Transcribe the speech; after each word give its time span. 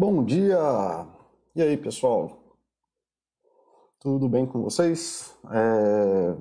Bom 0.00 0.24
dia! 0.24 0.56
E 1.54 1.60
aí, 1.60 1.76
pessoal? 1.76 2.56
Tudo 3.98 4.30
bem 4.30 4.46
com 4.46 4.62
vocês? 4.62 5.36
É... 5.52 6.34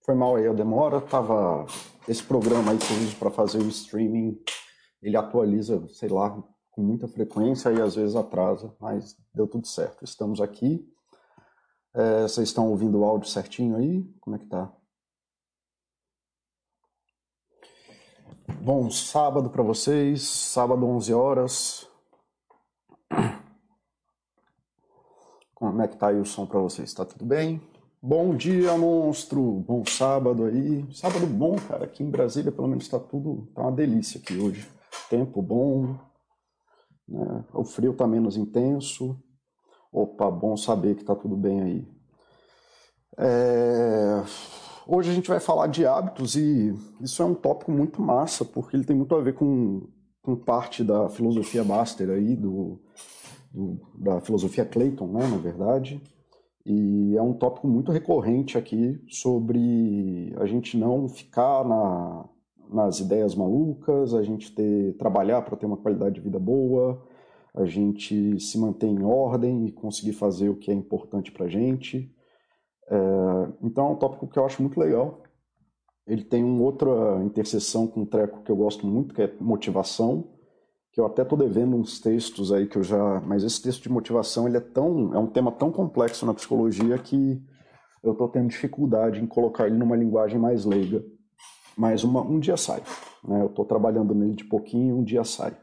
Foi 0.00 0.16
mal 0.16 0.34
aí 0.34 0.48
a 0.48 0.52
demora, 0.52 1.00
tava 1.00 1.64
esse 2.08 2.24
programa 2.24 2.72
aí 2.72 2.78
que 2.78 2.92
eu 2.92 2.96
uso 2.96 3.14
para 3.14 3.30
fazer 3.30 3.58
o 3.58 3.68
streaming, 3.68 4.36
ele 5.00 5.16
atualiza, 5.16 5.86
sei 5.90 6.08
lá, 6.08 6.42
com 6.72 6.82
muita 6.82 7.06
frequência 7.06 7.70
e 7.70 7.80
às 7.80 7.94
vezes 7.94 8.16
atrasa, 8.16 8.74
mas 8.80 9.16
deu 9.32 9.46
tudo 9.46 9.68
certo. 9.68 10.04
Estamos 10.04 10.40
aqui. 10.40 10.84
É... 11.94 12.22
Vocês 12.22 12.48
estão 12.48 12.68
ouvindo 12.68 12.98
o 12.98 13.04
áudio 13.04 13.28
certinho 13.28 13.76
aí? 13.76 14.02
Como 14.20 14.34
é 14.34 14.40
que 14.40 14.46
tá? 14.46 14.72
Bom 18.60 18.90
sábado 18.90 19.50
para 19.50 19.62
vocês, 19.62 20.20
sábado 20.24 20.84
11 20.84 21.14
horas. 21.14 21.93
Como 25.70 25.80
é 25.80 25.88
que 25.88 25.96
tá 25.96 26.08
aí 26.08 26.20
o 26.20 26.26
som 26.26 26.44
para 26.44 26.60
vocês? 26.60 26.92
Tá 26.92 27.06
tudo 27.06 27.24
bem? 27.24 27.58
Bom 28.02 28.36
dia, 28.36 28.76
monstro! 28.76 29.64
Bom 29.66 29.82
sábado 29.86 30.44
aí. 30.44 30.84
Sábado 30.92 31.26
bom, 31.26 31.56
cara. 31.56 31.86
Aqui 31.86 32.02
em 32.02 32.10
Brasília, 32.10 32.52
pelo 32.52 32.68
menos, 32.68 32.86
tá 32.86 32.98
tudo. 32.98 33.48
tá 33.54 33.62
uma 33.62 33.72
delícia 33.72 34.20
aqui 34.20 34.36
hoje. 34.36 34.68
Tempo 35.08 35.40
bom. 35.40 35.98
Né? 37.08 37.44
O 37.54 37.64
frio 37.64 37.94
tá 37.94 38.06
menos 38.06 38.36
intenso. 38.36 39.18
Opa, 39.90 40.30
bom 40.30 40.54
saber 40.54 40.96
que 40.96 41.04
tá 41.04 41.14
tudo 41.14 41.34
bem 41.34 41.62
aí. 41.62 41.88
É... 43.16 44.22
Hoje 44.86 45.10
a 45.10 45.14
gente 45.14 45.28
vai 45.28 45.40
falar 45.40 45.68
de 45.68 45.86
hábitos 45.86 46.36
e 46.36 46.74
isso 47.00 47.22
é 47.22 47.24
um 47.24 47.34
tópico 47.34 47.72
muito 47.72 48.02
massa, 48.02 48.44
porque 48.44 48.76
ele 48.76 48.84
tem 48.84 48.94
muito 48.94 49.14
a 49.14 49.22
ver 49.22 49.32
com, 49.32 49.88
com 50.20 50.36
parte 50.36 50.84
da 50.84 51.08
filosofia 51.08 51.64
Baster 51.64 52.10
aí, 52.10 52.36
do, 52.36 52.78
do, 53.54 53.80
da 53.94 54.20
filosofia 54.20 54.64
Clayton, 54.64 55.06
né, 55.06 55.26
na 55.26 55.36
verdade. 55.36 56.02
E 56.66 57.16
é 57.16 57.22
um 57.22 57.34
tópico 57.34 57.68
muito 57.68 57.92
recorrente 57.92 58.58
aqui 58.58 59.00
sobre 59.08 60.34
a 60.38 60.46
gente 60.46 60.76
não 60.76 61.08
ficar 61.08 61.64
na, 61.64 62.28
nas 62.68 62.98
ideias 62.98 63.34
malucas, 63.34 64.14
a 64.14 64.22
gente 64.22 64.52
ter, 64.52 64.96
trabalhar 64.96 65.42
para 65.42 65.56
ter 65.56 65.66
uma 65.66 65.76
qualidade 65.76 66.16
de 66.16 66.20
vida 66.22 66.38
boa, 66.38 67.02
a 67.54 67.64
gente 67.66 68.40
se 68.40 68.58
manter 68.58 68.88
em 68.88 69.04
ordem 69.04 69.66
e 69.66 69.72
conseguir 69.72 70.14
fazer 70.14 70.48
o 70.48 70.56
que 70.56 70.70
é 70.70 70.74
importante 70.74 71.30
para 71.30 71.46
a 71.46 71.48
gente. 71.48 72.10
É, 72.90 72.96
então 73.62 73.88
é 73.88 73.90
um 73.90 73.96
tópico 73.96 74.26
que 74.26 74.38
eu 74.38 74.44
acho 74.44 74.60
muito 74.60 74.80
legal. 74.80 75.22
Ele 76.06 76.24
tem 76.24 76.42
uma 76.42 76.62
outra 76.62 77.22
interseção 77.24 77.86
com 77.86 78.00
um 78.00 78.06
treco 78.06 78.42
que 78.42 78.50
eu 78.50 78.56
gosto 78.56 78.86
muito, 78.86 79.14
que 79.14 79.22
é 79.22 79.32
motivação, 79.40 80.33
que 80.94 81.00
eu 81.00 81.06
até 81.06 81.22
estou 81.22 81.36
devendo 81.36 81.74
uns 81.74 81.98
textos 81.98 82.52
aí 82.52 82.68
que 82.68 82.78
eu 82.78 82.84
já... 82.84 83.20
Mas 83.26 83.42
esse 83.42 83.60
texto 83.60 83.82
de 83.82 83.88
motivação, 83.88 84.46
ele 84.46 84.58
é 84.58 84.60
tão... 84.60 85.12
É 85.12 85.18
um 85.18 85.26
tema 85.26 85.50
tão 85.50 85.72
complexo 85.72 86.24
na 86.24 86.32
psicologia 86.32 86.96
que 86.98 87.42
eu 88.00 88.12
estou 88.12 88.28
tendo 88.28 88.48
dificuldade 88.48 89.20
em 89.20 89.26
colocar 89.26 89.66
ele 89.66 89.76
numa 89.76 89.96
linguagem 89.96 90.38
mais 90.38 90.64
leiga. 90.64 91.04
Mas 91.76 92.04
uma, 92.04 92.22
um 92.22 92.38
dia 92.38 92.56
sai. 92.56 92.80
Né? 93.26 93.42
Eu 93.42 93.46
estou 93.46 93.64
trabalhando 93.64 94.14
nele 94.14 94.36
de 94.36 94.44
pouquinho, 94.44 94.98
um 94.98 95.02
dia 95.02 95.24
sai. 95.24 95.56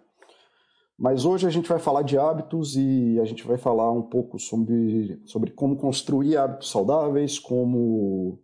Mas 1.00 1.24
hoje 1.24 1.48
a 1.48 1.50
gente 1.50 1.70
vai 1.70 1.80
falar 1.80 2.02
de 2.02 2.18
hábitos 2.18 2.76
e 2.76 3.18
a 3.22 3.24
gente 3.24 3.48
vai 3.48 3.58
falar 3.58 3.90
um 3.90 4.02
pouco 4.02 4.38
sobre, 4.38 5.22
sobre 5.24 5.52
como 5.52 5.78
construir 5.78 6.36
hábitos 6.36 6.70
saudáveis, 6.70 7.40
como, 7.40 8.38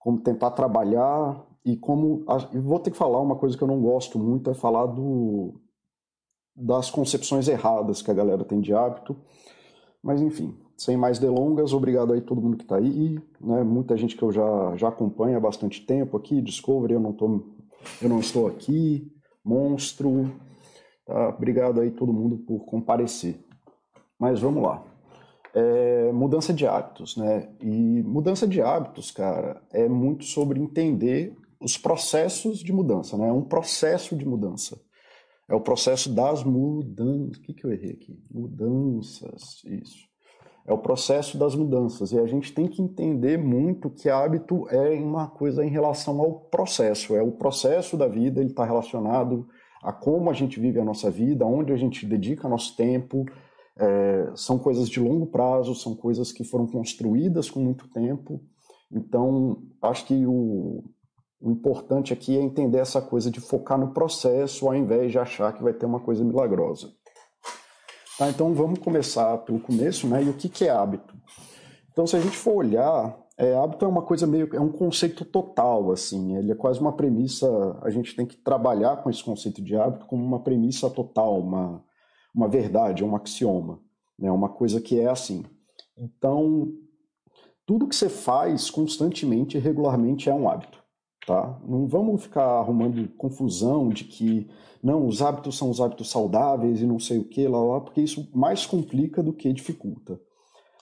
como 0.00 0.18
tentar 0.18 0.50
trabalhar 0.50 1.46
e 1.64 1.76
como. 1.76 2.24
E 2.52 2.58
vou 2.58 2.80
ter 2.80 2.90
que 2.90 2.96
falar 2.96 3.20
uma 3.20 3.36
coisa 3.36 3.56
que 3.56 3.62
eu 3.62 3.68
não 3.68 3.80
gosto 3.80 4.18
muito, 4.18 4.50
é 4.50 4.54
falar 4.54 4.86
do, 4.86 5.60
das 6.58 6.90
concepções 6.90 7.48
erradas 7.48 8.02
que 8.02 8.10
a 8.10 8.14
galera 8.14 8.44
tem 8.44 8.60
de 8.60 8.74
hábito. 8.74 9.16
Mas 10.02 10.20
enfim, 10.20 10.56
sem 10.76 10.96
mais 10.96 11.18
delongas, 11.18 11.72
obrigado 11.72 12.12
aí 12.12 12.20
todo 12.20 12.40
mundo 12.40 12.56
que 12.56 12.64
está 12.64 12.76
aí, 12.76 13.18
né? 13.40 13.62
Muita 13.62 13.96
gente 13.96 14.16
que 14.16 14.22
eu 14.22 14.32
já, 14.32 14.76
já 14.76 14.88
acompanha 14.88 15.36
há 15.36 15.40
bastante 15.40 15.84
tempo 15.84 16.16
aqui, 16.16 16.40
Discovery, 16.40 16.94
eu 16.94 17.00
não, 17.00 17.12
tô, 17.12 17.42
eu 18.02 18.08
não 18.08 18.20
estou 18.20 18.46
aqui, 18.46 19.10
Monstro, 19.44 20.30
Tá? 21.08 21.30
Obrigado 21.30 21.80
aí 21.80 21.90
todo 21.90 22.12
mundo 22.12 22.36
por 22.36 22.66
comparecer. 22.66 23.42
Mas 24.18 24.40
vamos 24.40 24.62
lá. 24.62 24.84
É, 25.54 26.12
mudança 26.12 26.52
de 26.52 26.66
hábitos, 26.66 27.16
né? 27.16 27.48
E 27.62 28.02
mudança 28.02 28.46
de 28.46 28.60
hábitos, 28.60 29.10
cara, 29.10 29.62
é 29.72 29.88
muito 29.88 30.24
sobre 30.24 30.60
entender 30.60 31.34
os 31.58 31.78
processos 31.78 32.58
de 32.58 32.74
mudança, 32.74 33.16
né? 33.16 33.28
É 33.28 33.32
um 33.32 33.42
processo 33.42 34.14
de 34.14 34.26
mudança. 34.26 34.78
É 35.48 35.54
o 35.54 35.60
processo 35.60 36.12
das 36.12 36.44
mudanças. 36.44 37.38
O 37.38 37.40
que, 37.40 37.54
que 37.54 37.64
eu 37.64 37.72
errei 37.72 37.92
aqui? 37.92 38.22
Mudanças, 38.30 39.62
isso. 39.64 40.06
É 40.66 40.72
o 40.72 40.78
processo 40.78 41.38
das 41.38 41.54
mudanças. 41.54 42.12
E 42.12 42.18
a 42.18 42.26
gente 42.26 42.52
tem 42.52 42.68
que 42.68 42.82
entender 42.82 43.38
muito 43.38 43.88
que 43.88 44.10
hábito 44.10 44.68
é 44.68 44.90
uma 44.96 45.26
coisa 45.26 45.64
em 45.64 45.70
relação 45.70 46.20
ao 46.20 46.40
processo. 46.40 47.16
É 47.16 47.22
o 47.22 47.32
processo 47.32 47.96
da 47.96 48.06
vida, 48.06 48.40
ele 48.40 48.50
está 48.50 48.66
relacionado 48.66 49.48
a 49.82 49.92
como 49.92 50.28
a 50.28 50.34
gente 50.34 50.60
vive 50.60 50.78
a 50.78 50.84
nossa 50.84 51.10
vida, 51.10 51.46
onde 51.46 51.72
a 51.72 51.76
gente 51.76 52.04
dedica 52.04 52.48
nosso 52.48 52.76
tempo. 52.76 53.24
É, 53.78 54.30
são 54.34 54.58
coisas 54.58 54.90
de 54.90 55.00
longo 55.00 55.26
prazo, 55.26 55.74
são 55.74 55.94
coisas 55.94 56.30
que 56.30 56.44
foram 56.44 56.66
construídas 56.66 57.48
com 57.48 57.60
muito 57.60 57.88
tempo. 57.88 58.38
Então, 58.92 59.62
acho 59.80 60.04
que 60.04 60.26
o, 60.26 60.84
o 61.40 61.50
importante 61.50 62.12
aqui 62.12 62.36
é 62.36 62.40
entender 62.40 62.78
essa 62.78 63.00
coisa 63.00 63.30
de 63.30 63.40
focar 63.40 63.78
no 63.78 63.92
processo 63.92 64.66
ao 64.66 64.74
invés 64.74 65.12
de 65.12 65.18
achar 65.18 65.52
que 65.52 65.62
vai 65.62 65.72
ter 65.72 65.86
uma 65.86 66.00
coisa 66.00 66.24
milagrosa. 66.24 66.92
Tá, 68.18 68.28
então 68.28 68.52
vamos 68.52 68.80
começar 68.80 69.38
pelo 69.38 69.60
começo, 69.60 70.08
né? 70.08 70.24
E 70.24 70.28
o 70.28 70.34
que, 70.34 70.48
que 70.48 70.64
é 70.64 70.70
hábito? 70.70 71.14
Então, 71.92 72.06
se 72.06 72.16
a 72.16 72.20
gente 72.20 72.36
for 72.36 72.56
olhar 72.56 73.16
é, 73.38 73.54
hábito 73.54 73.84
é 73.84 73.88
uma 73.88 74.02
coisa 74.02 74.26
meio. 74.26 74.48
é 74.52 74.60
um 74.60 74.72
conceito 74.72 75.24
total, 75.24 75.92
assim. 75.92 76.36
Ele 76.36 76.50
é 76.50 76.56
quase 76.56 76.80
uma 76.80 76.92
premissa. 76.92 77.78
A 77.82 77.88
gente 77.88 78.16
tem 78.16 78.26
que 78.26 78.36
trabalhar 78.36 78.96
com 78.96 79.08
esse 79.08 79.22
conceito 79.22 79.62
de 79.62 79.76
hábito 79.76 80.06
como 80.06 80.24
uma 80.24 80.42
premissa 80.42 80.90
total, 80.90 81.38
uma, 81.38 81.84
uma 82.34 82.48
verdade, 82.48 83.04
um 83.04 83.14
axioma. 83.14 83.80
Né? 84.18 84.28
Uma 84.28 84.48
coisa 84.48 84.80
que 84.80 84.98
é 84.98 85.06
assim. 85.08 85.44
Então, 85.96 86.66
tudo 87.64 87.86
que 87.86 87.94
você 87.94 88.08
faz 88.08 88.70
constantemente 88.70 89.56
e 89.56 89.60
regularmente 89.60 90.28
é 90.28 90.34
um 90.34 90.48
hábito. 90.48 90.77
Tá? 91.28 91.60
Não 91.68 91.86
vamos 91.86 92.22
ficar 92.22 92.42
arrumando 92.42 93.06
confusão 93.18 93.90
de 93.90 94.04
que 94.04 94.48
não, 94.82 95.06
os 95.06 95.20
hábitos 95.20 95.58
são 95.58 95.68
os 95.68 95.78
hábitos 95.78 96.10
saudáveis 96.10 96.80
e 96.80 96.86
não 96.86 96.98
sei 96.98 97.18
o 97.18 97.24
que, 97.24 97.46
lá, 97.46 97.62
lá, 97.62 97.80
porque 97.82 98.00
isso 98.00 98.30
mais 98.34 98.64
complica 98.64 99.22
do 99.22 99.34
que 99.34 99.52
dificulta. 99.52 100.18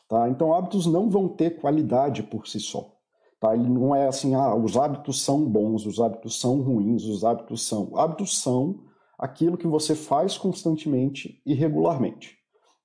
Tá? 0.08 0.28
Então, 0.28 0.54
hábitos 0.54 0.86
não 0.86 1.10
vão 1.10 1.26
ter 1.26 1.60
qualidade 1.60 2.22
por 2.22 2.46
si 2.46 2.60
só. 2.60 2.94
Tá? 3.40 3.56
Ele 3.56 3.68
não 3.68 3.92
é 3.92 4.06
assim, 4.06 4.36
ah, 4.36 4.54
os 4.54 4.76
hábitos 4.76 5.20
são 5.20 5.44
bons, 5.44 5.84
os 5.84 5.98
hábitos 5.98 6.38
são 6.38 6.62
ruins, 6.62 7.02
os 7.06 7.24
hábitos 7.24 7.66
são. 7.66 7.98
Hábitos 7.98 8.40
são 8.40 8.84
aquilo 9.18 9.56
que 9.56 9.66
você 9.66 9.96
faz 9.96 10.38
constantemente 10.38 11.42
e 11.44 11.54
regularmente. 11.54 12.36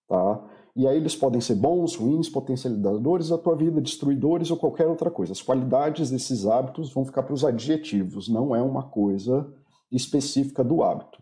Tá? 0.07 0.49
E 0.75 0.87
aí 0.87 0.97
eles 0.97 1.15
podem 1.15 1.41
ser 1.41 1.55
bons, 1.55 1.95
ruins, 1.95 2.29
potencializadores 2.29 3.29
da 3.29 3.37
tua 3.37 3.55
vida, 3.55 3.81
destruidores 3.81 4.51
ou 4.51 4.57
qualquer 4.57 4.87
outra 4.87 5.11
coisa. 5.11 5.33
As 5.33 5.41
qualidades 5.41 6.09
desses 6.09 6.45
hábitos 6.45 6.93
vão 6.93 7.03
ficar 7.03 7.23
para 7.23 7.33
os 7.33 7.43
adjetivos, 7.43 8.29
não 8.29 8.55
é 8.55 8.61
uma 8.61 8.83
coisa 8.83 9.53
específica 9.91 10.63
do 10.63 10.81
hábito. 10.81 11.21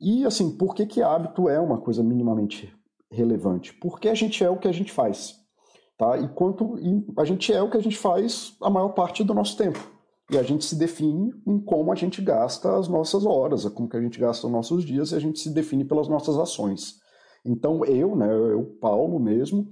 E 0.00 0.24
assim, 0.24 0.56
por 0.56 0.74
que, 0.74 0.86
que 0.86 1.02
hábito 1.02 1.48
é 1.48 1.60
uma 1.60 1.78
coisa 1.78 2.02
minimamente 2.02 2.72
relevante? 3.10 3.72
Porque 3.74 4.08
a 4.08 4.14
gente 4.14 4.42
é 4.42 4.48
o 4.48 4.58
que 4.58 4.68
a 4.68 4.72
gente 4.72 4.92
faz. 4.92 5.36
Tá? 5.96 6.18
E, 6.18 6.28
quanto, 6.28 6.78
e 6.78 7.04
a 7.16 7.24
gente 7.24 7.52
é 7.52 7.62
o 7.62 7.70
que 7.70 7.76
a 7.76 7.82
gente 7.82 7.96
faz 7.96 8.56
a 8.60 8.68
maior 8.68 8.90
parte 8.90 9.22
do 9.22 9.34
nosso 9.34 9.56
tempo. 9.56 9.78
E 10.30 10.38
a 10.38 10.42
gente 10.42 10.64
se 10.64 10.74
define 10.74 11.32
em 11.46 11.58
como 11.60 11.92
a 11.92 11.94
gente 11.94 12.22
gasta 12.22 12.76
as 12.78 12.88
nossas 12.88 13.26
horas, 13.26 13.64
como 13.66 13.88
que 13.88 13.96
a 13.96 14.00
gente 14.00 14.18
gasta 14.18 14.46
os 14.46 14.52
nossos 14.52 14.84
dias, 14.84 15.12
e 15.12 15.14
a 15.14 15.18
gente 15.18 15.38
se 15.38 15.50
define 15.50 15.84
pelas 15.84 16.08
nossas 16.08 16.36
ações. 16.38 16.98
Então 17.44 17.84
eu, 17.84 18.16
né, 18.16 18.28
eu, 18.32 18.64
Paulo 18.80 19.20
mesmo, 19.20 19.68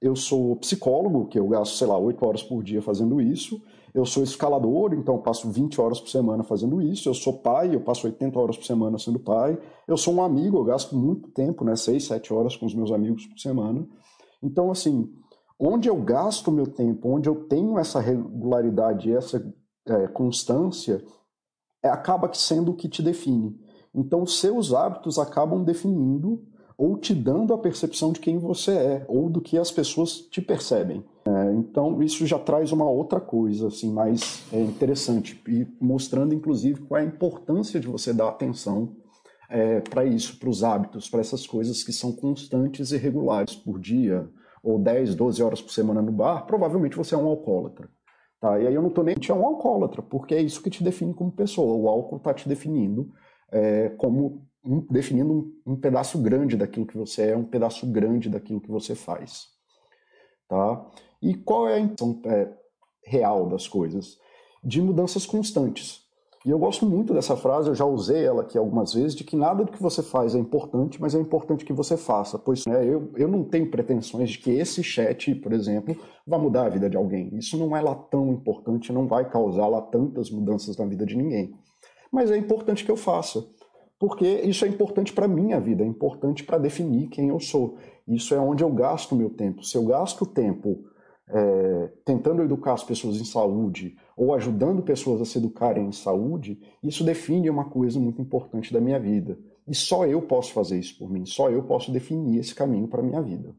eu 0.00 0.14
sou 0.14 0.56
psicólogo, 0.56 1.26
que 1.26 1.38
eu 1.38 1.48
gasto, 1.48 1.76
sei 1.76 1.86
lá, 1.86 1.98
8 1.98 2.24
horas 2.24 2.42
por 2.42 2.62
dia 2.62 2.82
fazendo 2.82 3.20
isso. 3.20 3.60
Eu 3.94 4.04
sou 4.04 4.22
escalador, 4.22 4.92
então 4.92 5.14
eu 5.14 5.22
passo 5.22 5.50
20 5.50 5.80
horas 5.80 5.98
por 5.98 6.10
semana 6.10 6.44
fazendo 6.44 6.82
isso. 6.82 7.08
Eu 7.08 7.14
sou 7.14 7.38
pai, 7.38 7.74
eu 7.74 7.80
passo 7.80 8.06
80 8.06 8.38
horas 8.38 8.56
por 8.56 8.64
semana 8.64 8.98
sendo 8.98 9.18
pai. 9.18 9.58
Eu 9.88 9.96
sou 9.96 10.14
um 10.14 10.22
amigo, 10.22 10.58
eu 10.58 10.64
gasto 10.64 10.94
muito 10.94 11.30
tempo, 11.30 11.64
né, 11.64 11.74
6, 11.74 12.04
7 12.04 12.32
horas 12.32 12.54
com 12.56 12.66
os 12.66 12.74
meus 12.74 12.92
amigos 12.92 13.26
por 13.26 13.38
semana. 13.38 13.88
Então, 14.42 14.70
assim, 14.70 15.10
onde 15.58 15.88
eu 15.88 15.96
gasto 15.96 16.52
meu 16.52 16.66
tempo, 16.66 17.08
onde 17.08 17.28
eu 17.28 17.46
tenho 17.46 17.78
essa 17.78 17.98
regularidade, 17.98 19.10
essa 19.10 19.42
é, 19.86 20.06
constância, 20.08 21.02
é, 21.82 21.88
acaba 21.88 22.30
sendo 22.34 22.72
o 22.72 22.76
que 22.76 22.88
te 22.88 23.02
define. 23.02 23.58
Então, 23.94 24.26
seus 24.26 24.74
hábitos 24.74 25.18
acabam 25.18 25.64
definindo 25.64 26.44
ou 26.78 26.98
te 26.98 27.14
dando 27.14 27.54
a 27.54 27.58
percepção 27.58 28.12
de 28.12 28.20
quem 28.20 28.38
você 28.38 28.72
é, 28.72 29.04
ou 29.08 29.30
do 29.30 29.40
que 29.40 29.56
as 29.56 29.70
pessoas 29.70 30.20
te 30.20 30.42
percebem. 30.42 31.02
É, 31.26 31.52
então, 31.54 32.02
isso 32.02 32.26
já 32.26 32.38
traz 32.38 32.70
uma 32.70 32.88
outra 32.88 33.20
coisa, 33.20 33.68
assim, 33.68 33.90
mais 33.90 34.44
é, 34.52 34.60
interessante, 34.60 35.40
e 35.48 35.66
mostrando, 35.80 36.34
inclusive, 36.34 36.82
qual 36.82 37.00
é 37.00 37.04
a 37.04 37.06
importância 37.06 37.80
de 37.80 37.86
você 37.86 38.12
dar 38.12 38.28
atenção 38.28 38.94
é, 39.48 39.80
para 39.80 40.04
isso, 40.04 40.38
para 40.38 40.50
os 40.50 40.62
hábitos, 40.62 41.08
para 41.08 41.20
essas 41.20 41.46
coisas 41.46 41.82
que 41.82 41.92
são 41.92 42.12
constantes 42.12 42.92
e 42.92 42.96
regulares 42.96 43.54
por 43.54 43.80
dia, 43.80 44.28
ou 44.62 44.78
10, 44.78 45.14
12 45.14 45.42
horas 45.42 45.62
por 45.62 45.70
semana 45.70 46.02
no 46.02 46.12
bar, 46.12 46.44
provavelmente 46.44 46.96
você 46.96 47.14
é 47.14 47.18
um 47.18 47.26
alcoólatra. 47.26 47.88
Tá? 48.40 48.60
E 48.60 48.66
aí 48.66 48.74
eu 48.74 48.82
não 48.82 48.88
estou 48.88 49.04
nem 49.04 49.14
é 49.28 49.32
um 49.32 49.46
alcoólatra, 49.46 50.02
porque 50.02 50.34
é 50.34 50.42
isso 50.42 50.62
que 50.62 50.68
te 50.68 50.84
define 50.84 51.14
como 51.14 51.30
pessoa. 51.30 51.74
O 51.74 51.88
álcool 51.88 52.16
está 52.16 52.34
te 52.34 52.48
definindo 52.48 53.10
é, 53.50 53.90
como 53.90 54.45
um, 54.66 54.80
definindo 54.90 55.32
um, 55.32 55.72
um, 55.72 55.76
pedaço 55.76 56.18
grande 56.18 56.56
daquilo 56.56 56.86
que 56.86 56.96
você 56.96 57.30
é, 57.30 57.36
um 57.36 57.44
pedaço 57.44 57.86
grande 57.86 58.28
daquilo 58.28 58.60
que 58.60 58.70
você 58.70 58.94
faz. 58.94 59.48
Tá? 60.48 60.86
E 61.22 61.34
qual 61.34 61.68
é 61.68 61.74
a 61.74 61.80
intenção 61.80 62.20
é, 62.26 62.52
real 63.04 63.48
das 63.48 63.66
coisas? 63.66 64.18
De 64.62 64.82
mudanças 64.82 65.24
constantes. 65.26 66.06
E 66.46 66.50
eu 66.50 66.60
gosto 66.60 66.86
muito 66.86 67.12
dessa 67.12 67.36
frase, 67.36 67.68
eu 67.68 67.74
já 67.74 67.84
usei 67.84 68.24
ela 68.24 68.42
aqui 68.42 68.56
algumas 68.56 68.94
vezes, 68.94 69.16
de 69.16 69.24
que 69.24 69.34
nada 69.34 69.64
do 69.64 69.72
que 69.72 69.82
você 69.82 70.00
faz 70.00 70.32
é 70.32 70.38
importante, 70.38 71.00
mas 71.00 71.12
é 71.12 71.18
importante 71.18 71.64
que 71.64 71.72
você 71.72 71.96
faça. 71.96 72.38
Pois 72.38 72.64
né, 72.66 72.84
eu, 72.84 73.10
eu 73.16 73.26
não 73.26 73.42
tenho 73.42 73.68
pretensões 73.68 74.30
de 74.30 74.38
que 74.38 74.52
esse 74.52 74.80
chat, 74.80 75.34
por 75.34 75.52
exemplo, 75.52 75.96
vá 76.24 76.38
mudar 76.38 76.66
a 76.66 76.68
vida 76.68 76.88
de 76.88 76.96
alguém. 76.96 77.36
Isso 77.36 77.56
não 77.58 77.76
é 77.76 77.80
lá 77.80 77.96
tão 77.96 78.30
importante, 78.30 78.92
não 78.92 79.08
vai 79.08 79.28
causar 79.28 79.66
lá 79.66 79.82
tantas 79.82 80.30
mudanças 80.30 80.76
na 80.76 80.86
vida 80.86 81.04
de 81.04 81.16
ninguém. 81.16 81.52
Mas 82.12 82.30
é 82.30 82.36
importante 82.36 82.84
que 82.84 82.92
eu 82.92 82.96
faça, 82.96 83.44
porque 83.98 84.26
isso 84.26 84.64
é 84.64 84.68
importante 84.68 85.12
para 85.12 85.24
a 85.24 85.28
minha 85.28 85.58
vida, 85.60 85.82
é 85.82 85.86
importante 85.86 86.44
para 86.44 86.58
definir 86.58 87.08
quem 87.08 87.28
eu 87.28 87.40
sou. 87.40 87.78
Isso 88.06 88.34
é 88.34 88.38
onde 88.38 88.62
eu 88.62 88.70
gasto 88.70 89.16
meu 89.16 89.30
tempo. 89.30 89.62
Se 89.64 89.76
eu 89.76 89.84
gasto 89.84 90.26
tempo 90.26 90.84
é, 91.28 91.90
tentando 92.04 92.42
educar 92.42 92.74
as 92.74 92.84
pessoas 92.84 93.16
em 93.16 93.24
saúde 93.24 93.96
ou 94.16 94.34
ajudando 94.34 94.82
pessoas 94.82 95.20
a 95.20 95.24
se 95.24 95.38
educarem 95.38 95.86
em 95.86 95.92
saúde, 95.92 96.60
isso 96.82 97.02
define 97.02 97.48
uma 97.48 97.64
coisa 97.64 97.98
muito 97.98 98.20
importante 98.20 98.72
da 98.72 98.80
minha 98.80 99.00
vida. 99.00 99.38
E 99.66 99.74
só 99.74 100.06
eu 100.06 100.22
posso 100.22 100.52
fazer 100.52 100.78
isso 100.78 100.96
por 100.98 101.10
mim, 101.10 101.24
só 101.24 101.50
eu 101.50 101.62
posso 101.64 101.90
definir 101.90 102.38
esse 102.38 102.54
caminho 102.54 102.86
para 102.86 103.00
a 103.00 103.04
minha 103.04 103.22
vida. 103.22 103.54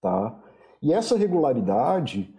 Tá? 0.00 0.40
E 0.80 0.92
essa 0.92 1.16
regularidade 1.16 2.33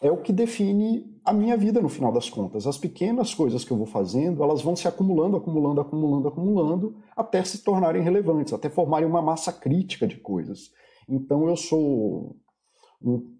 é 0.00 0.10
o 0.10 0.16
que 0.16 0.32
define 0.32 1.04
a 1.24 1.32
minha 1.32 1.56
vida 1.56 1.80
no 1.80 1.88
final 1.88 2.10
das 2.10 2.30
contas. 2.30 2.66
As 2.66 2.78
pequenas 2.78 3.34
coisas 3.34 3.64
que 3.64 3.70
eu 3.70 3.76
vou 3.76 3.86
fazendo, 3.86 4.42
elas 4.42 4.62
vão 4.62 4.74
se 4.74 4.88
acumulando, 4.88 5.36
acumulando, 5.36 5.80
acumulando, 5.80 6.28
acumulando, 6.28 6.96
até 7.16 7.44
se 7.44 7.62
tornarem 7.62 8.02
relevantes, 8.02 8.52
até 8.52 8.70
formarem 8.70 9.06
uma 9.06 9.20
massa 9.20 9.52
crítica 9.52 10.06
de 10.06 10.16
coisas. 10.16 10.70
Então 11.08 11.48
eu 11.48 11.56
sou 11.56 12.36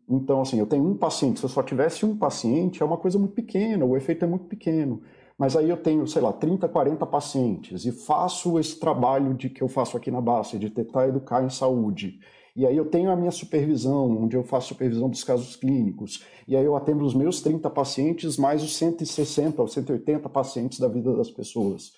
então, 0.08 0.40
assim, 0.40 0.58
eu 0.58 0.66
tenho 0.66 0.84
um 0.86 0.96
paciente, 0.96 1.38
se 1.38 1.44
eu 1.44 1.50
só 1.50 1.62
tivesse 1.62 2.06
um 2.06 2.16
paciente, 2.16 2.82
é 2.82 2.86
uma 2.86 2.96
coisa 2.96 3.18
muito 3.18 3.34
pequena, 3.34 3.84
o 3.84 3.96
efeito 3.96 4.24
é 4.24 4.28
muito 4.28 4.46
pequeno. 4.46 5.02
Mas 5.38 5.56
aí 5.56 5.68
eu 5.70 5.76
tenho, 5.76 6.06
sei 6.06 6.20
lá, 6.20 6.32
30, 6.32 6.68
40 6.68 7.06
pacientes 7.06 7.84
e 7.84 7.92
faço 7.92 8.58
esse 8.58 8.78
trabalho 8.78 9.34
de 9.34 9.48
que 9.48 9.62
eu 9.62 9.68
faço 9.68 9.96
aqui 9.96 10.10
na 10.10 10.20
base, 10.20 10.58
de 10.58 10.70
tentar 10.70 11.08
educar 11.08 11.44
em 11.44 11.50
saúde. 11.50 12.18
E 12.54 12.66
aí 12.66 12.76
eu 12.76 12.84
tenho 12.84 13.10
a 13.10 13.16
minha 13.16 13.30
supervisão, 13.30 14.22
onde 14.22 14.36
eu 14.36 14.42
faço 14.42 14.68
supervisão 14.68 15.08
dos 15.08 15.24
casos 15.24 15.56
clínicos. 15.56 16.24
E 16.46 16.56
aí 16.56 16.64
eu 16.64 16.76
atendo 16.76 17.04
os 17.04 17.14
meus 17.14 17.40
30 17.40 17.68
pacientes, 17.70 18.36
mais 18.36 18.62
os 18.62 18.76
160 18.76 19.60
ou 19.60 19.68
180 19.68 20.28
pacientes 20.28 20.78
da 20.78 20.88
vida 20.88 21.14
das 21.14 21.30
pessoas. 21.30 21.92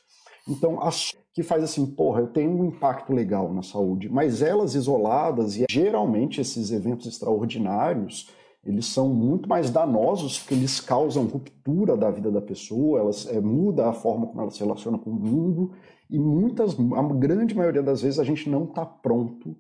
Então, 0.49 0.79
que 1.33 1.43
faz 1.43 1.63
assim, 1.63 1.87
porra, 1.87 2.21
eu 2.21 2.27
tenho 2.27 2.51
um 2.51 2.65
impacto 2.65 3.13
legal 3.13 3.53
na 3.53 3.63
saúde, 3.63 4.09
mas 4.09 4.43
elas 4.43 4.75
isoladas, 4.75 5.57
e 5.57 5.65
geralmente 5.71 6.41
esses 6.41 6.71
eventos 6.73 7.07
extraordinários, 7.07 8.29
eles 8.65 8.87
são 8.87 9.09
muito 9.09 9.49
mais 9.49 9.71
danosos 9.71 10.39
porque 10.39 10.55
eles 10.55 10.81
causam 10.81 11.27
ruptura 11.27 11.97
da 11.97 12.11
vida 12.11 12.31
da 12.31 12.41
pessoa, 12.41 13.01
elas 13.01 13.27
é, 13.27 13.41
muda 13.41 13.89
a 13.89 13.93
forma 13.93 14.27
como 14.27 14.41
ela 14.41 14.51
se 14.51 14.61
relaciona 14.61 14.99
com 14.99 15.11
o 15.11 15.15
mundo 15.15 15.73
e 16.09 16.19
muitas, 16.19 16.77
a 16.79 17.03
grande 17.15 17.57
maioria 17.57 17.83
das 17.83 18.03
vezes 18.03 18.21
a 18.21 18.25
gente 18.25 18.49
não 18.49 18.65
está 18.65 18.85
pronto 18.87 19.57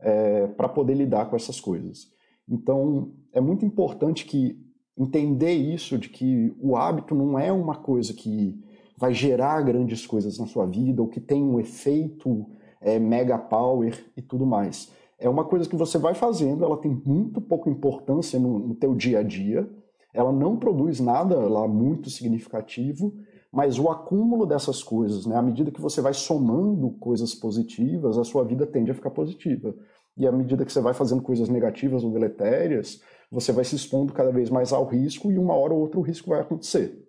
é, 0.00 0.46
para 0.48 0.68
poder 0.68 0.94
lidar 0.94 1.28
com 1.28 1.36
essas 1.36 1.60
coisas. 1.60 2.08
Então 2.48 3.12
é 3.32 3.40
muito 3.40 3.64
importante 3.64 4.24
que 4.24 4.58
entender 4.98 5.52
isso 5.52 5.96
de 5.96 6.08
que 6.08 6.54
o 6.60 6.76
hábito 6.76 7.14
não 7.14 7.38
é 7.38 7.50
uma 7.50 7.76
coisa 7.76 8.12
que 8.12 8.58
vai 8.98 9.14
gerar 9.14 9.62
grandes 9.62 10.06
coisas 10.06 10.38
na 10.38 10.46
sua 10.46 10.66
vida, 10.66 11.00
ou 11.00 11.08
que 11.08 11.20
tem 11.20 11.42
um 11.42 11.58
efeito 11.58 12.46
é, 12.82 12.98
mega 12.98 13.38
power 13.38 13.98
e 14.14 14.20
tudo 14.20 14.44
mais. 14.44 14.92
É 15.18 15.28
uma 15.28 15.44
coisa 15.44 15.68
que 15.68 15.76
você 15.76 15.96
vai 15.96 16.14
fazendo, 16.14 16.64
ela 16.64 16.76
tem 16.76 16.90
muito 17.04 17.40
pouca 17.40 17.70
importância 17.70 18.38
no, 18.38 18.58
no 18.58 18.74
teu 18.74 18.94
dia 18.94 19.20
a 19.20 19.22
dia, 19.22 19.68
ela 20.12 20.32
não 20.32 20.56
produz 20.56 21.00
nada 21.00 21.36
lá 21.36 21.66
muito 21.66 22.10
significativo, 22.10 23.14
mas 23.52 23.78
o 23.78 23.90
acúmulo 23.90 24.46
dessas 24.46 24.82
coisas, 24.82 25.26
né, 25.26 25.36
à 25.36 25.42
medida 25.42 25.70
que 25.70 25.80
você 25.80 26.00
vai 26.00 26.14
somando 26.14 26.90
coisas 26.92 27.34
positivas, 27.34 28.16
a 28.16 28.24
sua 28.24 28.44
vida 28.44 28.66
tende 28.66 28.90
a 28.90 28.94
ficar 28.94 29.10
positiva. 29.10 29.74
E 30.16 30.26
à 30.26 30.32
medida 30.32 30.64
que 30.64 30.72
você 30.72 30.80
vai 30.80 30.94
fazendo 30.94 31.22
coisas 31.22 31.48
negativas 31.48 32.04
ou 32.04 32.12
deletérias, 32.12 33.00
você 33.30 33.52
vai 33.52 33.64
se 33.64 33.74
expondo 33.74 34.12
cada 34.12 34.30
vez 34.30 34.50
mais 34.50 34.72
ao 34.72 34.84
risco 34.84 35.32
e 35.32 35.38
uma 35.38 35.54
hora 35.54 35.72
ou 35.72 35.80
outra 35.80 35.98
o 35.98 36.02
risco 36.02 36.30
vai 36.30 36.40
acontecer. 36.40 37.06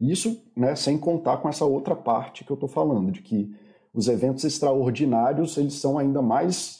Isso 0.00 0.42
né, 0.56 0.74
sem 0.74 0.98
contar 0.98 1.36
com 1.36 1.48
essa 1.48 1.64
outra 1.64 1.94
parte 1.94 2.44
que 2.44 2.50
eu 2.50 2.54
estou 2.54 2.68
falando, 2.68 3.12
de 3.12 3.22
que 3.22 3.54
os 3.94 4.08
eventos 4.08 4.42
extraordinários 4.42 5.56
eles 5.56 5.74
são 5.74 5.96
ainda 5.96 6.20
mais. 6.20 6.78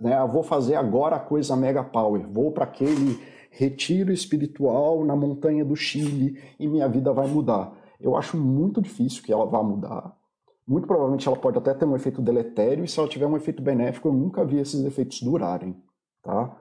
Né, 0.00 0.14
ah, 0.14 0.26
vou 0.26 0.42
fazer 0.42 0.74
agora 0.74 1.16
a 1.16 1.20
coisa 1.20 1.54
mega 1.54 1.84
power, 1.84 2.28
vou 2.28 2.50
para 2.50 2.64
aquele 2.64 3.20
retiro 3.50 4.12
espiritual 4.12 5.04
na 5.04 5.14
montanha 5.14 5.64
do 5.64 5.76
Chile 5.76 6.40
e 6.58 6.66
minha 6.66 6.88
vida 6.88 7.12
vai 7.12 7.28
mudar. 7.28 7.72
Eu 8.00 8.16
acho 8.16 8.36
muito 8.36 8.80
difícil 8.80 9.22
que 9.22 9.32
ela 9.32 9.46
vá 9.46 9.62
mudar. 9.62 10.16
Muito 10.66 10.86
provavelmente 10.86 11.26
ela 11.26 11.36
pode 11.36 11.58
até 11.58 11.72
ter 11.72 11.84
um 11.84 11.96
efeito 11.96 12.20
deletério, 12.20 12.84
e 12.84 12.88
se 12.88 12.98
ela 12.98 13.08
tiver 13.08 13.26
um 13.26 13.36
efeito 13.36 13.62
benéfico, 13.62 14.08
eu 14.08 14.12
nunca 14.12 14.44
vi 14.44 14.58
esses 14.58 14.84
efeitos 14.84 15.22
durarem. 15.22 15.74
Tá? 16.22 16.56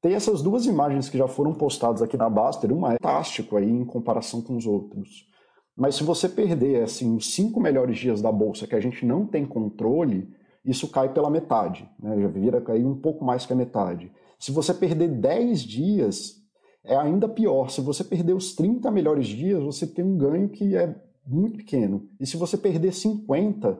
Tem 0.00 0.14
essas 0.14 0.42
duas 0.42 0.66
imagens 0.66 1.08
que 1.08 1.18
já 1.18 1.28
foram 1.28 1.54
postadas 1.54 2.02
aqui 2.02 2.16
na 2.16 2.30
Baster, 2.30 2.72
uma 2.72 2.94
é 2.94 2.96
fantástico 3.02 3.56
aí 3.56 3.70
em 3.70 3.84
comparação 3.84 4.40
com 4.40 4.56
os 4.56 4.66
outros. 4.66 5.28
Mas 5.76 5.94
se 5.94 6.04
você 6.04 6.28
perder 6.28 6.82
assim 6.82 7.16
os 7.16 7.34
cinco 7.34 7.60
melhores 7.60 7.98
dias 7.98 8.20
da 8.20 8.30
bolsa 8.30 8.66
que 8.66 8.74
a 8.74 8.80
gente 8.80 9.06
não 9.06 9.26
tem 9.26 9.46
controle, 9.46 10.28
isso 10.64 10.88
cai 10.88 11.12
pela 11.12 11.30
metade, 11.30 11.88
né? 11.98 12.20
já 12.20 12.28
vira 12.28 12.60
cair 12.60 12.84
um 12.84 12.96
pouco 12.96 13.24
mais 13.24 13.46
que 13.46 13.52
a 13.52 13.56
metade. 13.56 14.12
Se 14.38 14.50
você 14.50 14.74
perder 14.74 15.08
10 15.08 15.62
dias, 15.62 16.41
é 16.84 16.96
ainda 16.96 17.28
pior. 17.28 17.70
Se 17.70 17.80
você 17.80 18.02
perder 18.02 18.34
os 18.34 18.54
30 18.54 18.90
melhores 18.90 19.26
dias, 19.26 19.62
você 19.62 19.86
tem 19.86 20.04
um 20.04 20.16
ganho 20.16 20.48
que 20.48 20.76
é 20.76 20.94
muito 21.26 21.58
pequeno. 21.58 22.08
E 22.18 22.26
se 22.26 22.36
você 22.36 22.56
perder 22.56 22.92
50, 22.92 23.78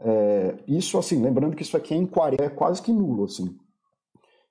é, 0.00 0.58
isso 0.66 0.98
assim, 0.98 1.22
lembrando 1.22 1.54
que 1.54 1.62
isso 1.62 1.76
aqui 1.76 1.94
é 1.94 1.96
em 1.96 2.06
40, 2.06 2.44
é 2.44 2.48
quase 2.48 2.82
que 2.82 2.92
nulo, 2.92 3.24
assim. 3.24 3.56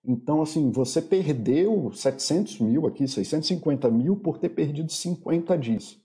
Então, 0.06 0.42
assim, 0.42 0.70
você 0.70 1.02
perdeu 1.02 1.92
700 1.94 2.60
mil 2.60 2.86
aqui, 2.86 3.08
650 3.08 3.90
mil 3.90 4.18
por 4.18 4.38
ter 4.38 4.50
perdido 4.50 4.92
50 4.92 5.58
dias. 5.58 5.98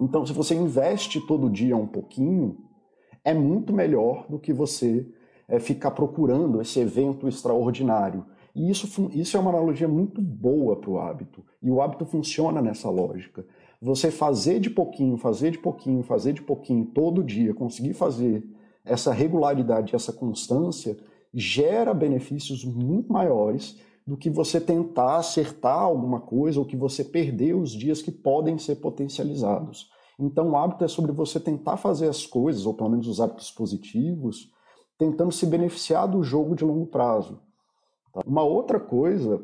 Então, 0.00 0.24
se 0.24 0.32
você 0.32 0.54
investe 0.54 1.20
todo 1.26 1.50
dia 1.50 1.76
um 1.76 1.86
pouquinho, 1.86 2.56
é 3.24 3.34
muito 3.34 3.72
melhor 3.72 4.26
do 4.28 4.38
que 4.38 4.52
você 4.52 5.06
é, 5.46 5.58
ficar 5.58 5.90
procurando 5.90 6.62
esse 6.62 6.78
evento 6.80 7.28
extraordinário. 7.28 8.24
E 8.58 8.68
isso, 8.68 9.08
isso 9.14 9.36
é 9.36 9.40
uma 9.40 9.50
analogia 9.50 9.86
muito 9.86 10.20
boa 10.20 10.74
para 10.74 10.90
o 10.90 10.98
hábito. 10.98 11.44
E 11.62 11.70
o 11.70 11.80
hábito 11.80 12.04
funciona 12.04 12.60
nessa 12.60 12.90
lógica. 12.90 13.46
Você 13.80 14.10
fazer 14.10 14.58
de 14.58 14.68
pouquinho, 14.68 15.16
fazer 15.16 15.52
de 15.52 15.58
pouquinho, 15.58 16.02
fazer 16.02 16.32
de 16.32 16.42
pouquinho 16.42 16.84
todo 16.86 17.22
dia, 17.22 17.54
conseguir 17.54 17.94
fazer 17.94 18.44
essa 18.84 19.12
regularidade, 19.12 19.94
essa 19.94 20.12
constância, 20.12 20.96
gera 21.32 21.94
benefícios 21.94 22.64
muito 22.64 23.12
maiores 23.12 23.78
do 24.04 24.16
que 24.16 24.28
você 24.28 24.60
tentar 24.60 25.18
acertar 25.18 25.78
alguma 25.78 26.20
coisa 26.20 26.58
ou 26.58 26.66
que 26.66 26.76
você 26.76 27.04
perder 27.04 27.54
os 27.54 27.70
dias 27.70 28.02
que 28.02 28.10
podem 28.10 28.58
ser 28.58 28.76
potencializados. 28.76 29.88
Então, 30.18 30.50
o 30.50 30.56
hábito 30.56 30.82
é 30.82 30.88
sobre 30.88 31.12
você 31.12 31.38
tentar 31.38 31.76
fazer 31.76 32.08
as 32.08 32.26
coisas, 32.26 32.66
ou 32.66 32.74
pelo 32.74 32.90
menos 32.90 33.06
os 33.06 33.20
hábitos 33.20 33.52
positivos, 33.52 34.50
tentando 34.98 35.30
se 35.30 35.46
beneficiar 35.46 36.08
do 36.08 36.24
jogo 36.24 36.56
de 36.56 36.64
longo 36.64 36.86
prazo. 36.86 37.46
Uma 38.26 38.42
outra 38.42 38.78
coisa 38.80 39.42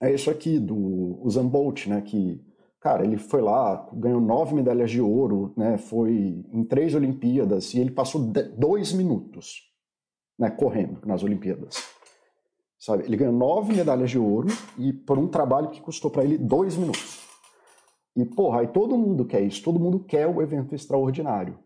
é 0.00 0.12
isso 0.12 0.30
aqui 0.30 0.58
do 0.58 1.20
Usain 1.22 1.46
Bolt, 1.46 1.86
né, 1.86 2.00
que 2.00 2.40
cara, 2.80 3.04
ele 3.04 3.18
foi 3.18 3.42
lá, 3.42 3.88
ganhou 3.92 4.20
nove 4.20 4.54
medalhas 4.54 4.90
de 4.90 5.00
ouro, 5.00 5.52
né, 5.56 5.76
foi 5.76 6.42
em 6.50 6.64
três 6.64 6.94
Olimpíadas 6.94 7.74
e 7.74 7.78
ele 7.78 7.90
passou 7.90 8.32
dois 8.56 8.92
minutos 8.92 9.70
né, 10.38 10.50
correndo 10.50 10.98
nas 11.04 11.22
Olimpíadas. 11.22 11.76
Sabe? 12.78 13.04
Ele 13.04 13.16
ganhou 13.18 13.34
nove 13.34 13.74
medalhas 13.74 14.10
de 14.10 14.18
ouro 14.18 14.48
e 14.78 14.90
por 14.90 15.18
um 15.18 15.28
trabalho 15.28 15.68
que 15.68 15.82
custou 15.82 16.10
para 16.10 16.24
ele 16.24 16.38
dois 16.38 16.76
minutos. 16.76 17.20
E, 18.16 18.24
porra, 18.24 18.60
aí 18.60 18.68
todo 18.68 18.96
mundo 18.96 19.26
quer 19.26 19.42
isso, 19.42 19.62
todo 19.62 19.78
mundo 19.78 20.00
quer 20.00 20.26
o 20.26 20.40
evento 20.40 20.74
extraordinário. 20.74 21.58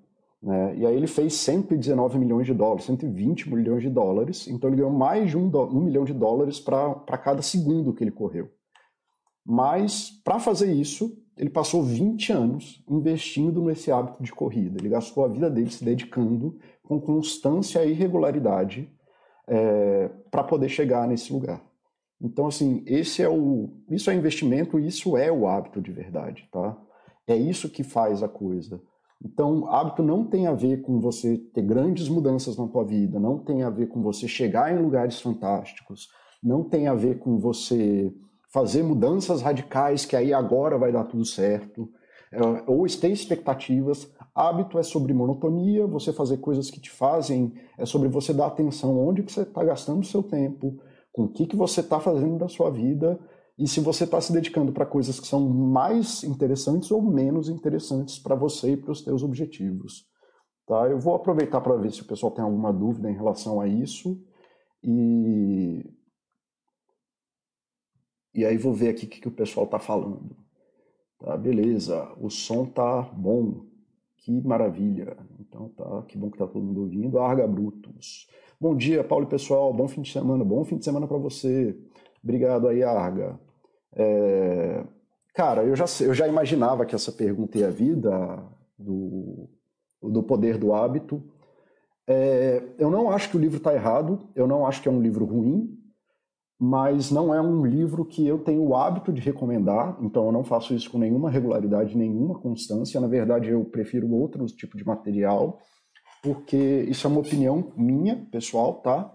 Né? 0.44 0.76
E 0.76 0.86
aí 0.86 0.94
ele 0.94 1.06
fez 1.06 1.32
119 1.34 2.18
milhões 2.18 2.46
de 2.46 2.52
dólares, 2.52 2.84
120 2.84 3.48
milhões 3.48 3.82
de 3.82 3.88
dólares, 3.88 4.46
então 4.46 4.68
ele 4.68 4.76
ganhou 4.76 4.92
mais 4.92 5.30
de 5.30 5.38
um, 5.38 5.46
um 5.46 5.80
milhão 5.80 6.04
de 6.04 6.12
dólares 6.12 6.60
para 6.60 7.16
cada 7.16 7.40
segundo 7.40 7.94
que 7.94 8.04
ele 8.04 8.10
correu. 8.10 8.50
Mas, 9.42 10.10
para 10.22 10.38
fazer 10.38 10.70
isso, 10.70 11.16
ele 11.36 11.48
passou 11.48 11.82
20 11.82 12.30
anos 12.32 12.84
investindo 12.88 13.62
nesse 13.62 13.90
hábito 13.90 14.22
de 14.22 14.32
corrida. 14.32 14.78
Ele 14.78 14.90
gastou 14.90 15.24
a 15.24 15.28
vida 15.28 15.50
dele 15.50 15.70
se 15.70 15.82
dedicando 15.82 16.58
com 16.82 17.00
constância 17.00 17.84
e 17.84 17.94
regularidade 17.94 18.90
é, 19.48 20.10
para 20.30 20.44
poder 20.44 20.68
chegar 20.68 21.08
nesse 21.08 21.32
lugar. 21.32 21.62
Então, 22.20 22.46
assim, 22.46 22.82
esse 22.86 23.22
é 23.22 23.28
o, 23.28 23.70
isso 23.90 24.10
é 24.10 24.14
investimento, 24.14 24.78
isso 24.78 25.16
é 25.16 25.32
o 25.32 25.46
hábito 25.46 25.80
de 25.80 25.90
verdade, 25.90 26.46
tá? 26.52 26.76
É 27.26 27.34
isso 27.34 27.70
que 27.70 27.82
faz 27.82 28.22
a 28.22 28.28
coisa. 28.28 28.80
Então, 29.25 29.66
hábito 29.73 30.02
não 30.02 30.23
tem 30.25 30.47
a 30.47 30.52
ver 30.52 30.83
com 30.83 31.00
você 31.00 31.38
ter 31.38 31.62
grandes 31.62 32.11
mudanças 32.11 32.59
na 32.59 32.69
tua 32.69 32.85
vida, 32.85 33.19
não 33.19 33.38
tem 33.38 33.62
a 33.62 33.71
ver 33.71 33.87
com 33.87 34.02
você 34.02 34.28
chegar 34.28 34.71
em 34.71 34.83
lugares 34.83 35.19
fantásticos, 35.19 36.11
não 36.43 36.62
tem 36.62 36.88
a 36.88 36.95
ver 36.95 37.19
com 37.19 37.38
você 37.38 38.12
fazer 38.52 38.83
mudanças 38.83 39.40
radicais 39.40 40.04
que 40.04 40.14
aí 40.14 40.35
agora 40.35 40.76
vai 40.76 40.93
dar 40.93 41.04
tudo 41.04 41.25
certo, 41.25 41.88
é, 42.31 42.38
ou 42.66 42.85
ter 42.87 43.09
expectativas. 43.09 44.12
Hábito 44.35 44.78
é 44.78 44.83
sobre 44.83 45.14
monotonia, 45.14 45.87
você 45.87 46.12
fazer 46.12 46.37
coisas 46.37 46.71
que 46.71 46.78
te 46.78 46.90
fazem, 46.90 47.54
é 47.78 47.87
sobre 47.87 48.09
você 48.09 48.35
dar 48.35 48.47
atenção 48.47 48.99
onde 48.99 49.23
que 49.23 49.33
você 49.33 49.43
está 49.43 49.64
gastando 49.64 50.00
o 50.00 50.07
seu 50.07 50.23
tempo, 50.23 50.78
com 51.11 51.25
o 51.25 51.28
que, 51.28 51.47
que 51.47 51.57
você 51.57 51.81
está 51.81 51.99
fazendo 51.99 52.37
da 52.37 52.49
sua 52.49 52.71
vida 52.71 53.19
e 53.56 53.68
se 53.68 53.80
você 53.80 54.04
está 54.04 54.20
se 54.20 54.32
dedicando 54.32 54.73
para 54.73 54.84
coisas 54.84 55.20
que 55.20 55.26
são 55.26 55.49
mais 55.49 56.25
interessantes 56.25 56.90
ou 56.90 57.00
menos 57.00 57.49
interessantes 57.49 58.18
para 58.18 58.34
você 58.34 58.73
e 58.73 58.76
para 58.76 58.90
os 58.90 59.02
seus 59.02 59.23
objetivos. 59.23 60.06
Tá? 60.66 60.88
Eu 60.88 60.99
vou 60.99 61.14
aproveitar 61.14 61.61
para 61.61 61.76
ver 61.76 61.92
se 61.92 62.02
o 62.02 62.06
pessoal 62.06 62.32
tem 62.32 62.44
alguma 62.44 62.73
dúvida 62.73 63.11
em 63.11 63.14
relação 63.14 63.61
a 63.61 63.68
isso 63.68 64.20
e 64.82 65.84
e 68.34 68.44
aí 68.44 68.56
vou 68.56 68.75
ver 68.75 68.88
aqui 68.88 69.06
o 69.06 69.08
que, 69.08 69.20
que 69.20 69.28
o 69.28 69.30
pessoal 69.30 69.64
está 69.64 69.78
falando. 69.78 70.37
Tá, 71.20 71.37
beleza, 71.37 72.12
o 72.20 72.28
som 72.28 72.66
tá 72.66 73.02
bom, 73.02 73.64
que 74.16 74.40
maravilha. 74.42 75.16
Então 75.38 75.68
tá, 75.68 76.02
que 76.08 76.18
bom 76.18 76.30
que 76.30 76.38
tá 76.38 76.46
todo 76.46 76.64
mundo 76.64 76.80
ouvindo. 76.80 77.20
Arga 77.20 77.46
Brutus. 77.46 78.28
Bom 78.61 78.75
dia, 78.76 79.04
Paulo 79.04 79.25
e 79.25 79.28
pessoal, 79.28 79.73
bom 79.73 79.87
fim 79.87 80.02
de 80.02 80.11
semana, 80.11 80.44
bom 80.44 80.64
fim 80.64 80.76
de 80.76 80.84
semana 80.84 81.06
para 81.06 81.18
você. 81.18 81.78
Obrigado 82.25 82.66
aí, 82.66 82.83
Arga. 82.83 83.38
É... 83.95 84.83
Cara, 85.35 85.62
eu 85.62 85.76
já, 85.76 85.85
eu 86.00 86.14
já 86.14 86.26
imaginava 86.26 86.87
que 86.87 86.95
essa 86.95 87.12
pergunta 87.12 87.59
ia 87.59 87.71
vir 87.71 87.97
da, 87.97 88.43
do, 88.78 89.49
do 90.02 90.23
poder 90.23 90.57
do 90.57 90.73
hábito. 90.73 91.23
É, 92.07 92.62
eu 92.78 92.90
não 92.90 93.11
acho 93.11 93.31
que 93.31 93.37
o 93.37 93.40
livro 93.40 93.59
está 93.59 93.75
errado, 93.75 94.28
eu 94.35 94.47
não 94.47 94.66
acho 94.66 94.81
que 94.81 94.88
é 94.88 94.93
um 94.93 95.00
livro 95.00 95.25
ruim, 95.25 95.76
mas 96.59 97.11
não 97.11 97.35
é 97.35 97.40
um 97.40 97.64
livro 97.66 98.04
que 98.04 98.26
eu 98.26 98.38
tenho 98.38 98.62
o 98.62 98.76
hábito 98.76 99.12
de 99.12 99.21
recomendar, 99.21 99.99
então 100.00 100.26
eu 100.26 100.33
não 100.33 100.45
faço 100.45 100.75
isso 100.75 100.90
com 100.90 100.99
nenhuma 100.99 101.31
regularidade, 101.31 101.97
nenhuma 101.97 102.38
constância. 102.38 103.00
Na 103.00 103.09
verdade, 103.09 103.50
eu 103.50 103.64
prefiro 103.64 104.11
outro 104.12 104.45
tipo 104.47 104.76
de 104.76 104.87
material, 104.87 105.59
porque 106.23 106.87
isso 106.88 107.07
é 107.07 107.11
uma 107.11 107.21
opinião 107.21 107.73
minha, 107.76 108.25
pessoal, 108.31 108.75
tá? 108.75 109.12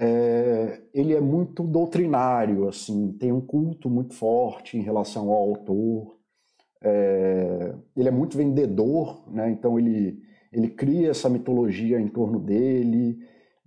É, 0.00 0.80
ele 0.94 1.12
é 1.12 1.20
muito 1.20 1.64
doutrinário, 1.64 2.68
assim, 2.68 3.12
tem 3.18 3.32
um 3.32 3.40
culto 3.40 3.90
muito 3.90 4.14
forte 4.14 4.78
em 4.78 4.82
relação 4.82 5.28
ao 5.30 5.50
autor. 5.50 6.16
É, 6.80 7.74
ele 7.96 8.08
é 8.08 8.12
muito 8.12 8.36
vendedor, 8.36 9.28
né? 9.28 9.50
Então 9.50 9.78
ele 9.78 10.22
ele 10.52 10.68
cria 10.68 11.10
essa 11.10 11.28
mitologia 11.28 12.00
em 12.00 12.08
torno 12.08 12.38
dele. 12.40 13.18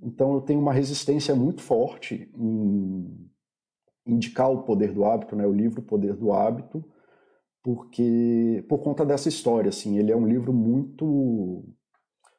Então 0.02 0.34
eu 0.34 0.42
tenho 0.42 0.60
uma 0.60 0.74
resistência 0.74 1.36
muito 1.36 1.62
forte 1.62 2.32
em 2.36 3.30
indicar 4.06 4.52
o 4.52 4.64
poder 4.64 4.94
do 4.94 5.06
hábito, 5.06 5.36
né? 5.36 5.46
O 5.46 5.54
livro 5.54 5.82
Poder 5.82 6.16
do 6.16 6.32
Hábito, 6.32 6.84
porque 7.64 8.66
por 8.68 8.80
conta 8.80 9.06
dessa 9.06 9.30
história, 9.30 9.70
assim, 9.70 9.98
ele 10.00 10.12
é 10.12 10.16
um 10.16 10.26
livro 10.26 10.54
muito 10.54 11.64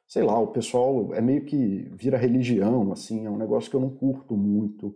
sei 0.07 0.23
lá, 0.23 0.39
o 0.39 0.47
pessoal 0.47 1.13
é 1.13 1.21
meio 1.21 1.45
que 1.45 1.89
vira 1.93 2.17
religião, 2.17 2.91
assim, 2.91 3.25
é 3.25 3.29
um 3.29 3.37
negócio 3.37 3.69
que 3.69 3.75
eu 3.75 3.81
não 3.81 3.89
curto 3.89 4.35
muito. 4.35 4.95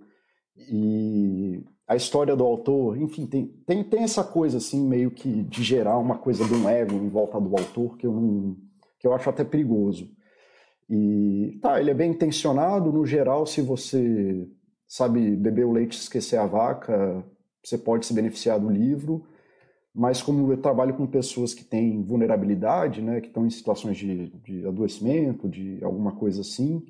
E 0.55 1.63
a 1.87 1.95
história 1.95 2.35
do 2.35 2.43
autor, 2.43 2.99
enfim, 2.99 3.25
tem, 3.25 3.47
tem, 3.65 3.83
tem 3.83 4.03
essa 4.03 4.23
coisa, 4.23 4.57
assim, 4.57 4.85
meio 4.85 5.11
que 5.11 5.43
de 5.43 5.63
gerar 5.63 5.97
uma 5.97 6.17
coisa 6.17 6.43
de 6.45 6.53
um 6.53 6.67
ego 6.67 6.95
em 6.95 7.09
volta 7.09 7.39
do 7.39 7.55
autor 7.57 7.97
que 7.97 8.05
eu 8.05 8.13
não. 8.13 8.57
que 8.99 9.07
eu 9.07 9.13
acho 9.13 9.29
até 9.29 9.43
perigoso. 9.43 10.09
E 10.89 11.59
tá, 11.61 11.79
ele 11.79 11.91
é 11.91 11.93
bem 11.93 12.11
intencionado, 12.11 12.91
no 12.91 13.05
geral, 13.05 13.45
se 13.45 13.61
você 13.61 14.47
sabe 14.87 15.35
beber 15.35 15.65
o 15.65 15.71
leite 15.71 15.95
e 15.95 15.99
esquecer 15.99 16.37
a 16.37 16.45
vaca, 16.45 17.23
você 17.63 17.77
pode 17.77 18.05
se 18.05 18.13
beneficiar 18.13 18.59
do 18.59 18.69
livro 18.69 19.25
mas 19.97 20.21
como 20.21 20.53
eu 20.53 20.61
trabalho 20.61 20.93
com 20.93 21.07
pessoas 21.07 21.55
que 21.55 21.63
têm 21.63 22.03
vulnerabilidade, 22.03 23.01
né, 23.01 23.19
que 23.19 23.29
estão 23.29 23.47
em 23.47 23.49
situações 23.49 23.97
de, 23.97 24.27
de 24.43 24.67
adoecimento, 24.67 25.49
de 25.49 25.83
alguma 25.83 26.11
coisa 26.11 26.41
assim, 26.41 26.85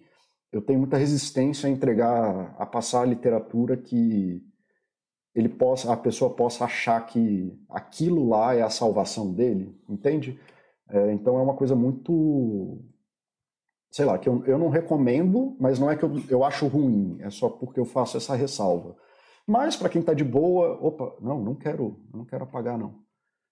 eu 0.52 0.62
tenho 0.62 0.80
muita 0.80 0.98
resistência 0.98 1.70
a 1.70 1.72
entregar, 1.72 2.54
a 2.60 2.66
passar 2.66 3.04
a 3.04 3.06
literatura 3.06 3.78
que 3.78 4.44
ele 5.34 5.48
possa, 5.48 5.94
a 5.94 5.96
pessoa 5.96 6.36
possa 6.36 6.66
achar 6.66 7.00
que 7.06 7.58
aquilo 7.70 8.28
lá 8.28 8.54
é 8.54 8.62
a 8.62 8.70
salvação 8.70 9.32
dele, 9.34 9.74
entende? 9.88 10.38
É, 10.90 11.14
então 11.14 11.40
é 11.40 11.42
uma 11.42 11.56
coisa 11.56 11.78
muito, 11.78 12.78
sei 13.90 14.04
lá, 14.04 14.18
que 14.18 14.28
eu, 14.28 14.44
eu 14.46 14.58
não 14.58 14.68
recomendo, 14.68 15.56
mas 15.62 15.80
não 15.80 15.90
é 15.90 15.96
que 15.96 16.04
eu, 16.04 16.12
eu 16.28 16.44
acho 16.44 16.68
ruim, 16.68 17.16
é 17.22 17.30
só 17.30 17.48
porque 17.50 17.80
eu 17.80 17.86
faço 17.86 18.18
essa 18.18 18.36
ressalva. 18.36 18.98
Mas 19.48 19.76
para 19.78 19.90
quem 19.90 20.02
está 20.02 20.14
de 20.14 20.24
boa, 20.24 20.78
opa, 20.82 21.16
não, 21.22 21.42
não 21.42 21.56
quero, 21.56 21.98
não 22.14 22.26
quero 22.26 22.44
apagar 22.44 22.78
não. 22.78 23.00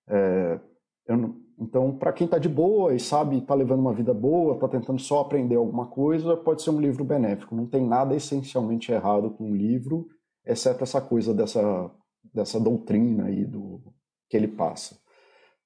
É, 0.08 0.60
não 1.08 1.46
então, 1.58 1.98
para 1.98 2.12
quem 2.12 2.26
está 2.26 2.38
de 2.38 2.50
boa 2.50 2.94
e 2.94 3.00
sabe, 3.00 3.38
está 3.38 3.54
levando 3.54 3.80
uma 3.80 3.94
vida 3.94 4.14
boa, 4.14 4.56
está 4.56 4.68
tentando 4.68 5.00
só 5.00 5.22
aprender 5.22 5.56
alguma 5.56 5.88
coisa, 5.88 6.36
pode 6.36 6.62
ser 6.62 6.70
um 6.70 6.82
livro 6.82 7.06
benéfico. 7.06 7.56
Não 7.56 7.66
tem 7.66 7.86
nada 7.88 8.14
essencialmente 8.14 8.92
errado 8.92 9.30
com 9.32 9.52
o 9.52 9.56
livro, 9.56 10.08
exceto 10.46 10.84
essa 10.84 11.00
coisa 11.00 11.34
dessa, 11.34 11.90
dessa 12.34 12.60
doutrina 12.60 13.26
aí 13.26 13.46
do 13.46 13.82
que 14.30 14.36
ele 14.36 14.50
passa, 14.50 14.98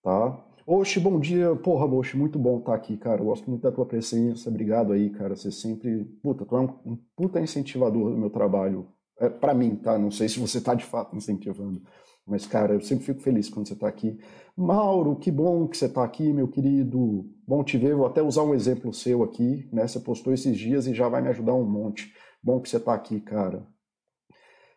tá? 0.04 0.46
Oxe, 0.68 1.00
bom 1.00 1.20
dia. 1.20 1.56
Porra, 1.56 1.86
Oxe, 1.88 2.16
muito 2.16 2.38
bom 2.38 2.60
estar 2.60 2.74
tá 2.74 2.78
aqui, 2.78 2.96
cara. 2.96 3.22
Eu 3.22 3.26
gosto 3.26 3.50
muito 3.50 3.64
da 3.64 3.72
tua 3.72 3.88
presença. 3.88 4.50
Obrigado 4.50 4.94
aí, 4.94 5.10
cara. 5.10 5.36
Você 5.36 5.52
sempre. 5.52 6.06
Puta, 6.22 6.46
tu 6.46 6.56
é 6.56 6.60
um, 6.60 6.70
um 6.86 6.98
puta 7.16 7.42
incentivador 7.42 8.12
do 8.12 8.18
meu 8.18 8.30
trabalho 8.30 8.88
é, 9.20 9.30
para 9.30 9.54
mim, 9.54 9.76
tá? 9.76 9.98
Não 9.98 10.10
sei 10.10 10.30
se 10.30 10.40
você 10.40 10.62
tá 10.62 10.74
de 10.74 10.86
fato 10.86 11.16
incentivando, 11.16 11.82
mas 12.26 12.46
cara, 12.46 12.74
eu 12.74 12.82
sempre 12.82 13.06
fico 13.06 13.20
feliz 13.22 13.50
quando 13.50 13.68
você 13.68 13.74
está 13.74 13.88
aqui. 13.88 14.18
Mauro, 14.56 15.16
que 15.16 15.32
bom 15.32 15.68
que 15.68 15.78
você 15.78 15.86
está 15.86 16.04
aqui, 16.04 16.32
meu 16.32 16.48
querido. 16.48 17.26
Bom 17.48 17.64
te 17.64 17.78
ver. 17.78 17.96
Vou 17.96 18.06
até 18.06 18.22
usar 18.22 18.44
um 18.44 18.54
exemplo 18.54 18.94
seu 18.94 19.24
aqui, 19.24 19.68
né? 19.74 19.88
Você 19.88 20.00
postou 20.00 20.34
esses 20.34 20.58
dias 20.58 20.88
e 20.88 20.94
já 20.94 21.10
vai 21.10 21.22
me 21.22 21.30
ajudar 21.30 21.54
um 21.54 21.66
monte. 21.66 22.14
Bom 22.42 22.60
que 22.60 22.70
você 22.70 22.78
está 22.78 22.94
aqui, 22.94 23.20
cara. 23.20 23.66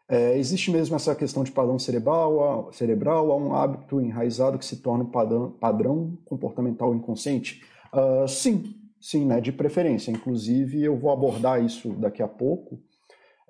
É, 0.08 0.37
existe 0.38 0.70
mesmo 0.70 0.96
essa 0.96 1.14
questão 1.14 1.42
de 1.42 1.52
padrão 1.52 1.78
cerebral, 1.78 2.70
cerebral, 2.72 3.32
há 3.32 3.37
um 3.37 3.54
hábito 3.54 4.00
enraizado 4.00 4.58
que 4.58 4.64
se 4.64 4.82
torna 4.82 5.04
padrão, 5.04 5.52
padrão 5.52 6.18
comportamental 6.25 6.94
inconsciente? 6.94 7.62
Uh, 7.94 8.28
sim, 8.28 8.75
sim, 9.00 9.25
né? 9.26 9.40
De 9.40 9.52
preferência. 9.52 10.11
Inclusive, 10.11 10.82
eu 10.82 10.96
vou 10.96 11.11
abordar 11.11 11.64
isso 11.64 11.90
daqui 11.90 12.22
a 12.22 12.28
pouco 12.28 12.78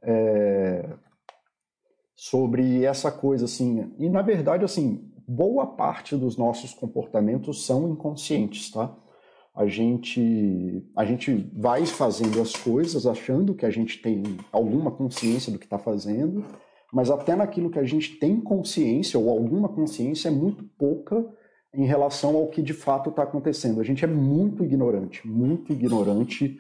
é, 0.03 0.89
sobre 2.15 2.85
essa 2.85 3.11
coisa 3.11 3.45
assim. 3.45 3.93
E 3.99 4.09
na 4.09 4.23
verdade, 4.23 4.65
assim, 4.65 5.11
boa 5.27 5.67
parte 5.67 6.17
dos 6.17 6.37
nossos 6.37 6.75
comportamentos 6.75 7.65
são 7.65 7.89
inconscientes, 7.89 8.71
tá? 8.71 8.95
A 9.55 9.67
gente, 9.67 10.83
a 10.97 11.05
gente 11.05 11.51
vai 11.55 11.85
fazendo 11.85 12.41
as 12.41 12.55
coisas 12.55 13.07
achando 13.07 13.55
que 13.55 13.67
a 13.67 13.71
gente 13.71 14.01
tem 14.01 14.23
alguma 14.51 14.91
consciência 14.91 15.53
do 15.53 15.59
que 15.59 15.67
está 15.67 15.79
fazendo, 15.79 16.43
mas 16.93 17.11
até 17.11 17.37
naquilo 17.37 17.71
que 17.71 17.79
a 17.79 17.85
gente 17.85 18.17
tem 18.17 18.41
consciência 18.41 19.19
ou 19.19 19.29
alguma 19.29 19.69
consciência 19.69 20.29
é 20.29 20.31
muito 20.31 20.65
pouca 20.79 21.27
em 21.75 21.87
relação 21.87 22.37
ao 22.37 22.49
que 22.49 22.63
de 22.63 22.73
fato 22.73 23.11
está 23.11 23.23
acontecendo. 23.23 23.81
A 23.81 23.85
gente 23.85 24.05
é 24.05 24.09
muito 24.09 24.65
ignorante, 24.65 25.27
muito 25.27 25.73
ignorante 25.73 26.59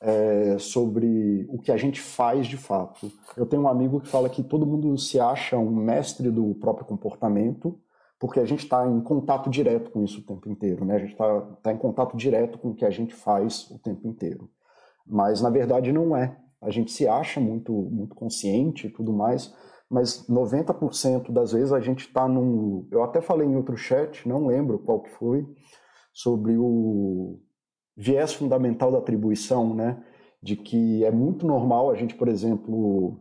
é, 0.00 0.56
sobre 0.58 1.46
o 1.50 1.58
que 1.58 1.70
a 1.70 1.76
gente 1.76 2.00
faz 2.00 2.46
de 2.46 2.56
fato. 2.56 3.12
Eu 3.36 3.44
tenho 3.44 3.62
um 3.62 3.68
amigo 3.68 4.00
que 4.00 4.08
fala 4.08 4.28
que 4.28 4.42
todo 4.42 4.66
mundo 4.66 4.96
se 4.96 5.20
acha 5.20 5.58
um 5.58 5.70
mestre 5.70 6.30
do 6.30 6.54
próprio 6.54 6.86
comportamento, 6.86 7.78
porque 8.18 8.40
a 8.40 8.44
gente 8.44 8.64
está 8.64 8.86
em 8.86 9.00
contato 9.00 9.50
direto 9.50 9.90
com 9.90 10.02
isso 10.02 10.20
o 10.20 10.24
tempo 10.24 10.48
inteiro, 10.48 10.84
né? 10.84 10.96
A 10.96 10.98
gente 10.98 11.12
está 11.12 11.40
tá 11.62 11.72
em 11.72 11.78
contato 11.78 12.16
direto 12.16 12.58
com 12.58 12.70
o 12.70 12.74
que 12.74 12.84
a 12.84 12.90
gente 12.90 13.14
faz 13.14 13.70
o 13.70 13.78
tempo 13.78 14.06
inteiro. 14.08 14.50
Mas 15.06 15.40
na 15.40 15.50
verdade 15.50 15.92
não 15.92 16.16
é. 16.16 16.36
A 16.62 16.70
gente 16.70 16.92
se 16.92 17.06
acha 17.08 17.40
muito, 17.40 17.72
muito 17.72 18.14
consciente 18.14 18.86
e 18.86 18.90
tudo 18.90 19.12
mais, 19.12 19.54
mas 19.88 20.26
90% 20.28 21.32
das 21.32 21.52
vezes 21.52 21.72
a 21.72 21.80
gente 21.80 22.06
está 22.06 22.28
num. 22.28 22.86
Eu 22.90 23.02
até 23.02 23.20
falei 23.20 23.46
em 23.46 23.56
outro 23.56 23.76
chat, 23.76 24.28
não 24.28 24.46
lembro 24.46 24.78
qual 24.78 25.00
que 25.00 25.10
foi, 25.10 25.46
sobre 26.12 26.56
o 26.56 27.40
viés 28.00 28.32
fundamental 28.32 28.90
da 28.90 28.96
atribuição, 28.96 29.74
né? 29.74 30.02
De 30.42 30.56
que 30.56 31.04
é 31.04 31.10
muito 31.10 31.46
normal 31.46 31.90
a 31.90 31.94
gente, 31.94 32.14
por 32.14 32.28
exemplo, 32.28 33.20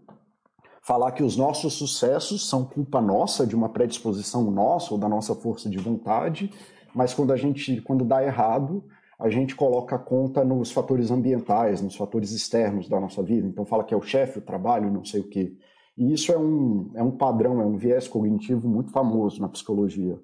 falar 0.81 1.11
que 1.11 1.21
os 1.21 1.35
nossos 1.35 1.73
sucessos 1.73 2.47
são 2.47 2.63
culpa 2.63 3.01
nossa, 3.01 3.45
de 3.45 3.55
uma 3.55 3.67
predisposição 3.67 4.49
nossa 4.49 4.93
ou 4.93 4.99
da 4.99 5.09
nossa 5.09 5.35
força 5.35 5.69
de 5.69 5.77
vontade, 5.77 6.49
mas 6.95 7.13
quando 7.13 7.33
a 7.33 7.35
gente, 7.35 7.81
quando 7.81 8.05
dá 8.05 8.23
errado, 8.23 8.81
a 9.19 9.29
gente 9.29 9.53
coloca 9.53 9.97
a 9.97 9.99
conta 9.99 10.45
nos 10.45 10.71
fatores 10.71 11.11
ambientais, 11.11 11.81
nos 11.81 11.97
fatores 11.97 12.31
externos 12.31 12.87
da 12.87 13.01
nossa 13.01 13.21
vida. 13.21 13.45
Então 13.45 13.65
fala 13.65 13.83
que 13.83 13.93
é 13.93 13.97
o 13.97 14.01
chefe, 14.01 14.39
o 14.39 14.41
trabalho, 14.41 14.89
não 14.89 15.03
sei 15.03 15.19
o 15.19 15.27
quê. 15.27 15.51
E 15.97 16.13
isso 16.13 16.31
é 16.31 16.37
um, 16.37 16.89
é 16.95 17.03
um 17.03 17.11
padrão, 17.11 17.59
é 17.59 17.65
um 17.65 17.75
viés 17.75 18.07
cognitivo 18.07 18.69
muito 18.69 18.91
famoso 18.91 19.41
na 19.41 19.49
psicologia. 19.49 20.17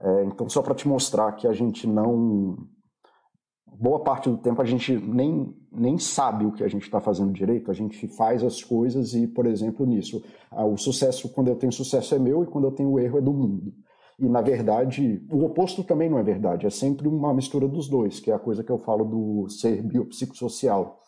É, 0.00 0.24
então, 0.24 0.48
só 0.48 0.62
para 0.62 0.74
te 0.74 0.88
mostrar 0.88 1.32
que 1.32 1.46
a 1.46 1.52
gente 1.52 1.86
não. 1.86 2.56
Boa 3.78 4.00
parte 4.00 4.28
do 4.28 4.36
tempo 4.36 4.60
a 4.60 4.64
gente 4.64 4.94
nem, 4.96 5.56
nem 5.72 5.98
sabe 5.98 6.44
o 6.44 6.52
que 6.52 6.62
a 6.62 6.68
gente 6.68 6.82
está 6.82 7.00
fazendo 7.00 7.32
direito, 7.32 7.70
a 7.70 7.74
gente 7.74 8.06
faz 8.08 8.44
as 8.44 8.62
coisas 8.62 9.14
e, 9.14 9.26
por 9.26 9.46
exemplo, 9.46 9.86
nisso, 9.86 10.22
o 10.50 10.76
sucesso, 10.76 11.28
quando 11.30 11.48
eu 11.48 11.56
tenho 11.56 11.72
sucesso 11.72 12.14
é 12.14 12.18
meu 12.18 12.42
e 12.42 12.46
quando 12.46 12.64
eu 12.66 12.72
tenho 12.72 12.98
erro 12.98 13.18
é 13.18 13.20
do 13.20 13.32
mundo. 13.32 13.72
E, 14.18 14.28
na 14.28 14.40
verdade, 14.40 15.26
o 15.30 15.44
oposto 15.44 15.82
também 15.82 16.08
não 16.08 16.18
é 16.18 16.22
verdade, 16.22 16.66
é 16.66 16.70
sempre 16.70 17.08
uma 17.08 17.32
mistura 17.34 17.66
dos 17.66 17.88
dois, 17.88 18.20
que 18.20 18.30
é 18.30 18.34
a 18.34 18.38
coisa 18.38 18.62
que 18.62 18.70
eu 18.70 18.78
falo 18.78 19.04
do 19.04 19.48
ser 19.48 19.82
biopsicossocial. 19.82 21.00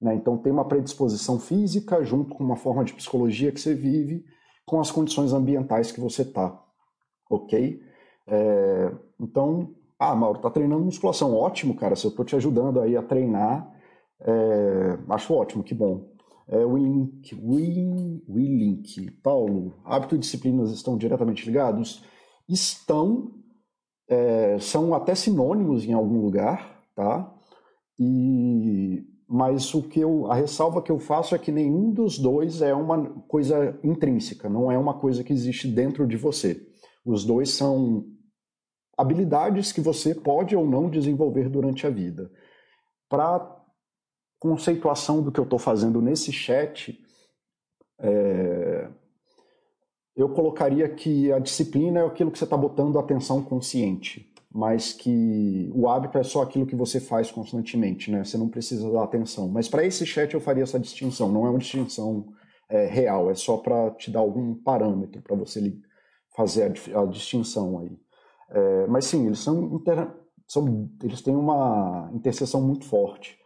Né? 0.00 0.14
Então, 0.14 0.38
tem 0.38 0.52
uma 0.52 0.64
predisposição 0.64 1.38
física 1.38 2.02
junto 2.04 2.34
com 2.34 2.44
uma 2.44 2.56
forma 2.56 2.84
de 2.84 2.94
psicologia 2.94 3.52
que 3.52 3.60
você 3.60 3.74
vive 3.74 4.24
com 4.64 4.80
as 4.80 4.90
condições 4.90 5.32
ambientais 5.32 5.92
que 5.92 6.00
você 6.00 6.22
está, 6.22 6.58
ok? 7.28 7.80
É, 8.26 8.92
então, 9.20 9.74
ah, 10.10 10.14
Mauro, 10.14 10.40
tá 10.40 10.50
treinando 10.50 10.84
musculação, 10.84 11.34
ótimo, 11.34 11.74
cara, 11.74 11.96
se 11.96 12.06
eu 12.06 12.10
tô 12.10 12.24
te 12.24 12.36
ajudando 12.36 12.80
aí 12.80 12.96
a 12.96 13.02
treinar, 13.02 13.70
é, 14.20 14.98
acho 15.10 15.34
ótimo, 15.34 15.62
que 15.62 15.74
bom. 15.74 16.12
É, 16.48 16.64
Willink, 16.64 17.34
Willink, 18.28 19.10
Paulo, 19.22 19.74
hábito 19.84 20.14
e 20.14 20.18
disciplinas 20.18 20.70
estão 20.72 20.96
diretamente 20.96 21.46
ligados? 21.46 22.02
estão, 22.48 23.32
é, 24.08 24.58
são 24.58 24.94
até 24.94 25.14
sinônimos 25.14 25.84
em 25.84 25.92
algum 25.92 26.20
lugar, 26.20 26.82
tá? 26.94 27.32
E, 27.98 29.02
mas 29.28 29.74
o 29.74 29.82
que 29.82 30.00
eu, 30.00 30.30
a 30.30 30.34
ressalva 30.34 30.82
que 30.82 30.92
eu 30.92 30.98
faço 30.98 31.34
é 31.34 31.38
que 31.38 31.50
nenhum 31.50 31.90
dos 31.90 32.18
dois 32.18 32.60
é 32.60 32.74
uma 32.74 33.02
coisa 33.26 33.78
intrínseca, 33.82 34.48
não 34.48 34.70
é 34.70 34.78
uma 34.78 34.94
coisa 34.94 35.24
que 35.24 35.32
existe 35.32 35.68
dentro 35.68 36.06
de 36.06 36.16
você. 36.16 36.60
Os 37.04 37.24
dois 37.24 37.50
são 37.50 38.04
habilidades 38.96 39.72
que 39.72 39.80
você 39.80 40.14
pode 40.14 40.54
ou 40.56 40.66
não 40.66 40.88
desenvolver 40.88 41.48
durante 41.48 41.86
a 41.86 41.90
vida. 41.90 42.30
Para 43.08 43.64
conceituação 44.38 45.22
do 45.22 45.32
que 45.32 45.40
eu 45.40 45.44
estou 45.44 45.58
fazendo 45.58 46.02
nesse 46.02 46.32
chat, 46.32 46.98
é, 47.98 48.88
eu 50.16 50.28
colocaria 50.28 50.88
que 50.88 51.32
a 51.32 51.38
disciplina 51.38 52.00
é 52.00 52.06
aquilo 52.06 52.30
que 52.30 52.38
você 52.38 52.44
está 52.44 52.56
botando 52.56 52.98
atenção 52.98 53.42
consciente, 53.42 54.32
mas 54.52 54.92
que 54.92 55.70
o 55.74 55.88
hábito 55.88 56.18
é 56.18 56.22
só 56.22 56.42
aquilo 56.42 56.66
que 56.66 56.76
você 56.76 57.00
faz 57.00 57.30
constantemente, 57.30 58.10
né? 58.10 58.22
Você 58.22 58.38
não 58.38 58.48
precisa 58.48 58.90
dar 58.90 59.02
atenção. 59.02 59.48
Mas 59.48 59.68
para 59.68 59.84
esse 59.84 60.06
chat 60.06 60.32
eu 60.32 60.40
faria 60.40 60.62
essa 60.62 60.78
distinção, 60.78 61.32
não 61.32 61.46
é 61.46 61.50
uma 61.50 61.58
distinção 61.58 62.26
é, 62.68 62.86
real, 62.86 63.30
é 63.30 63.34
só 63.34 63.56
para 63.56 63.90
te 63.92 64.10
dar 64.10 64.20
algum 64.20 64.54
parâmetro 64.54 65.20
para 65.22 65.34
você 65.34 65.76
fazer 66.36 66.72
a, 66.94 67.00
a 67.00 67.06
distinção 67.06 67.78
aí. 67.80 67.98
É, 68.54 68.86
mas 68.86 69.06
sim, 69.06 69.26
eles 69.26 69.40
são, 69.40 69.74
inter... 69.74 70.08
são, 70.46 70.88
eles 71.02 71.20
têm 71.20 71.34
uma 71.34 72.08
interseção 72.14 72.62
muito 72.62 72.84
forte. 72.84 73.36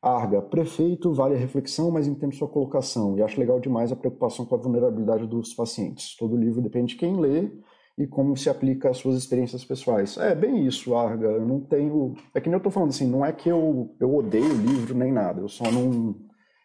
Arga, 0.00 0.40
prefeito, 0.40 1.12
vale 1.12 1.34
a 1.34 1.38
reflexão, 1.38 1.90
mas 1.90 2.08
entendo 2.08 2.34
sua 2.34 2.48
colocação 2.48 3.16
e 3.16 3.22
acho 3.22 3.38
legal 3.38 3.60
demais 3.60 3.92
a 3.92 3.96
preocupação 3.96 4.44
com 4.44 4.54
a 4.54 4.58
vulnerabilidade 4.58 5.26
dos 5.26 5.54
pacientes. 5.54 6.16
Todo 6.16 6.36
livro 6.36 6.60
depende 6.60 6.94
de 6.94 6.98
quem 6.98 7.20
lê 7.20 7.50
e 7.96 8.06
como 8.06 8.36
se 8.36 8.48
aplica 8.48 8.90
às 8.90 8.96
suas 8.96 9.16
experiências 9.16 9.64
pessoais. 9.64 10.16
É 10.16 10.34
bem 10.34 10.66
isso, 10.66 10.94
Arga. 10.94 11.28
Eu 11.28 11.46
não 11.46 11.60
tenho. 11.60 12.14
É 12.34 12.40
que 12.40 12.48
nem 12.48 12.54
eu 12.54 12.58
estou 12.58 12.72
falando 12.72 12.90
assim, 12.90 13.06
não 13.06 13.24
é 13.24 13.32
que 13.32 13.48
eu, 13.48 13.94
eu 14.00 14.14
odeio 14.14 14.54
livro 14.54 14.94
nem 14.94 15.12
nada, 15.12 15.40
eu 15.40 15.48
só 15.48 15.70
não. 15.70 16.16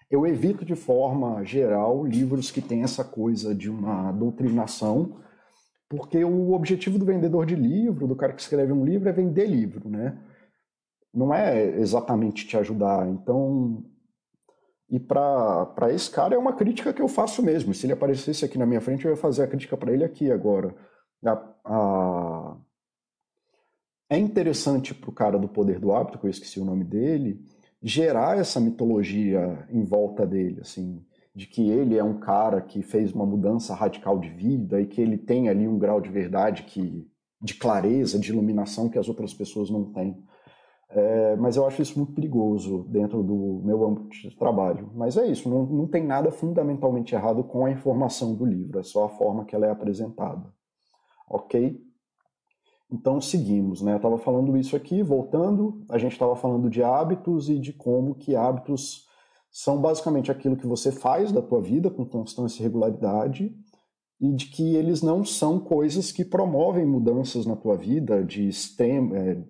Eu 0.09 0.25
evito 0.25 0.63
de 0.63 0.75
forma 0.75 1.43
geral 1.43 2.05
livros 2.05 2.49
que 2.49 2.62
têm 2.62 2.82
essa 2.82 3.03
coisa 3.03 3.53
de 3.53 3.69
uma 3.69 4.12
doutrinação, 4.13 5.17
porque 5.89 6.23
o 6.23 6.52
objetivo 6.52 7.00
do 7.00 7.06
vendedor 7.06 7.45
de 7.45 7.56
livro, 7.56 8.08
do 8.08 8.15
cara 8.15 8.34
que 8.34 8.41
escreve 8.41 8.73
um 8.73 8.84
livro, 8.84 9.08
é 9.08 9.12
vender 9.12 9.47
livro, 9.47 9.89
né? 9.89 10.17
não 11.17 11.34
é 11.34 11.65
exatamente 11.80 12.45
te 12.45 12.56
ajudar. 12.58 13.08
Então, 13.08 13.84
e 14.88 15.00
para 15.00 15.91
esse 15.91 16.12
cara 16.12 16.36
é 16.36 16.38
uma 16.38 16.54
crítica 16.54 16.93
que 16.93 17.02
eu 17.02 17.08
faço 17.08 17.41
mesmo. 17.41 17.73
Se 17.73 17.88
ele 17.88 17.93
aparecesse 17.93 18.45
aqui 18.45 18.58
na 18.58 18.67
minha 18.67 18.80
frente, 18.80 19.04
eu 19.04 19.12
ia 19.12 19.17
fazer 19.17 19.43
a 19.43 19.47
crítica 19.47 19.76
para 19.76 19.91
ele 19.91 20.04
aqui 20.04 20.32
agora. 20.32 20.76
A, 21.26 21.43
a... 21.65 22.58
É 24.10 24.17
interessante 24.17 24.93
para 24.93 25.10
o 25.10 25.13
cara 25.13 25.39
do 25.39 25.50
poder 25.50 25.80
do 25.80 25.91
hábito, 25.91 26.19
que 26.19 26.28
eu 26.28 26.30
esqueci 26.30 26.60
o 26.60 26.65
nome 26.65 26.84
dele, 26.84 27.43
gerar 27.82 28.38
essa 28.38 28.60
mitologia 28.60 29.67
em 29.69 29.84
volta 29.84 30.26
dele, 30.26 30.62
assim, 30.62 31.04
de 31.38 31.45
que 31.45 31.69
ele 31.69 31.95
é 31.95 32.04
um 32.04 32.19
cara 32.19 32.60
que 32.60 32.82
fez 32.82 33.13
uma 33.13 33.23
mudança 33.23 33.76
radical 33.76 34.17
de 34.17 34.28
vida 34.28 34.82
e 34.82 34.88
que 34.88 35.00
ele 35.00 35.19
tem 35.19 35.50
ali 35.50 35.67
um 35.67 35.78
grau 35.78 36.02
de 36.02 36.10
verdade 36.10 36.63
que 36.63 37.08
de 37.39 37.54
clareza, 37.54 38.17
de 38.17 38.32
iluminação 38.32 38.89
que 38.89 38.97
as 38.97 39.08
outras 39.08 39.36
pessoas 39.36 39.69
não 39.69 39.93
têm. 39.93 40.17
É, 40.89 41.36
mas 41.36 41.56
eu 41.56 41.67
acho 41.67 41.80
isso 41.80 42.00
muito 42.00 42.13
perigoso 42.13 42.88
dentro 42.89 43.21
do 43.21 43.62
meu 43.63 43.86
âmbito 43.86 44.10
de 44.10 44.36
trabalho. 44.36 44.89
Mas 44.95 45.15
é 45.15 45.28
isso, 45.28 45.47
não, 45.47 45.63
não 45.67 45.88
tem 45.88 46.04
nada 46.04 46.32
fundamentalmente 46.32 47.13
errado 47.13 47.43
com 47.43 47.67
a 47.67 47.69
informação 47.69 48.34
do 48.34 48.43
livro, 48.43 48.80
é 48.80 48.84
só 48.84 49.06
a 49.06 49.10
forma 49.10 49.45
que 49.45 49.56
ela 49.56 49.67
é 49.67 49.69
apresentada. 49.69 50.52
Ok? 51.30 51.80
Então 52.91 53.21
seguimos, 53.21 53.84
né? 53.84 53.91
Eu 53.91 53.97
estava 53.97 54.17
falando 54.17 54.58
isso 54.58 54.76
aqui, 54.76 55.04
voltando, 55.04 55.86
a 55.88 56.00
gente 56.00 56.13
estava 56.13 56.36
falando 56.36 56.67
de 56.67 56.82
hábitos 56.82 57.47
e 57.47 57.60
de 57.60 57.73
como 57.73 58.15
que 58.15 58.36
hábitos 58.36 59.07
são 59.58 59.82
basicamente 59.82 60.32
aquilo 60.32 60.56
que 60.56 60.67
você 60.67 60.91
faz 60.91 61.32
da 61.32 61.41
tua 61.41 61.60
vida 61.60 61.89
com 61.89 62.06
constância 62.06 62.62
e 62.62 62.63
regularidade 62.63 63.52
e 64.22 64.32
de 64.32 64.52
que 64.52 64.76
eles 64.76 65.02
não 65.02 65.26
são 65.26 65.60
coisas 65.60 66.12
que 66.12 66.24
promovem 66.24 66.86
mudanças 66.86 67.43
na 67.43 67.56
tua 67.56 67.76
vida 67.76 68.24
de 68.24 68.48
extremo, 68.48 69.15
é, 69.15 69.43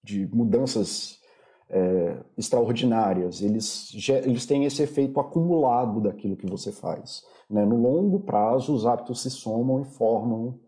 de 0.00 0.28
mudanças 0.32 1.18
é, 1.68 2.22
extraordinárias, 2.36 3.42
eles, 3.42 3.92
eles 4.24 4.46
têm 4.46 4.64
esse 4.64 4.80
efeito 4.80 5.18
acumulado 5.18 6.00
daquilo 6.00 6.36
que 6.36 6.46
você 6.46 6.70
faz. 6.70 7.24
Né? 7.50 7.66
No 7.66 7.82
longo 7.82 8.20
prazo, 8.20 8.72
os 8.72 8.86
hábitos 8.86 9.22
se 9.22 9.30
somam 9.30 9.82
e 9.82 9.84
formam 9.84 10.60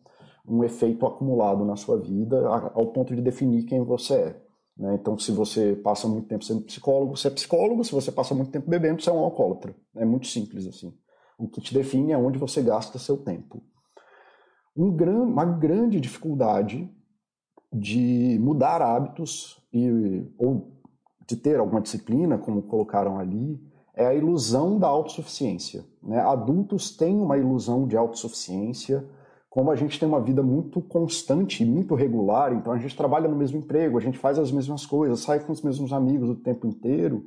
um 0.44 0.64
efeito 0.64 1.06
acumulado 1.06 1.64
na 1.64 1.76
sua 1.76 1.96
vida 1.96 2.44
ao 2.74 2.88
ponto 2.88 3.14
de 3.14 3.22
definir 3.22 3.66
quem 3.66 3.84
você 3.84 4.14
é. 4.14 4.49
Né? 4.80 4.94
Então, 4.94 5.18
se 5.18 5.30
você 5.30 5.76
passa 5.76 6.08
muito 6.08 6.26
tempo 6.26 6.42
sendo 6.42 6.62
psicólogo, 6.62 7.14
você 7.14 7.28
é 7.28 7.30
psicólogo. 7.30 7.84
Se 7.84 7.92
você 7.92 8.10
passa 8.10 8.34
muito 8.34 8.50
tempo 8.50 8.68
bebendo, 8.68 9.02
você 9.02 9.10
é 9.10 9.12
um 9.12 9.18
alcoólatra. 9.18 9.76
É 9.94 10.06
muito 10.06 10.26
simples 10.26 10.66
assim. 10.66 10.96
O 11.38 11.46
que 11.46 11.60
te 11.60 11.74
define 11.74 12.12
é 12.12 12.18
onde 12.18 12.38
você 12.38 12.62
gasta 12.62 12.98
seu 12.98 13.18
tempo. 13.18 13.62
Um 14.74 14.90
gran, 14.90 15.22
uma 15.22 15.44
grande 15.44 16.00
dificuldade 16.00 16.90
de 17.70 18.38
mudar 18.40 18.80
hábitos 18.80 19.62
e, 19.72 20.26
ou 20.38 20.80
de 21.28 21.36
ter 21.36 21.60
alguma 21.60 21.82
disciplina, 21.82 22.38
como 22.38 22.62
colocaram 22.62 23.18
ali, 23.18 23.60
é 23.94 24.06
a 24.06 24.14
ilusão 24.14 24.78
da 24.78 24.86
autossuficiência. 24.86 25.84
Né? 26.02 26.18
Adultos 26.20 26.96
têm 26.96 27.16
uma 27.16 27.36
ilusão 27.36 27.86
de 27.86 27.96
autossuficiência, 27.96 29.06
como 29.50 29.72
a 29.72 29.76
gente 29.76 29.98
tem 29.98 30.08
uma 30.08 30.20
vida 30.20 30.44
muito 30.44 30.80
constante 30.80 31.64
muito 31.64 31.96
regular, 31.96 32.54
então 32.54 32.72
a 32.72 32.78
gente 32.78 32.96
trabalha 32.96 33.28
no 33.28 33.34
mesmo 33.34 33.58
emprego, 33.58 33.98
a 33.98 34.00
gente 34.00 34.16
faz 34.16 34.38
as 34.38 34.52
mesmas 34.52 34.86
coisas, 34.86 35.20
sai 35.20 35.40
com 35.40 35.52
os 35.52 35.60
mesmos 35.60 35.92
amigos 35.92 36.30
o 36.30 36.36
tempo 36.36 36.68
inteiro, 36.68 37.26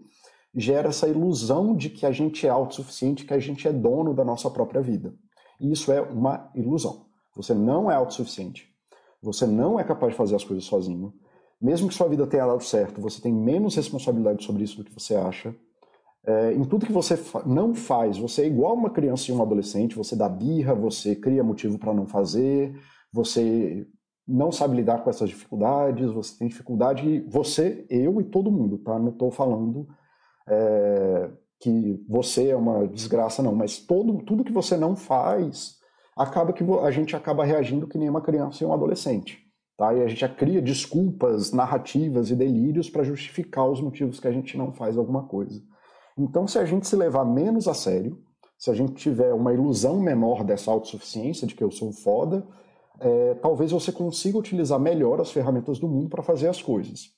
gera 0.55 0.87
essa 0.87 1.05
ilusão 1.05 1.75
de 1.75 1.89
que 1.89 2.05
a 2.05 2.11
gente 2.11 2.47
é 2.47 2.49
autossuficiente, 2.49 3.25
que 3.25 3.33
a 3.33 3.39
gente 3.39 3.67
é 3.67 3.73
dono 3.73 4.13
da 4.13 4.23
nossa 4.23 4.49
própria 4.49 4.81
vida. 4.81 5.13
E 5.59 5.69
isso 5.69 5.91
é 5.91 6.01
uma 6.01 6.49
ilusão. 6.55 7.05
Você 7.35 7.53
não 7.53 7.91
é 7.91 7.95
autossuficiente. 7.95 8.73
Você 9.21 9.45
não 9.45 9.79
é 9.79 9.83
capaz 9.83 10.13
de 10.13 10.17
fazer 10.17 10.35
as 10.35 10.43
coisas 10.43 10.63
sozinho. 10.63 11.13
Mesmo 11.59 11.87
que 11.87 11.93
sua 11.93 12.07
vida 12.07 12.27
tenha 12.27 12.45
dado 12.45 12.63
certo, 12.63 13.01
você 13.01 13.21
tem 13.21 13.33
menos 13.33 13.75
responsabilidade 13.75 14.43
sobre 14.43 14.63
isso 14.63 14.77
do 14.77 14.83
que 14.83 14.93
você 14.93 15.15
acha. 15.15 15.53
É, 16.25 16.53
em 16.53 16.63
tudo 16.63 16.85
que 16.85 16.91
você 16.91 17.17
fa 17.17 17.43
não 17.45 17.75
faz, 17.75 18.17
você 18.17 18.43
é 18.43 18.47
igual 18.47 18.73
uma 18.75 18.89
criança 18.89 19.29
e 19.29 19.33
um 19.33 19.41
adolescente, 19.41 19.95
você 19.95 20.15
dá 20.15 20.29
birra, 20.29 20.73
você 20.73 21.15
cria 21.15 21.43
motivo 21.43 21.77
para 21.77 21.93
não 21.93 22.07
fazer, 22.07 22.73
você 23.11 23.85
não 24.25 24.51
sabe 24.51 24.77
lidar 24.77 25.03
com 25.03 25.09
essas 25.09 25.29
dificuldades, 25.29 26.11
você 26.11 26.37
tem 26.39 26.47
dificuldade, 26.47 27.19
você, 27.27 27.85
eu 27.89 28.21
e 28.21 28.23
todo 28.23 28.51
mundo, 28.51 28.77
tá? 28.77 28.97
Não 28.97 29.09
estou 29.09 29.29
falando 29.31 29.85
é, 30.47 31.29
que 31.59 32.01
você 32.07 32.49
é 32.49 32.55
uma 32.55 32.87
desgraça, 32.87 33.43
não, 33.43 33.53
mas 33.53 33.79
todo, 33.79 34.23
tudo 34.23 34.45
que 34.45 34.53
você 34.53 34.77
não 34.77 34.95
faz, 34.95 35.77
acaba 36.15 36.53
que 36.53 36.63
a 36.63 36.91
gente 36.91 37.15
acaba 37.15 37.43
reagindo 37.43 37.87
que 37.87 37.97
nem 37.97 38.09
uma 38.09 38.21
criança 38.21 38.63
e 38.63 38.67
um 38.67 38.73
adolescente. 38.73 39.43
Tá? 39.77 39.93
E 39.93 40.03
a 40.03 40.07
gente 40.07 40.27
cria 40.35 40.61
desculpas, 40.61 41.51
narrativas 41.51 42.29
e 42.29 42.35
delírios 42.35 42.89
para 42.89 43.03
justificar 43.03 43.67
os 43.67 43.81
motivos 43.81 44.19
que 44.19 44.27
a 44.27 44.31
gente 44.31 44.57
não 44.57 44.71
faz 44.71 44.97
alguma 44.97 45.23
coisa. 45.23 45.61
Então, 46.17 46.47
se 46.47 46.59
a 46.59 46.65
gente 46.65 46.87
se 46.87 46.95
levar 46.95 47.25
menos 47.25 47.67
a 47.67 47.73
sério, 47.73 48.19
se 48.57 48.69
a 48.69 48.73
gente 48.73 48.93
tiver 48.93 49.33
uma 49.33 49.53
ilusão 49.53 49.99
menor 49.99 50.43
dessa 50.43 50.71
autossuficiência, 50.71 51.47
de 51.47 51.55
que 51.55 51.63
eu 51.63 51.71
sou 51.71 51.91
foda, 51.91 52.47
é, 52.99 53.33
talvez 53.35 53.71
você 53.71 53.91
consiga 53.91 54.37
utilizar 54.37 54.79
melhor 54.79 55.19
as 55.19 55.31
ferramentas 55.31 55.79
do 55.79 55.87
mundo 55.87 56.09
para 56.09 56.23
fazer 56.23 56.47
as 56.47 56.61
coisas. 56.61 57.09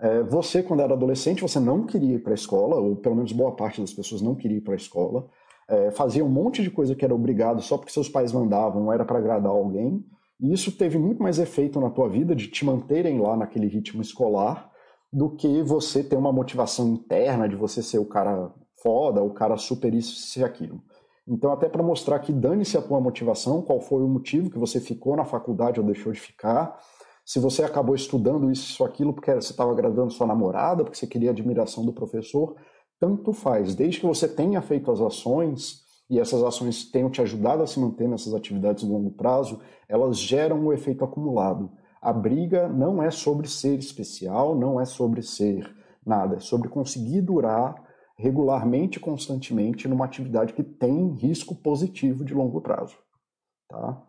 É, 0.00 0.22
você, 0.22 0.62
quando 0.62 0.80
era 0.80 0.94
adolescente, 0.94 1.42
você 1.42 1.60
não 1.60 1.86
queria 1.86 2.16
ir 2.16 2.22
para 2.22 2.32
a 2.32 2.34
escola, 2.34 2.76
ou 2.76 2.96
pelo 2.96 3.14
menos 3.14 3.32
boa 3.32 3.54
parte 3.54 3.80
das 3.80 3.92
pessoas 3.92 4.20
não 4.20 4.34
queria 4.34 4.58
ir 4.58 4.62
para 4.62 4.74
a 4.74 4.76
escola, 4.76 5.28
é, 5.68 5.90
fazia 5.92 6.24
um 6.24 6.28
monte 6.28 6.62
de 6.62 6.70
coisa 6.70 6.94
que 6.94 7.04
era 7.04 7.14
obrigado 7.14 7.62
só 7.62 7.78
porque 7.78 7.92
seus 7.92 8.08
pais 8.08 8.32
mandavam, 8.32 8.92
era 8.92 9.04
para 9.04 9.18
agradar 9.18 9.52
alguém, 9.52 10.04
e 10.40 10.52
isso 10.52 10.72
teve 10.72 10.98
muito 10.98 11.22
mais 11.22 11.38
efeito 11.38 11.80
na 11.80 11.90
tua 11.90 12.08
vida 12.08 12.34
de 12.34 12.48
te 12.48 12.64
manterem 12.64 13.20
lá 13.20 13.36
naquele 13.36 13.68
ritmo 13.68 14.02
escolar 14.02 14.70
do 15.14 15.30
que 15.30 15.62
você 15.62 16.02
ter 16.02 16.16
uma 16.16 16.32
motivação 16.32 16.88
interna 16.88 17.48
de 17.48 17.54
você 17.54 17.80
ser 17.80 17.98
o 17.98 18.04
cara 18.04 18.52
foda, 18.82 19.22
o 19.22 19.30
cara 19.30 19.56
super 19.56 19.94
isso 19.94 20.40
e 20.40 20.42
aquilo. 20.42 20.82
Então, 21.26 21.52
até 21.52 21.68
para 21.68 21.84
mostrar 21.84 22.18
que 22.18 22.32
dane-se 22.32 22.76
a 22.76 22.82
tua 22.82 23.00
motivação, 23.00 23.62
qual 23.62 23.80
foi 23.80 24.02
o 24.02 24.08
motivo 24.08 24.50
que 24.50 24.58
você 24.58 24.80
ficou 24.80 25.14
na 25.14 25.24
faculdade 25.24 25.78
ou 25.78 25.86
deixou 25.86 26.12
de 26.12 26.18
ficar, 26.18 26.76
se 27.24 27.38
você 27.38 27.62
acabou 27.62 27.94
estudando 27.94 28.50
isso, 28.50 28.72
isso, 28.72 28.84
aquilo, 28.84 29.14
porque 29.14 29.32
você 29.32 29.52
estava 29.52 29.70
agradando 29.70 30.10
sua 30.10 30.26
namorada, 30.26 30.82
porque 30.82 30.98
você 30.98 31.06
queria 31.06 31.30
admiração 31.30 31.86
do 31.86 31.92
professor, 31.92 32.56
tanto 32.98 33.32
faz. 33.32 33.72
Desde 33.76 34.00
que 34.00 34.06
você 34.06 34.26
tenha 34.26 34.60
feito 34.60 34.90
as 34.90 35.00
ações 35.00 35.84
e 36.10 36.18
essas 36.18 36.42
ações 36.42 36.90
tenham 36.90 37.08
te 37.08 37.22
ajudado 37.22 37.62
a 37.62 37.68
se 37.68 37.78
manter 37.78 38.08
nessas 38.08 38.34
atividades 38.34 38.84
de 38.84 38.90
longo 38.90 39.12
prazo, 39.12 39.60
elas 39.88 40.18
geram 40.18 40.58
o 40.58 40.66
um 40.66 40.72
efeito 40.72 41.04
acumulado. 41.04 41.70
A 42.04 42.12
briga 42.12 42.68
não 42.68 43.02
é 43.02 43.10
sobre 43.10 43.48
ser 43.48 43.78
especial, 43.78 44.54
não 44.54 44.78
é 44.78 44.84
sobre 44.84 45.22
ser 45.22 45.74
nada, 46.04 46.36
é 46.36 46.38
sobre 46.38 46.68
conseguir 46.68 47.22
durar 47.22 47.82
regularmente 48.14 49.00
constantemente 49.00 49.88
numa 49.88 50.04
atividade 50.04 50.52
que 50.52 50.62
tem 50.62 51.14
risco 51.14 51.54
positivo 51.54 52.22
de 52.22 52.34
longo 52.34 52.60
prazo. 52.60 52.94
Tá? 53.70 54.02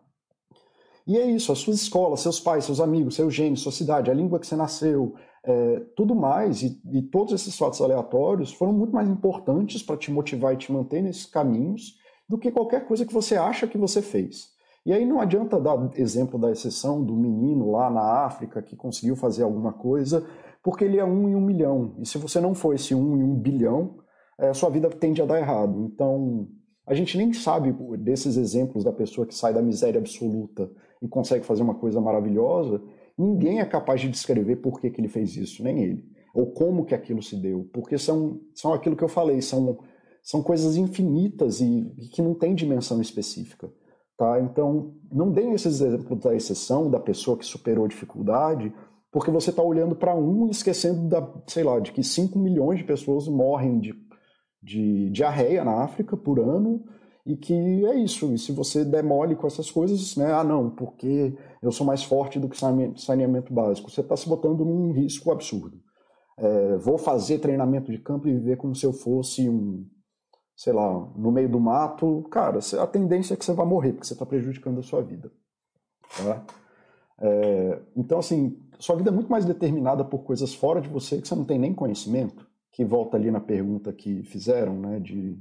E 1.06 1.16
é 1.16 1.24
isso, 1.24 1.50
as 1.50 1.58
suas 1.58 1.80
escolas, 1.80 2.20
seus 2.20 2.38
pais, 2.38 2.66
seus 2.66 2.80
amigos, 2.80 3.14
seu 3.14 3.30
gênio, 3.30 3.56
sua 3.56 3.72
cidade, 3.72 4.10
a 4.10 4.14
língua 4.14 4.38
que 4.38 4.46
você 4.46 4.56
nasceu, 4.56 5.14
é, 5.42 5.80
tudo 5.96 6.14
mais, 6.14 6.62
e, 6.62 6.78
e, 6.92 7.00
todos 7.00 7.32
esses 7.32 7.56
fatos 7.56 7.80
aleatórios 7.80 8.52
foram 8.52 8.74
muito 8.74 8.92
mais 8.92 9.08
importantes 9.08 9.82
para 9.82 9.96
te 9.96 10.12
motivar 10.12 10.52
e 10.52 10.58
te 10.58 10.70
manter 10.70 11.00
nesses 11.00 11.24
caminhos 11.24 11.96
do 12.28 12.36
que 12.36 12.52
qualquer 12.52 12.86
coisa 12.86 13.06
que 13.06 13.14
você 13.14 13.36
acha 13.36 13.66
que 13.66 13.78
você 13.78 14.02
fez. 14.02 14.54
E 14.86 14.92
aí 14.92 15.04
não 15.04 15.20
adianta 15.20 15.60
dar 15.60 15.90
exemplo 15.96 16.38
da 16.38 16.48
exceção 16.48 17.02
do 17.02 17.16
menino 17.16 17.72
lá 17.72 17.90
na 17.90 18.24
África 18.24 18.62
que 18.62 18.76
conseguiu 18.76 19.16
fazer 19.16 19.42
alguma 19.42 19.72
coisa, 19.72 20.24
porque 20.62 20.84
ele 20.84 20.96
é 20.96 21.04
um 21.04 21.28
em 21.28 21.34
um 21.34 21.40
milhão. 21.40 21.96
E 21.98 22.06
se 22.06 22.16
você 22.18 22.40
não 22.40 22.54
for 22.54 22.72
esse 22.72 22.94
um 22.94 23.16
em 23.16 23.22
um 23.24 23.34
bilhão, 23.34 23.96
é, 24.38 24.54
sua 24.54 24.70
vida 24.70 24.88
tende 24.88 25.20
a 25.20 25.26
dar 25.26 25.40
errado. 25.40 25.90
Então, 25.92 26.46
a 26.86 26.94
gente 26.94 27.18
nem 27.18 27.32
sabe 27.32 27.74
desses 27.98 28.36
exemplos 28.36 28.84
da 28.84 28.92
pessoa 28.92 29.26
que 29.26 29.34
sai 29.34 29.52
da 29.52 29.60
miséria 29.60 29.98
absoluta 29.98 30.70
e 31.02 31.08
consegue 31.08 31.44
fazer 31.44 31.64
uma 31.64 31.74
coisa 31.74 32.00
maravilhosa, 32.00 32.80
ninguém 33.18 33.58
é 33.58 33.64
capaz 33.64 34.00
de 34.00 34.08
descrever 34.08 34.54
por 34.56 34.80
que, 34.80 34.88
que 34.88 35.00
ele 35.00 35.08
fez 35.08 35.36
isso, 35.36 35.64
nem 35.64 35.82
ele. 35.82 36.04
Ou 36.32 36.52
como 36.52 36.84
que 36.84 36.94
aquilo 36.94 37.20
se 37.20 37.34
deu. 37.34 37.68
Porque 37.72 37.98
são, 37.98 38.40
são 38.54 38.72
aquilo 38.72 38.94
que 38.94 39.02
eu 39.02 39.08
falei, 39.08 39.42
são, 39.42 39.78
são 40.22 40.44
coisas 40.44 40.76
infinitas 40.76 41.60
e, 41.60 41.92
e 41.98 42.06
que 42.06 42.22
não 42.22 42.34
têm 42.34 42.54
dimensão 42.54 43.00
específica. 43.00 43.68
Tá? 44.16 44.40
Então, 44.40 44.94
não 45.12 45.30
deem 45.30 45.52
esses 45.52 45.80
exemplos 45.80 46.20
da 46.20 46.34
exceção, 46.34 46.90
da 46.90 46.98
pessoa 46.98 47.36
que 47.36 47.44
superou 47.44 47.84
a 47.84 47.88
dificuldade, 47.88 48.72
porque 49.12 49.30
você 49.30 49.50
está 49.50 49.62
olhando 49.62 49.94
para 49.94 50.14
um 50.14 50.46
e 50.46 50.50
esquecendo 50.50 51.08
da, 51.08 51.26
sei 51.46 51.64
lá, 51.64 51.78
de 51.78 51.92
que 51.92 52.02
5 52.02 52.38
milhões 52.38 52.78
de 52.78 52.84
pessoas 52.84 53.28
morrem 53.28 53.78
de, 53.78 53.94
de 54.62 55.10
diarreia 55.10 55.64
na 55.64 55.82
África 55.82 56.16
por 56.16 56.40
ano 56.40 56.82
e 57.26 57.36
que 57.36 57.52
é 57.86 57.94
isso. 57.96 58.32
E 58.32 58.38
se 58.38 58.52
você 58.52 58.84
demole 58.84 59.36
com 59.36 59.46
essas 59.46 59.70
coisas, 59.70 60.16
né? 60.16 60.32
Ah, 60.32 60.44
não, 60.44 60.70
porque 60.70 61.36
eu 61.62 61.72
sou 61.72 61.86
mais 61.86 62.02
forte 62.04 62.38
do 62.38 62.48
que 62.48 62.56
saneamento 62.56 63.52
básico. 63.52 63.90
Você 63.90 64.00
está 64.00 64.16
se 64.16 64.28
botando 64.28 64.64
num 64.64 64.92
risco 64.92 65.30
absurdo. 65.30 65.78
É, 66.38 66.76
vou 66.76 66.98
fazer 66.98 67.38
treinamento 67.38 67.90
de 67.90 67.98
campo 67.98 68.28
e 68.28 68.34
viver 68.34 68.56
como 68.56 68.74
se 68.74 68.86
eu 68.86 68.92
fosse 68.92 69.48
um, 69.48 69.86
sei 70.56 70.72
lá, 70.72 70.90
no 71.14 71.30
meio 71.30 71.48
do 71.48 71.60
mato. 71.60 72.26
Cara, 72.30 72.58
a 72.80 72.86
tendência 72.86 73.34
é 73.34 73.36
que 73.36 73.44
você 73.44 73.52
vai 73.52 73.66
morrer, 73.66 73.92
porque 73.92 74.06
você 74.06 74.14
está 74.14 74.24
prejudicando 74.24 74.80
a 74.80 74.82
sua 74.82 75.02
vida. 75.02 75.30
Tá? 76.16 76.44
É, 77.20 77.82
então, 77.94 78.18
assim, 78.18 78.58
sua 78.78 78.96
vida 78.96 79.10
é 79.10 79.12
muito 79.12 79.30
mais 79.30 79.44
determinada 79.44 80.04
por 80.04 80.20
coisas 80.20 80.54
fora 80.54 80.80
de 80.80 80.88
você 80.88 81.20
que 81.20 81.28
você 81.28 81.34
não 81.34 81.44
tem 81.44 81.58
nem 81.58 81.74
conhecimento, 81.74 82.46
que 82.72 82.84
volta 82.84 83.16
ali 83.16 83.30
na 83.30 83.40
pergunta 83.40 83.92
que 83.92 84.22
fizeram, 84.22 84.74
né, 84.78 84.98
de 84.98 85.38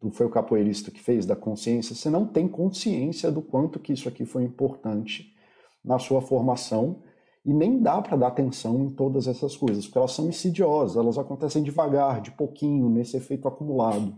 do 0.00 0.10
foi 0.10 0.26
o 0.26 0.30
capoeirista 0.30 0.90
que 0.90 1.00
fez, 1.00 1.24
da 1.24 1.34
consciência, 1.34 1.94
você 1.94 2.10
não 2.10 2.26
tem 2.26 2.46
consciência 2.46 3.32
do 3.32 3.40
quanto 3.40 3.80
que 3.80 3.94
isso 3.94 4.06
aqui 4.08 4.26
foi 4.26 4.44
importante 4.44 5.34
na 5.82 5.98
sua 5.98 6.20
formação 6.20 7.02
e 7.42 7.54
nem 7.54 7.80
dá 7.80 8.02
para 8.02 8.16
dar 8.16 8.26
atenção 8.26 8.84
em 8.84 8.90
todas 8.90 9.26
essas 9.26 9.56
coisas, 9.56 9.86
porque 9.86 9.96
elas 9.96 10.12
são 10.12 10.28
insidiosas, 10.28 10.96
elas 10.96 11.16
acontecem 11.16 11.62
devagar, 11.62 12.20
de 12.20 12.30
pouquinho, 12.32 12.90
nesse 12.90 13.16
efeito 13.16 13.48
acumulado, 13.48 14.14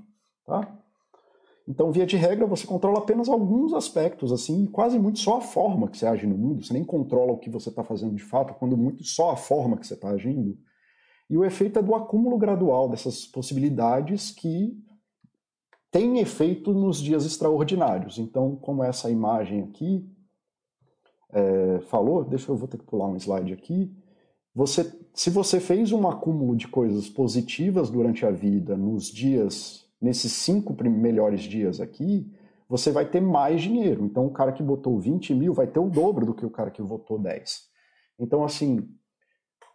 tá? 0.48 0.78
Então, 1.68 1.92
via 1.92 2.06
de 2.06 2.16
regra, 2.16 2.46
você 2.46 2.66
controla 2.66 2.98
apenas 2.98 3.28
alguns 3.28 3.74
aspectos, 3.74 4.32
assim, 4.32 4.64
e 4.64 4.68
quase 4.68 4.98
muito 4.98 5.18
só 5.18 5.36
a 5.36 5.40
forma 5.42 5.86
que 5.86 5.98
você 5.98 6.06
age 6.06 6.26
no 6.26 6.36
mundo. 6.36 6.64
Você 6.64 6.72
nem 6.72 6.82
controla 6.82 7.32
o 7.32 7.38
que 7.38 7.50
você 7.50 7.68
está 7.68 7.84
fazendo 7.84 8.14
de 8.14 8.22
fato, 8.22 8.54
quando 8.54 8.74
muito 8.74 9.04
só 9.04 9.32
a 9.32 9.36
forma 9.36 9.76
que 9.76 9.86
você 9.86 9.92
está 9.92 10.08
agindo. 10.08 10.56
E 11.28 11.36
o 11.36 11.44
efeito 11.44 11.78
é 11.78 11.82
do 11.82 11.94
acúmulo 11.94 12.38
gradual 12.38 12.88
dessas 12.88 13.26
possibilidades 13.26 14.30
que 14.30 14.82
tem 15.90 16.20
efeito 16.20 16.72
nos 16.72 17.02
dias 17.02 17.26
extraordinários. 17.26 18.18
Então, 18.18 18.56
como 18.56 18.82
essa 18.82 19.10
imagem 19.10 19.62
aqui 19.62 20.10
é, 21.30 21.80
falou, 21.80 22.24
deixa 22.24 22.50
eu 22.50 22.56
vou 22.56 22.66
ter 22.66 22.78
que 22.78 22.86
pular 22.86 23.08
um 23.08 23.16
slide 23.16 23.52
aqui. 23.52 23.94
Você, 24.54 24.90
se 25.12 25.28
você 25.28 25.60
fez 25.60 25.92
um 25.92 26.08
acúmulo 26.08 26.56
de 26.56 26.66
coisas 26.66 27.10
positivas 27.10 27.90
durante 27.90 28.24
a 28.24 28.30
vida 28.30 28.74
nos 28.74 29.12
dias, 29.12 29.87
nesses 30.00 30.32
cinco 30.32 30.76
melhores 30.84 31.42
dias 31.42 31.80
aqui, 31.80 32.30
você 32.68 32.90
vai 32.90 33.06
ter 33.06 33.20
mais 33.20 33.62
dinheiro. 33.62 34.04
Então, 34.04 34.26
o 34.26 34.30
cara 34.30 34.52
que 34.52 34.62
botou 34.62 34.98
20 34.98 35.34
mil 35.34 35.52
vai 35.54 35.66
ter 35.66 35.80
o 35.80 35.88
dobro 35.88 36.26
do 36.26 36.34
que 36.34 36.44
o 36.44 36.50
cara 36.50 36.70
que 36.70 36.82
votou 36.82 37.18
10. 37.18 37.62
Então, 38.18 38.44
assim, 38.44 38.88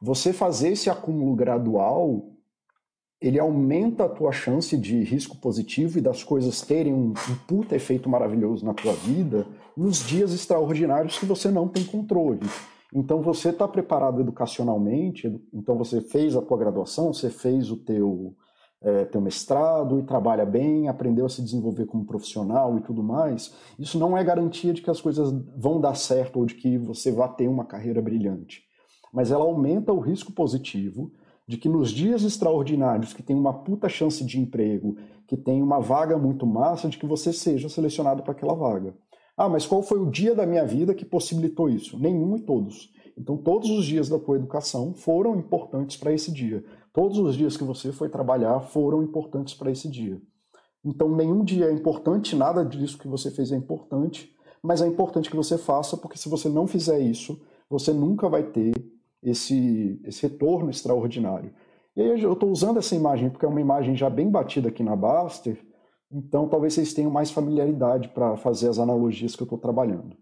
você 0.01 0.31
fazer 0.31 0.69
esse 0.69 0.89
acúmulo 0.89 1.35
gradual 1.35 2.33
ele 3.23 3.39
aumenta 3.39 4.03
a 4.03 4.09
tua 4.09 4.33
chance 4.33 4.75
de 4.75 5.01
risco 5.01 5.37
positivo 5.37 5.97
e 5.97 6.01
das 6.01 6.21
coisas 6.25 6.61
terem 6.61 6.93
um, 6.93 7.11
um 7.11 7.35
puta 7.47 7.73
efeito 7.73 8.09
maravilhoso 8.09 8.65
na 8.65 8.73
tua 8.73 8.91
vida 8.91 9.47
nos 9.77 10.05
dias 10.05 10.33
extraordinários 10.33 11.17
que 11.17 11.25
você 11.25 11.49
não 11.49 11.69
tem 11.69 11.85
controle. 11.85 12.41
Então 12.93 13.21
você 13.21 13.49
está 13.49 13.65
preparado 13.65 14.19
educacionalmente, 14.19 15.41
então 15.53 15.77
você 15.77 16.01
fez 16.01 16.35
a 16.35 16.41
tua 16.41 16.57
graduação, 16.57 17.13
você 17.13 17.29
fez 17.29 17.71
o 17.71 17.77
teu, 17.77 18.35
é, 18.83 19.05
teu 19.05 19.21
mestrado 19.21 19.97
e 19.99 20.03
trabalha 20.03 20.45
bem, 20.45 20.89
aprendeu 20.89 21.25
a 21.25 21.29
se 21.29 21.41
desenvolver 21.41 21.85
como 21.85 22.05
profissional 22.05 22.77
e 22.77 22.81
tudo 22.81 23.01
mais. 23.01 23.55
Isso 23.79 23.97
não 23.97 24.17
é 24.17 24.23
garantia 24.23 24.73
de 24.73 24.81
que 24.81 24.89
as 24.89 24.99
coisas 24.99 25.31
vão 25.55 25.79
dar 25.79 25.95
certo 25.95 26.39
ou 26.39 26.45
de 26.45 26.55
que 26.55 26.77
você 26.77 27.11
vai 27.11 27.33
ter 27.33 27.47
uma 27.47 27.63
carreira 27.63 28.01
brilhante. 28.01 28.63
Mas 29.13 29.31
ela 29.31 29.45
aumenta 29.45 29.93
o 29.93 29.99
risco 29.99 30.33
positivo 30.33 31.11
de 31.47 31.57
que 31.57 31.69
nos 31.69 31.91
dias 31.91 32.23
extraordinários, 32.23 33.13
que 33.13 33.23
tem 33.23 33.35
uma 33.35 33.53
puta 33.53 33.87
chance 33.87 34.23
de 34.23 34.39
emprego, 34.39 34.97
que 35.27 35.37
tem 35.37 35.61
uma 35.61 35.79
vaga 35.79 36.17
muito 36.17 36.45
massa, 36.45 36.89
de 36.89 36.97
que 36.97 37.05
você 37.05 37.31
seja 37.31 37.69
selecionado 37.69 38.23
para 38.23 38.31
aquela 38.31 38.53
vaga. 38.53 38.93
Ah, 39.35 39.49
mas 39.49 39.65
qual 39.65 39.81
foi 39.81 39.99
o 39.99 40.09
dia 40.09 40.35
da 40.35 40.45
minha 40.45 40.65
vida 40.65 40.93
que 40.93 41.05
possibilitou 41.05 41.69
isso? 41.69 41.97
Nenhum 41.97 42.37
e 42.37 42.41
todos. 42.41 42.91
Então, 43.17 43.37
todos 43.37 43.69
os 43.69 43.85
dias 43.85 44.09
da 44.09 44.17
tua 44.17 44.37
educação 44.37 44.93
foram 44.93 45.35
importantes 45.35 45.97
para 45.97 46.13
esse 46.13 46.31
dia. 46.31 46.63
Todos 46.93 47.17
os 47.17 47.35
dias 47.35 47.57
que 47.57 47.63
você 47.63 47.91
foi 47.91 48.07
trabalhar 48.07 48.59
foram 48.59 49.01
importantes 49.01 49.55
para 49.55 49.71
esse 49.71 49.89
dia. 49.89 50.21
Então, 50.85 51.09
nenhum 51.09 51.43
dia 51.43 51.65
é 51.65 51.71
importante, 51.71 52.35
nada 52.35 52.63
disso 52.63 52.99
que 52.99 53.07
você 53.07 53.31
fez 53.31 53.51
é 53.51 53.55
importante, 53.55 54.31
mas 54.61 54.81
é 54.81 54.87
importante 54.87 55.29
que 55.29 55.35
você 55.35 55.57
faça, 55.57 55.97
porque 55.97 56.17
se 56.17 56.29
você 56.29 56.47
não 56.47 56.67
fizer 56.67 56.99
isso, 56.99 57.41
você 57.69 57.91
nunca 57.91 58.29
vai 58.29 58.43
ter 58.43 58.73
esse, 59.23 59.99
esse 60.03 60.21
retorno 60.21 60.69
extraordinário. 60.69 61.51
E 61.95 62.01
aí 62.01 62.21
eu 62.21 62.33
estou 62.33 62.51
usando 62.51 62.77
essa 62.77 62.95
imagem 62.95 63.29
porque 63.29 63.45
é 63.45 63.49
uma 63.49 63.61
imagem 63.61 63.95
já 63.95 64.09
bem 64.09 64.29
batida 64.29 64.69
aqui 64.69 64.83
na 64.83 64.95
Baster, 64.95 65.57
então 66.11 66.47
talvez 66.47 66.73
vocês 66.73 66.93
tenham 66.93 67.09
mais 67.09 67.31
familiaridade 67.31 68.09
para 68.09 68.37
fazer 68.37 68.69
as 68.69 68.77
analogias 68.77 69.35
que 69.35 69.41
eu 69.41 69.45
estou 69.45 69.57
trabalhando. 69.57 70.15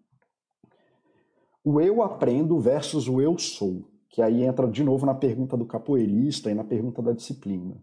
O 1.64 1.82
eu 1.82 2.02
aprendo 2.02 2.60
versus 2.60 3.08
o 3.08 3.22
eu 3.22 3.38
sou, 3.38 3.91
que 4.12 4.22
aí 4.22 4.44
entra 4.44 4.68
de 4.68 4.84
novo 4.84 5.06
na 5.06 5.14
pergunta 5.14 5.56
do 5.56 5.66
capoeirista 5.66 6.52
e 6.52 6.54
na 6.54 6.64
pergunta 6.64 7.02
da 7.02 7.14
disciplina. 7.14 7.76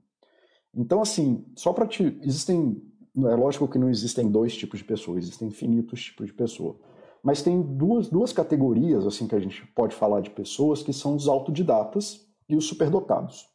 Então, 0.74 1.00
assim, 1.00 1.44
só 1.56 1.72
para 1.72 1.86
te. 1.86 2.18
Existem. 2.22 2.82
É 3.16 3.34
lógico 3.34 3.66
que 3.66 3.78
não 3.78 3.90
existem 3.90 4.30
dois 4.30 4.56
tipos 4.56 4.78
de 4.78 4.84
pessoas, 4.84 5.24
existem 5.24 5.48
infinitos 5.48 6.04
tipos 6.04 6.26
de 6.26 6.34
pessoa. 6.34 6.78
Mas 7.20 7.42
tem 7.42 7.60
duas, 7.60 8.08
duas 8.08 8.32
categorias 8.32 9.04
assim 9.04 9.26
que 9.26 9.34
a 9.34 9.40
gente 9.40 9.66
pode 9.74 9.96
falar 9.96 10.20
de 10.20 10.30
pessoas 10.30 10.82
que 10.82 10.92
são 10.92 11.16
os 11.16 11.26
autodidatas 11.26 12.24
e 12.48 12.54
os 12.54 12.66
superdotados. 12.66 13.48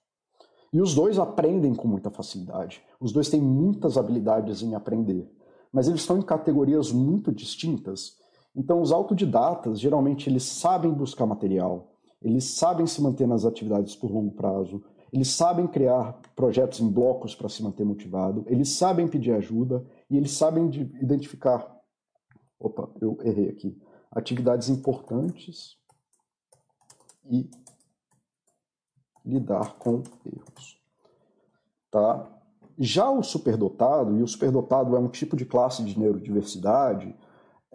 E 0.74 0.82
os 0.82 0.94
dois 0.94 1.18
aprendem 1.18 1.74
com 1.74 1.88
muita 1.88 2.10
facilidade. 2.10 2.82
Os 3.00 3.14
dois 3.14 3.30
têm 3.30 3.40
muitas 3.40 3.98
habilidades 3.98 4.62
em 4.62 4.76
aprender. 4.76 5.32
Mas 5.72 5.88
eles 5.88 6.02
estão 6.02 6.18
em 6.18 6.22
categorias 6.22 6.92
muito 6.92 7.32
distintas. 7.32 8.18
Então, 8.56 8.82
os 8.82 8.92
autodidatas, 8.92 9.80
geralmente, 9.80 10.30
eles 10.30 10.44
sabem 10.44 10.92
buscar 10.92 11.26
material, 11.26 11.93
eles 12.24 12.46
sabem 12.46 12.88
se 12.88 13.02
manter 13.02 13.28
nas 13.28 13.46
atividades 13.46 13.96
por 13.96 14.12
longo 14.12 14.32
prazo, 14.32 14.84
eles 15.12 15.28
sabem 15.28 15.68
criar 15.68 16.14
projetos 16.36 16.80
em 16.80 16.90
blocos 16.90 17.36
para 17.36 17.50
se 17.50 17.62
manter 17.62 17.86
motivado, 17.86 18.44
eles 18.48 18.70
sabem 18.70 19.08
pedir 19.08 19.32
ajuda 19.34 19.86
e 20.10 20.18
eles 20.18 20.32
sabem 20.32 20.68
identificar. 21.02 21.70
Opa, 22.60 22.90
eu 23.00 23.20
errei 23.22 23.50
aqui. 23.50 23.78
Atividades 24.10 24.70
importantes 24.70 25.78
e 27.30 27.50
lidar 29.26 29.76
com 29.76 30.02
erros. 30.26 30.82
Tá? 31.92 32.28
Já 32.78 33.10
o 33.10 33.22
superdotado, 33.22 34.18
e 34.18 34.24
o 34.24 34.28
superdotado 34.28 34.96
é 34.96 35.00
um 35.00 35.08
tipo 35.08 35.36
de 35.36 35.46
classe 35.46 35.84
de 35.84 35.98
neurodiversidade, 36.00 37.16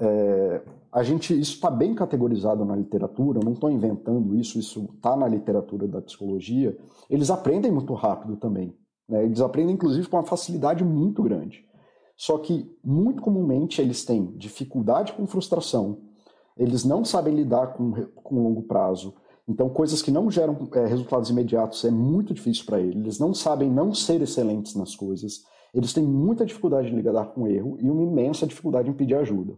é, 0.00 0.62
a 0.92 1.02
gente, 1.02 1.38
isso 1.38 1.54
está 1.54 1.70
bem 1.70 1.94
categorizado 1.94 2.64
na 2.64 2.74
literatura, 2.74 3.38
eu 3.38 3.44
não 3.44 3.52
estou 3.52 3.70
inventando 3.70 4.36
isso, 4.36 4.58
isso 4.58 4.88
está 4.94 5.16
na 5.16 5.28
literatura 5.28 5.86
da 5.86 6.00
psicologia. 6.00 6.76
Eles 7.10 7.30
aprendem 7.30 7.70
muito 7.70 7.92
rápido 7.94 8.36
também. 8.36 8.74
Né? 9.08 9.24
Eles 9.24 9.40
aprendem, 9.40 9.74
inclusive, 9.74 10.08
com 10.08 10.16
uma 10.16 10.22
facilidade 10.22 10.84
muito 10.84 11.22
grande. 11.22 11.64
Só 12.16 12.38
que, 12.38 12.70
muito 12.84 13.22
comumente, 13.22 13.80
eles 13.80 14.04
têm 14.04 14.36
dificuldade 14.36 15.12
com 15.12 15.26
frustração, 15.26 15.98
eles 16.56 16.84
não 16.84 17.04
sabem 17.04 17.34
lidar 17.34 17.74
com, 17.74 17.92
com 18.14 18.42
longo 18.42 18.62
prazo, 18.62 19.14
então, 19.48 19.70
coisas 19.70 20.02
que 20.02 20.10
não 20.10 20.30
geram 20.30 20.68
é, 20.74 20.84
resultados 20.84 21.30
imediatos 21.30 21.82
é 21.82 21.90
muito 21.90 22.34
difícil 22.34 22.66
para 22.66 22.78
eles. 22.78 22.96
Eles 22.96 23.18
não 23.18 23.32
sabem 23.32 23.70
não 23.70 23.94
ser 23.94 24.20
excelentes 24.20 24.74
nas 24.74 24.94
coisas. 24.94 25.42
Eles 25.72 25.94
têm 25.94 26.04
muita 26.04 26.44
dificuldade 26.44 26.88
em 26.88 26.96
lidar 26.96 27.32
com 27.32 27.48
erro 27.48 27.78
e 27.80 27.88
uma 27.88 28.02
imensa 28.02 28.46
dificuldade 28.46 28.90
em 28.90 28.92
pedir 28.92 29.14
ajuda. 29.14 29.56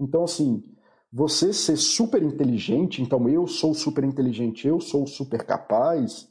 Então, 0.00 0.24
assim, 0.24 0.64
você 1.12 1.52
ser 1.52 1.76
super 1.76 2.22
inteligente, 2.22 3.02
então 3.02 3.28
eu 3.28 3.46
sou 3.46 3.74
super 3.74 4.04
inteligente, 4.04 4.66
eu 4.66 4.80
sou 4.80 5.06
super 5.06 5.44
capaz, 5.44 6.28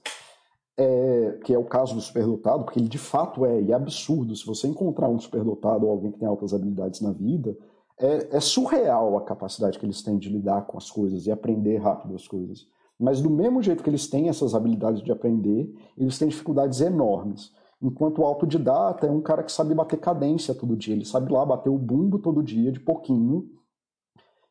é, 0.78 1.40
que 1.44 1.54
é 1.54 1.58
o 1.58 1.66
caso 1.66 1.94
do 1.94 2.02
superdotado, 2.02 2.64
porque 2.64 2.80
ele 2.80 2.88
de 2.88 2.98
fato 2.98 3.46
é, 3.46 3.62
e 3.62 3.72
é 3.72 3.76
absurdo. 3.76 4.36
Se 4.36 4.46
você 4.46 4.68
encontrar 4.68 5.10
um 5.10 5.20
superdotado 5.20 5.86
ou 5.86 5.92
alguém 5.92 6.12
que 6.12 6.20
tem 6.20 6.28
altas 6.28 6.54
habilidades 6.54 7.02
na 7.02 7.12
vida, 7.12 7.56
é, 8.00 8.38
é 8.38 8.40
surreal 8.40 9.18
a 9.18 9.22
capacidade 9.22 9.78
que 9.78 9.86
eles 9.86 10.02
têm 10.02 10.18
de 10.18 10.30
lidar 10.30 10.66
com 10.66 10.78
as 10.78 10.90
coisas 10.90 11.28
e 11.28 11.32
aprender 11.32 11.78
rápido 11.78 12.16
as 12.16 12.26
coisas. 12.26 12.66
Mas 12.98 13.22
do 13.22 13.30
mesmo 13.30 13.62
jeito 13.62 13.84
que 13.84 13.90
eles 13.90 14.08
têm 14.08 14.30
essas 14.30 14.56
habilidades 14.56 15.02
de 15.02 15.12
aprender, 15.12 15.70
eles 15.98 16.18
têm 16.18 16.30
dificuldades 16.30 16.80
enormes. 16.80 17.52
Enquanto 17.82 18.20
o 18.20 18.26
autodidata 18.26 19.08
é 19.08 19.12
um 19.12 19.22
cara 19.22 19.44
que 19.44 19.52
sabe 19.52 19.74
bater 19.74 20.00
cadência 20.00 20.54
todo 20.54 20.76
dia, 20.76 20.94
ele 20.94 21.06
sabe 21.06 21.32
lá 21.32 21.46
bater 21.46 21.70
o 21.70 21.78
bumbo 21.78 22.20
todo 22.20 22.44
dia, 22.44 22.72
de 22.72 22.80
pouquinho, 22.80 23.50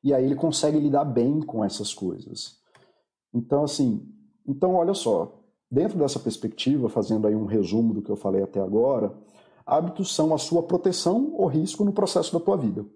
e 0.02 0.14
aí 0.14 0.24
ele 0.24 0.34
consegue 0.34 0.78
lidar 0.78 1.04
bem 1.04 1.40
com 1.40 1.64
essas 1.64 1.92
coisas. 1.92 2.58
Então, 3.32 3.64
assim, 3.64 4.06
então 4.46 4.74
olha 4.74 4.94
só, 4.94 5.40
dentro 5.70 5.98
dessa 5.98 6.18
perspectiva, 6.18 6.88
fazendo 6.88 7.26
aí 7.26 7.34
um 7.34 7.44
resumo 7.44 7.94
do 7.94 8.02
que 8.02 8.10
eu 8.10 8.16
falei 8.16 8.42
até 8.42 8.60
agora, 8.60 9.12
hábitos 9.66 10.14
são 10.14 10.32
a 10.32 10.38
sua 10.38 10.62
proteção 10.62 11.34
ou 11.34 11.46
risco 11.46 11.84
no 11.84 11.92
processo 11.92 12.32
da 12.32 12.44
tua 12.44 12.56
vida. 12.56 12.86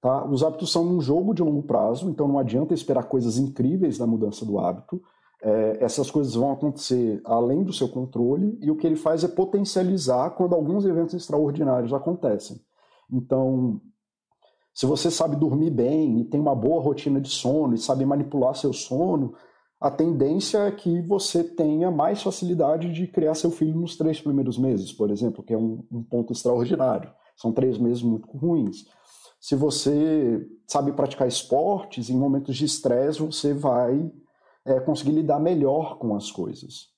Tá? 0.00 0.26
Os 0.28 0.42
hábitos 0.42 0.72
são 0.72 0.84
um 0.84 1.00
jogo 1.00 1.32
de 1.32 1.42
longo 1.42 1.62
prazo, 1.62 2.10
então 2.10 2.26
não 2.26 2.38
adianta 2.38 2.74
esperar 2.74 3.04
coisas 3.04 3.38
incríveis 3.38 3.98
na 3.98 4.06
mudança 4.06 4.44
do 4.44 4.58
hábito. 4.58 5.00
É, 5.40 5.78
essas 5.80 6.10
coisas 6.10 6.34
vão 6.34 6.52
acontecer 6.52 7.20
além 7.24 7.64
do 7.64 7.72
seu 7.72 7.88
controle, 7.88 8.58
e 8.60 8.70
o 8.70 8.76
que 8.76 8.86
ele 8.86 8.96
faz 8.96 9.24
é 9.24 9.28
potencializar 9.28 10.30
quando 10.30 10.54
alguns 10.54 10.84
eventos 10.84 11.14
extraordinários 11.14 11.92
acontecem. 11.92 12.60
Então, 13.10 13.80
se 14.74 14.86
você 14.86 15.10
sabe 15.10 15.36
dormir 15.36 15.70
bem 15.70 16.20
e 16.20 16.24
tem 16.24 16.40
uma 16.40 16.54
boa 16.54 16.82
rotina 16.82 17.20
de 17.20 17.28
sono 17.28 17.74
e 17.74 17.78
sabe 17.78 18.06
manipular 18.06 18.54
seu 18.54 18.72
sono, 18.72 19.34
a 19.80 19.90
tendência 19.90 20.58
é 20.58 20.70
que 20.70 21.02
você 21.02 21.42
tenha 21.42 21.90
mais 21.90 22.22
facilidade 22.22 22.92
de 22.92 23.06
criar 23.06 23.34
seu 23.34 23.50
filho 23.50 23.74
nos 23.74 23.96
três 23.96 24.20
primeiros 24.20 24.56
meses, 24.56 24.92
por 24.92 25.10
exemplo, 25.10 25.42
que 25.42 25.52
é 25.52 25.58
um, 25.58 25.84
um 25.90 26.02
ponto 26.02 26.32
extraordinário. 26.32 27.12
São 27.36 27.52
três 27.52 27.76
meses 27.78 28.02
muito 28.02 28.30
ruins. 28.30 28.86
Se 29.40 29.56
você 29.56 30.46
sabe 30.68 30.92
praticar 30.92 31.26
esportes, 31.26 32.08
em 32.08 32.16
momentos 32.16 32.56
de 32.56 32.64
estresse 32.64 33.20
você 33.20 33.52
vai 33.52 34.10
é, 34.64 34.78
conseguir 34.78 35.10
lidar 35.10 35.40
melhor 35.40 35.98
com 35.98 36.14
as 36.14 36.30
coisas, 36.30 36.88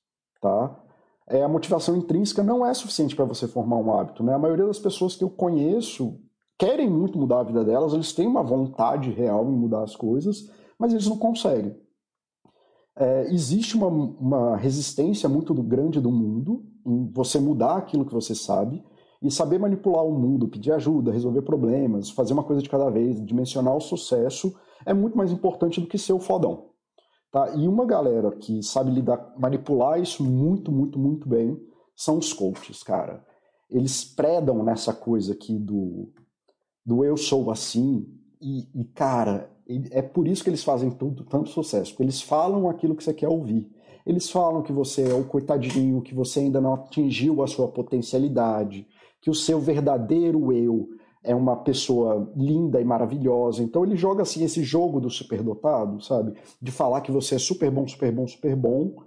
tá? 0.41 0.79
É, 1.27 1.43
a 1.43 1.49
motivação 1.49 1.97
intrínseca 1.97 2.43
não 2.43 2.67
é 2.67 2.75
suficiente 2.75 3.17
para 3.17 3.25
você 3.25 3.49
formar 3.49 3.79
um 3.79 3.95
hábito, 3.95 4.23
né? 4.23 4.35
A 4.35 4.39
maioria 4.39 4.67
das 4.67 4.79
pessoas 4.79 5.17
que 5.17 5.25
eu 5.25 5.31
conheço 5.31 6.21
querem 6.59 6.88
muito 6.88 7.19
mudar 7.19 7.40
a 7.40 7.45
vida 7.45 7.64
delas, 7.64 7.93
eles 7.93 8.12
têm 8.12 8.27
uma 8.27 8.43
vontade 8.43 9.11
real 9.11 9.49
em 9.51 9.57
mudar 9.57 9.83
as 9.83 9.97
coisas, 9.97 10.51
mas 10.79 10.93
eles 10.93 11.07
não 11.07 11.19
conseguem. 11.19 11.77
É, 12.97 13.33
existe 13.33 13.77
uma, 13.77 13.88
uma 13.88 14.57
resistência 14.57 15.29
muito 15.29 15.53
grande 15.55 16.01
do 16.01 16.12
mundo 16.12 16.64
em 16.87 17.11
você 17.12 17.38
mudar 17.40 17.77
aquilo 17.77 18.05
que 18.05 18.14
você 18.14 18.35
sabe, 18.35 18.85
e 19.25 19.31
saber 19.31 19.59
manipular 19.59 20.05
o 20.05 20.12
mundo, 20.12 20.49
pedir 20.49 20.71
ajuda, 20.73 21.11
resolver 21.11 21.40
problemas, 21.40 22.11
fazer 22.11 22.35
uma 22.35 22.45
coisa 22.45 22.61
de 22.61 22.69
cada 22.69 22.90
vez, 22.90 23.25
dimensionar 23.25 23.75
o 23.75 23.81
sucesso, 23.81 24.55
é 24.85 24.93
muito 24.93 25.17
mais 25.17 25.33
importante 25.33 25.81
do 25.81 25.87
que 25.87 25.97
ser 25.97 26.12
o 26.12 26.21
fodão. 26.21 26.67
Tá? 27.33 27.55
E 27.57 27.67
uma 27.67 27.87
galera 27.87 28.31
que 28.33 28.62
sabe 28.62 28.90
lidar, 28.90 29.33
manipular 29.38 29.99
isso 29.99 30.23
muito, 30.23 30.71
muito, 30.71 30.99
muito 30.99 31.27
bem 31.27 31.59
são 31.97 32.19
os 32.19 32.35
coaches, 32.35 32.83
cara. 32.83 33.25
Eles 33.71 34.05
predam 34.05 34.62
nessa 34.62 34.93
coisa 34.93 35.33
aqui 35.33 35.59
do, 35.59 36.12
do 36.85 37.05
eu 37.05 37.16
sou 37.16 37.51
assim, 37.51 38.07
e, 38.40 38.68
e 38.75 38.85
cara, 38.85 39.51
é 39.90 40.03
por 40.03 40.29
isso 40.29 40.44
que 40.44 40.51
eles 40.51 40.62
fazem 40.62 40.90
tudo, 40.90 41.25
tanto 41.25 41.49
sucesso, 41.49 41.92
porque 41.92 42.03
eles 42.03 42.20
falam 42.20 42.68
aquilo 42.68 42.94
que 42.94 43.03
você 43.03 43.14
quer 43.14 43.29
ouvir. 43.29 43.70
Eles 44.07 44.31
falam 44.31 44.62
que 44.62 44.73
você 44.73 45.11
é 45.11 45.14
o 45.14 45.25
coitadinho, 45.25 46.03
que 46.03 46.14
você 46.14 46.40
ainda 46.40 46.61
não 46.61 46.75
atingiu 46.75 47.42
a 47.42 47.47
sua 47.47 47.68
potencialidade, 47.68 48.87
que 49.23 49.31
o 49.31 49.35
seu 49.35 49.59
verdadeiro 49.59 50.53
eu 50.53 50.90
é 51.23 51.35
uma 51.35 51.57
pessoa 51.57 52.31
linda 52.37 52.79
e 52.79 52.85
maravilhosa. 52.85 53.62
Então 53.62 53.83
ele 53.83 53.97
joga 53.97 54.23
assim 54.23 54.44
esse 54.44 54.62
jogo 54.62 55.01
do 55.01 55.09
superdotado, 55.09 56.03
sabe? 56.03 56.35
De 56.61 56.70
falar 56.70 57.01
que 57.01 57.11
você 57.11 57.37
é 57.37 57.38
super 57.38 57.70
bom, 57.70 57.88
super 57.88 58.12
bom, 58.12 58.27
super 58.29 58.55
bom. 58.55 59.03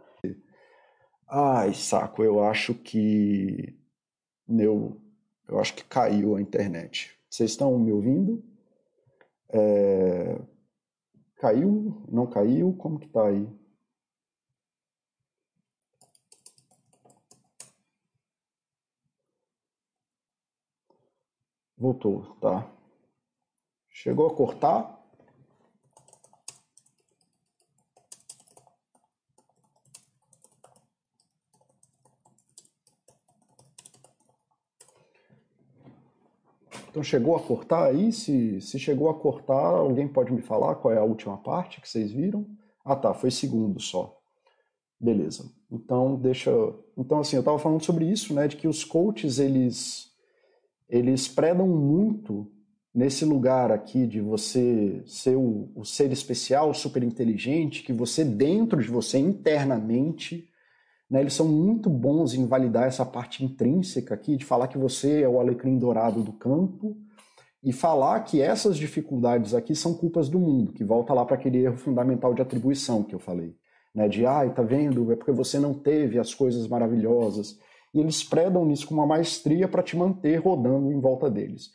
Ai, 1.29 1.73
saco, 1.75 2.23
eu 2.23 2.43
acho 2.43 2.73
que 2.73 3.77
eu, 4.49 4.97
eu 5.47 5.59
acho 5.59 5.75
que 5.75 5.83
caiu 5.83 6.35
a 6.35 6.41
internet. 6.41 7.16
Vocês 7.37 7.51
estão 7.51 7.77
me 7.77 7.91
ouvindo? 7.91 8.43
É... 9.49 10.41
Caiu? 11.35 12.03
Não 12.09 12.25
caiu? 12.27 12.75
Como 12.75 12.99
que 12.99 13.07
tá 13.09 13.27
aí? 13.27 13.47
Voltou, 21.77 22.35
tá. 22.37 22.67
Chegou 23.87 24.25
a 24.25 24.35
cortar? 24.35 24.96
Então 36.97 37.03
chegou 37.03 37.35
a 37.35 37.39
cortar 37.39 37.85
aí? 37.85 38.11
Se, 38.11 38.59
se 38.59 38.79
chegou 38.79 39.07
a 39.07 39.13
cortar, 39.13 39.53
alguém 39.53 40.07
pode 40.07 40.33
me 40.33 40.41
falar 40.41 40.73
qual 40.73 40.91
é 40.91 40.97
a 40.97 41.03
última 41.03 41.37
parte 41.37 41.79
que 41.79 41.87
vocês 41.87 42.11
viram? 42.11 42.43
Ah 42.83 42.95
tá, 42.95 43.13
foi 43.13 43.29
segundo 43.29 43.79
só. 43.79 44.19
Beleza. 44.99 45.51
Então 45.71 46.15
deixa. 46.15 46.51
Então 46.97 47.19
assim, 47.19 47.35
eu 47.35 47.41
estava 47.41 47.59
falando 47.59 47.83
sobre 47.83 48.05
isso, 48.05 48.33
né? 48.33 48.47
De 48.47 48.55
que 48.55 48.67
os 48.67 48.83
coaches 48.83 49.37
eles 49.37 50.07
eles 50.89 51.27
predam 51.27 51.67
muito 51.67 52.51
nesse 52.91 53.23
lugar 53.23 53.71
aqui 53.71 54.07
de 54.07 54.19
você 54.19 55.03
ser 55.05 55.35
o, 55.35 55.69
o, 55.75 55.85
ser 55.85 56.11
especial, 56.11 56.73
super 56.73 57.03
inteligente, 57.03 57.83
que 57.83 57.93
você 57.93 58.25
dentro 58.25 58.81
de 58.81 58.89
você 58.89 59.19
internamente, 59.19 60.49
né, 61.09 61.21
eles 61.21 61.33
são 61.33 61.47
muito 61.47 61.89
bons 61.89 62.33
em 62.33 62.45
validar 62.45 62.87
essa 62.87 63.05
parte 63.05 63.43
intrínseca 63.43 64.13
aqui, 64.13 64.35
de 64.35 64.45
falar 64.45 64.67
que 64.67 64.77
você 64.77 65.21
é 65.21 65.29
o 65.29 65.39
alecrim 65.39 65.77
dourado 65.77 66.21
do 66.21 66.33
campo 66.33 66.97
e 67.63 67.71
falar 67.71 68.19
que 68.21 68.41
essas 68.41 68.77
dificuldades 68.77 69.53
aqui 69.53 69.73
são 69.73 69.93
culpas 69.93 70.29
do 70.29 70.39
mundo, 70.39 70.73
que 70.73 70.83
volta 70.83 71.13
lá 71.13 71.25
para 71.25 71.35
aquele 71.35 71.59
erro 71.59 71.77
fundamental 71.77 72.33
de 72.33 72.41
atribuição 72.41 73.03
que 73.03 73.15
eu 73.15 73.19
falei, 73.19 73.55
né, 73.95 74.07
de 74.07 74.25
ai, 74.25 74.53
tá 74.53 74.61
vendo, 74.61 75.11
é 75.11 75.15
porque 75.15 75.31
você 75.31 75.59
não 75.59 75.73
teve 75.73 76.19
as 76.19 76.33
coisas 76.33 76.67
maravilhosas. 76.67 77.57
E 77.93 77.99
eles 77.99 78.23
predam 78.23 78.65
nisso 78.65 78.87
com 78.87 78.93
uma 78.93 79.07
maestria 79.07 79.67
para 79.67 79.81
te 79.81 79.97
manter 79.97 80.37
rodando 80.37 80.91
em 80.91 80.99
volta 80.99 81.31
deles. 81.31 81.71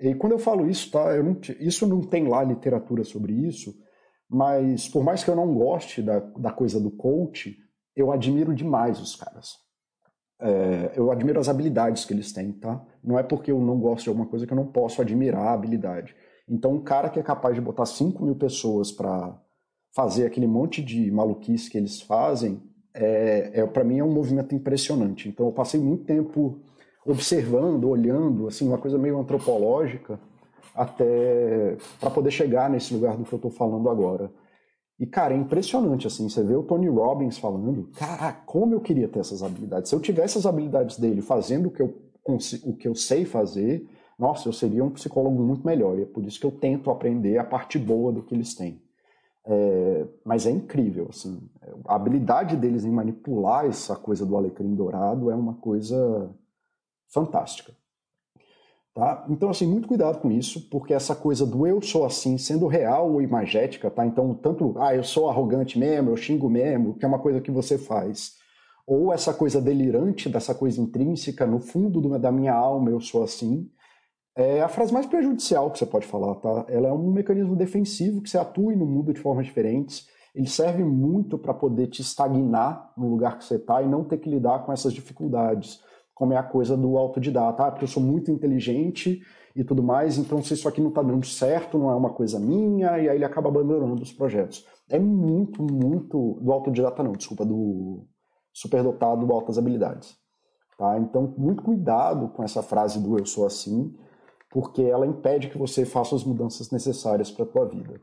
E 0.00 0.14
quando 0.14 0.32
eu 0.32 0.38
falo 0.38 0.68
isso, 0.68 0.90
tá, 0.90 1.22
não, 1.22 1.38
isso 1.60 1.86
não 1.86 2.00
tem 2.00 2.26
lá 2.26 2.42
literatura 2.42 3.04
sobre 3.04 3.32
isso, 3.32 3.74
mas 4.28 4.88
por 4.88 5.04
mais 5.04 5.22
que 5.22 5.30
eu 5.30 5.36
não 5.36 5.54
goste 5.54 6.02
da, 6.02 6.18
da 6.18 6.50
coisa 6.50 6.80
do 6.80 6.90
coach, 6.90 7.56
eu 7.96 8.12
admiro 8.12 8.54
demais 8.54 9.00
os 9.00 9.16
caras. 9.16 9.58
é, 10.40 10.92
eu 10.96 11.10
admiro 11.10 11.40
as 11.40 11.48
habilidades 11.48 12.04
que 12.04 12.12
eles 12.12 12.32
têm, 12.32 12.52
tá? 12.52 12.82
Não 13.02 13.18
é 13.18 13.22
porque 13.22 13.50
eu 13.50 13.60
não 13.60 13.78
gosto 13.78 14.04
de 14.04 14.08
alguma 14.10 14.26
coisa 14.26 14.46
que 14.46 14.52
eu 14.52 14.56
não 14.56 14.66
posso 14.66 15.00
admirar 15.00 15.46
a 15.46 15.52
habilidade. 15.52 16.14
Então, 16.48 16.72
um 16.72 16.82
cara 16.82 17.08
que 17.08 17.18
é 17.18 17.22
capaz 17.22 17.54
de 17.54 17.60
botar 17.60 17.86
5 17.86 18.22
mil 18.22 18.34
pessoas 18.34 18.92
para 18.92 19.34
fazer 19.94 20.26
aquele 20.26 20.46
monte 20.46 20.82
de 20.82 21.10
maluquice 21.10 21.70
que 21.70 21.78
eles 21.78 22.00
fazem, 22.00 22.60
é, 22.92 23.52
é 23.54 23.66
para 23.66 23.84
mim 23.84 23.98
é 23.98 24.04
um 24.04 24.12
movimento 24.12 24.54
impressionante. 24.54 25.28
Então, 25.28 25.46
eu 25.46 25.52
passei 25.52 25.80
muito 25.80 26.04
tempo 26.04 26.58
observando, 27.06 27.88
olhando, 27.88 28.48
assim, 28.48 28.66
uma 28.66 28.78
coisa 28.78 28.98
meio 28.98 29.18
antropológica, 29.18 30.18
até 30.74 31.76
para 32.00 32.10
poder 32.10 32.30
chegar 32.30 32.68
nesse 32.68 32.92
lugar 32.92 33.16
do 33.16 33.24
que 33.24 33.32
eu 33.32 33.36
estou 33.36 33.50
falando 33.50 33.88
agora. 33.88 34.30
E, 34.98 35.06
cara, 35.06 35.34
é 35.34 35.36
impressionante, 35.36 36.06
assim, 36.06 36.28
você 36.28 36.42
vê 36.42 36.54
o 36.54 36.62
Tony 36.62 36.88
Robbins 36.88 37.36
falando, 37.36 37.90
cara, 37.96 38.32
como 38.46 38.74
eu 38.74 38.80
queria 38.80 39.08
ter 39.08 39.18
essas 39.18 39.42
habilidades. 39.42 39.88
Se 39.88 39.94
eu 39.94 40.00
tivesse 40.00 40.38
as 40.38 40.46
habilidades 40.46 40.98
dele 40.98 41.20
fazendo 41.20 41.66
o 41.66 41.70
que 41.70 41.82
eu, 41.82 41.94
o 42.64 42.76
que 42.76 42.86
eu 42.86 42.94
sei 42.94 43.24
fazer, 43.24 43.88
nossa, 44.18 44.48
eu 44.48 44.52
seria 44.52 44.84
um 44.84 44.90
psicólogo 44.90 45.42
muito 45.42 45.66
melhor. 45.66 45.98
E 45.98 46.02
é 46.02 46.06
por 46.06 46.24
isso 46.24 46.38
que 46.38 46.46
eu 46.46 46.52
tento 46.52 46.90
aprender 46.90 47.38
a 47.38 47.44
parte 47.44 47.78
boa 47.78 48.12
do 48.12 48.22
que 48.22 48.34
eles 48.34 48.54
têm. 48.54 48.80
É, 49.46 50.06
mas 50.24 50.46
é 50.46 50.50
incrível, 50.50 51.08
assim, 51.10 51.38
a 51.86 51.96
habilidade 51.96 52.56
deles 52.56 52.84
em 52.84 52.90
manipular 52.90 53.66
essa 53.66 53.94
coisa 53.94 54.24
do 54.24 54.36
alecrim 54.36 54.74
dourado 54.74 55.30
é 55.30 55.34
uma 55.34 55.54
coisa 55.54 56.34
fantástica. 57.12 57.74
Tá? 58.94 59.26
Então, 59.28 59.50
assim, 59.50 59.66
muito 59.66 59.88
cuidado 59.88 60.20
com 60.20 60.30
isso, 60.30 60.68
porque 60.70 60.94
essa 60.94 61.16
coisa 61.16 61.44
do 61.44 61.66
eu 61.66 61.82
sou 61.82 62.04
assim, 62.04 62.38
sendo 62.38 62.68
real 62.68 63.12
ou 63.12 63.20
imagética, 63.20 63.90
tá? 63.90 64.06
Então, 64.06 64.32
tanto, 64.34 64.76
ah, 64.78 64.94
eu 64.94 65.02
sou 65.02 65.28
arrogante 65.28 65.76
mesmo, 65.76 66.10
eu 66.10 66.16
xingo 66.16 66.48
mesmo, 66.48 66.94
que 66.94 67.04
é 67.04 67.08
uma 67.08 67.18
coisa 67.18 67.40
que 67.40 67.50
você 67.50 67.76
faz, 67.76 68.34
ou 68.86 69.12
essa 69.12 69.34
coisa 69.34 69.60
delirante, 69.60 70.28
dessa 70.28 70.54
coisa 70.54 70.80
intrínseca, 70.80 71.44
no 71.44 71.58
fundo 71.58 72.00
do, 72.00 72.16
da 72.20 72.30
minha 72.30 72.54
alma, 72.54 72.88
eu 72.88 73.00
sou 73.00 73.24
assim, 73.24 73.68
é 74.36 74.60
a 74.62 74.68
frase 74.68 74.92
mais 74.92 75.06
prejudicial 75.06 75.72
que 75.72 75.78
você 75.80 75.86
pode 75.86 76.06
falar, 76.06 76.36
tá? 76.36 76.64
Ela 76.68 76.88
é 76.88 76.92
um 76.92 77.10
mecanismo 77.10 77.56
defensivo 77.56 78.22
que 78.22 78.30
você 78.30 78.38
atua 78.38 78.76
no 78.76 78.86
mundo 78.86 79.12
de 79.12 79.18
formas 79.18 79.44
diferentes, 79.44 80.06
ele 80.32 80.48
serve 80.48 80.84
muito 80.84 81.36
para 81.36 81.52
poder 81.52 81.88
te 81.88 82.00
estagnar 82.00 82.92
no 82.96 83.08
lugar 83.08 83.38
que 83.38 83.44
você 83.44 83.56
está 83.56 83.82
e 83.82 83.88
não 83.88 84.04
ter 84.04 84.18
que 84.18 84.30
lidar 84.30 84.64
com 84.64 84.72
essas 84.72 84.92
dificuldades 84.92 85.80
como 86.14 86.32
é 86.32 86.36
a 86.36 86.42
coisa 86.42 86.76
do 86.76 86.96
autodidata, 86.96 87.64
ah, 87.64 87.70
porque 87.70 87.84
eu 87.84 87.88
sou 87.88 88.02
muito 88.02 88.30
inteligente 88.30 89.20
e 89.54 89.64
tudo 89.64 89.82
mais, 89.82 90.16
então 90.16 90.42
se 90.42 90.54
isso 90.54 90.68
aqui 90.68 90.80
não 90.80 90.88
está 90.88 91.02
dando 91.02 91.26
certo, 91.26 91.78
não 91.78 91.90
é 91.90 91.94
uma 91.94 92.10
coisa 92.10 92.38
minha, 92.38 92.98
e 92.98 93.08
aí 93.08 93.16
ele 93.16 93.24
acaba 93.24 93.48
abandonando 93.48 94.02
os 94.02 94.12
projetos. 94.12 94.66
É 94.88 94.98
muito, 94.98 95.62
muito 95.62 96.38
do 96.40 96.52
autodidata 96.52 97.02
não, 97.02 97.12
desculpa, 97.12 97.44
do 97.44 98.06
superdotado 98.52 99.32
altas 99.32 99.58
habilidades. 99.58 100.16
Tá? 100.78 100.98
Então, 100.98 101.34
muito 101.36 101.62
cuidado 101.62 102.28
com 102.28 102.42
essa 102.42 102.62
frase 102.62 103.00
do 103.00 103.18
eu 103.18 103.26
sou 103.26 103.46
assim, 103.46 103.94
porque 104.50 104.82
ela 104.82 105.06
impede 105.06 105.48
que 105.48 105.58
você 105.58 105.84
faça 105.84 106.14
as 106.14 106.24
mudanças 106.24 106.70
necessárias 106.70 107.30
para 107.30 107.44
a 107.44 107.48
tua 107.48 107.66
vida. 107.66 108.00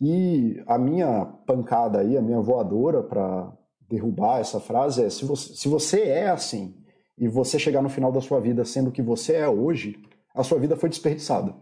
E 0.00 0.62
a 0.66 0.78
minha 0.78 1.26
pancada 1.46 2.00
aí, 2.00 2.16
a 2.16 2.22
minha 2.22 2.40
voadora 2.40 3.02
para 3.02 3.52
derrubar 3.88 4.40
essa 4.40 4.58
frase 4.58 5.04
é: 5.04 5.10
se 5.10 5.24
você, 5.24 5.54
se 5.54 5.68
você 5.68 6.02
é 6.02 6.30
assim, 6.30 6.74
e 7.20 7.28
você 7.28 7.58
chegar 7.58 7.82
no 7.82 7.90
final 7.90 8.10
da 8.10 8.22
sua 8.22 8.40
vida 8.40 8.64
sendo 8.64 8.88
o 8.88 8.92
que 8.92 9.02
você 9.02 9.34
é 9.34 9.46
hoje, 9.46 10.02
a 10.34 10.42
sua 10.42 10.58
vida 10.58 10.74
foi 10.74 10.88
desperdiçada. 10.88 11.54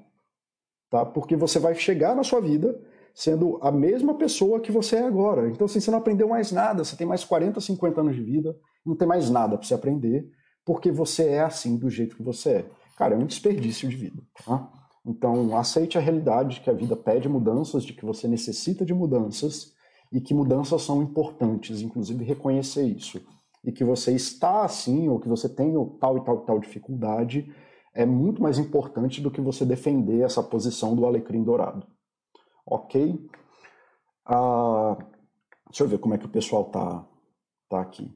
Tá? 0.89 1.05
Porque 1.05 1.35
você 1.35 1.59
vai 1.59 1.75
chegar 1.75 2.15
na 2.15 2.23
sua 2.23 2.41
vida 2.41 2.81
sendo 3.13 3.59
a 3.61 3.73
mesma 3.73 4.15
pessoa 4.15 4.61
que 4.61 4.71
você 4.71 4.97
é 4.97 5.03
agora. 5.03 5.51
Então, 5.51 5.65
assim, 5.65 5.81
você 5.81 5.91
não 5.91 5.99
aprendeu 5.99 6.29
mais 6.29 6.53
nada, 6.53 6.85
você 6.85 6.95
tem 6.95 7.07
mais 7.07 7.25
40, 7.25 7.61
50 7.61 8.01
anos 8.01 8.15
de 8.15 8.23
vida, 8.23 8.57
não 8.87 8.95
tem 8.95 9.09
mais 9.09 9.29
nada 9.29 9.59
para 9.59 9.67
você 9.67 9.75
aprender, 9.75 10.31
porque 10.65 10.93
você 10.93 11.31
é 11.31 11.41
assim 11.41 11.77
do 11.77 11.91
jeito 11.91 12.17
que 12.17 12.23
você 12.23 12.51
é. 12.51 12.71
Cara, 12.97 13.17
é 13.17 13.19
um 13.19 13.27
desperdício 13.27 13.89
de 13.89 13.97
vida. 13.97 14.23
Tá? 14.47 14.71
Então, 15.05 15.57
aceite 15.57 15.99
a 15.99 16.01
realidade 16.01 16.57
de 16.57 16.61
que 16.61 16.71
a 16.71 16.75
vida 16.75 16.95
pede 16.95 17.29
mudanças, 17.29 17.83
de 17.83 17.93
que 17.93 18.05
você 18.05 18.29
necessita 18.29 18.85
de 18.85 18.95
mudanças 18.95 19.73
e 20.13 20.21
que 20.21 20.33
mudanças 20.33 20.83
são 20.83 21.03
importantes, 21.03 21.81
inclusive 21.83 22.25
reconhecer 22.25 22.85
isso 22.85 23.21
e 23.65 23.73
que 23.73 23.85
você 23.85 24.13
está 24.13 24.65
assim, 24.65 25.09
ou 25.09 25.19
que 25.19 25.29
você 25.29 25.49
tem 25.49 25.73
tal 25.99 26.19
e 26.19 26.25
tal 26.25 26.43
e 26.43 26.47
tal 26.47 26.59
dificuldade, 26.59 27.53
é 27.95 28.07
muito 28.07 28.43
mais 28.43 28.59
importante 28.59 29.21
do 29.21 29.31
que 29.31 29.41
você 29.41 29.65
defender 29.65 30.21
essa 30.21 30.43
posição 30.43 30.95
do 30.95 31.05
alecrim 31.05 31.43
dourado. 31.43 31.87
Ok? 32.65 33.13
Uh, 34.29 34.97
deixa 35.69 35.83
eu 35.83 35.89
ver 35.89 35.99
como 35.99 36.15
é 36.15 36.19
que 36.19 36.27
o 36.27 36.31
pessoal 36.31 36.67
tá, 36.67 37.07
tá 37.69 37.81
aqui. 37.81 38.15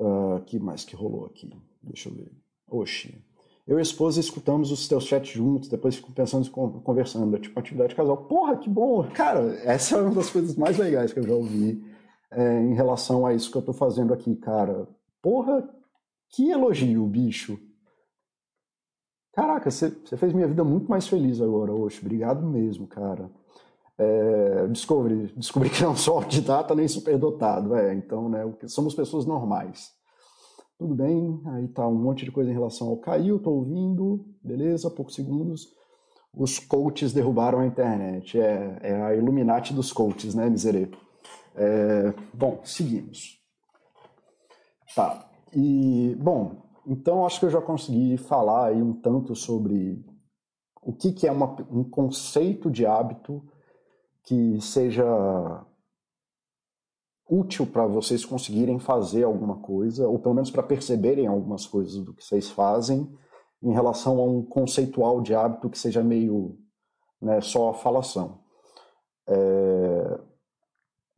Uh, 0.00 0.40
que 0.46 0.58
mais 0.58 0.84
que 0.84 0.96
rolou 0.96 1.26
aqui? 1.26 1.50
Deixa 1.82 2.08
eu 2.08 2.14
ver. 2.14 2.32
Oxi. 2.68 3.24
Eu 3.66 3.78
e 3.78 3.78
a 3.78 3.82
esposa 3.82 4.20
escutamos 4.20 4.70
os 4.70 4.86
teus 4.88 5.04
chats 5.04 5.30
juntos, 5.30 5.68
depois 5.68 5.96
fico 5.96 6.12
pensando, 6.12 6.50
conversando. 6.50 7.34
É 7.36 7.38
tipo 7.38 7.58
atividade 7.58 7.90
de 7.90 7.94
casal. 7.94 8.16
Porra, 8.16 8.56
que 8.58 8.68
bom! 8.68 9.08
Cara, 9.10 9.40
essa 9.62 9.96
é 9.96 10.02
uma 10.02 10.14
das 10.14 10.28
coisas 10.28 10.56
mais 10.56 10.76
legais 10.76 11.12
que 11.12 11.20
eu 11.20 11.26
já 11.26 11.32
ouvi 11.34 11.93
é, 12.34 12.60
em 12.62 12.74
relação 12.74 13.26
a 13.26 13.34
isso 13.34 13.50
que 13.50 13.56
eu 13.56 13.60
estou 13.60 13.74
fazendo 13.74 14.12
aqui, 14.12 14.36
cara. 14.36 14.86
Porra, 15.22 15.68
que 16.30 16.50
elogio, 16.50 17.06
bicho. 17.06 17.58
Caraca, 19.32 19.70
você 19.70 19.90
fez 20.16 20.32
minha 20.32 20.46
vida 20.46 20.62
muito 20.62 20.88
mais 20.88 21.08
feliz 21.08 21.40
agora, 21.40 21.72
hoje. 21.72 22.00
Obrigado 22.00 22.46
mesmo, 22.46 22.86
cara. 22.86 23.30
É, 23.96 24.66
descobri, 24.68 25.32
descobri 25.36 25.70
que 25.70 25.82
não 25.82 25.94
sou 25.96 26.16
autodidata 26.16 26.74
nem 26.74 26.86
superdotado, 26.88 27.74
é, 27.76 27.94
então, 27.94 28.28
né, 28.28 28.40
somos 28.66 28.94
pessoas 28.94 29.24
normais. 29.24 29.92
Tudo 30.76 30.94
bem, 30.94 31.40
aí 31.46 31.68
tá 31.68 31.86
um 31.86 31.94
monte 31.94 32.24
de 32.24 32.32
coisa 32.32 32.50
em 32.50 32.54
relação 32.54 32.88
ao 32.88 32.96
caiu, 32.96 33.38
tô 33.38 33.50
ouvindo, 33.50 34.24
beleza, 34.42 34.90
poucos 34.90 35.14
segundos. 35.14 35.72
Os 36.36 36.58
coaches 36.58 37.12
derrubaram 37.12 37.60
a 37.60 37.66
internet, 37.66 38.40
é, 38.40 38.78
é 38.82 39.02
a 39.02 39.14
Illuminati 39.14 39.72
dos 39.72 39.92
coaches, 39.92 40.34
né, 40.34 40.50
miserê? 40.50 40.90
É, 41.54 42.12
bom, 42.32 42.60
seguimos. 42.64 43.40
Tá. 44.94 45.28
E, 45.52 46.14
bom, 46.18 46.62
então 46.86 47.24
acho 47.24 47.40
que 47.40 47.46
eu 47.46 47.50
já 47.50 47.60
consegui 47.60 48.16
falar 48.16 48.66
aí 48.66 48.82
um 48.82 48.92
tanto 48.92 49.34
sobre 49.34 50.04
o 50.82 50.92
que, 50.92 51.12
que 51.12 51.26
é 51.26 51.32
uma, 51.32 51.56
um 51.70 51.84
conceito 51.84 52.70
de 52.70 52.84
hábito 52.84 53.42
que 54.24 54.60
seja 54.60 55.64
útil 57.28 57.66
para 57.66 57.86
vocês 57.86 58.24
conseguirem 58.24 58.78
fazer 58.78 59.24
alguma 59.24 59.56
coisa, 59.56 60.08
ou 60.08 60.18
pelo 60.18 60.34
menos 60.34 60.50
para 60.50 60.62
perceberem 60.62 61.26
algumas 61.26 61.66
coisas 61.66 61.96
do 62.04 62.14
que 62.14 62.24
vocês 62.24 62.50
fazem, 62.50 63.10
em 63.62 63.72
relação 63.72 64.18
a 64.20 64.24
um 64.24 64.42
conceitual 64.42 65.22
de 65.22 65.34
hábito 65.34 65.70
que 65.70 65.78
seja 65.78 66.02
meio 66.02 66.58
né, 67.20 67.40
só 67.40 67.72
falação. 67.72 68.40
É, 69.26 70.20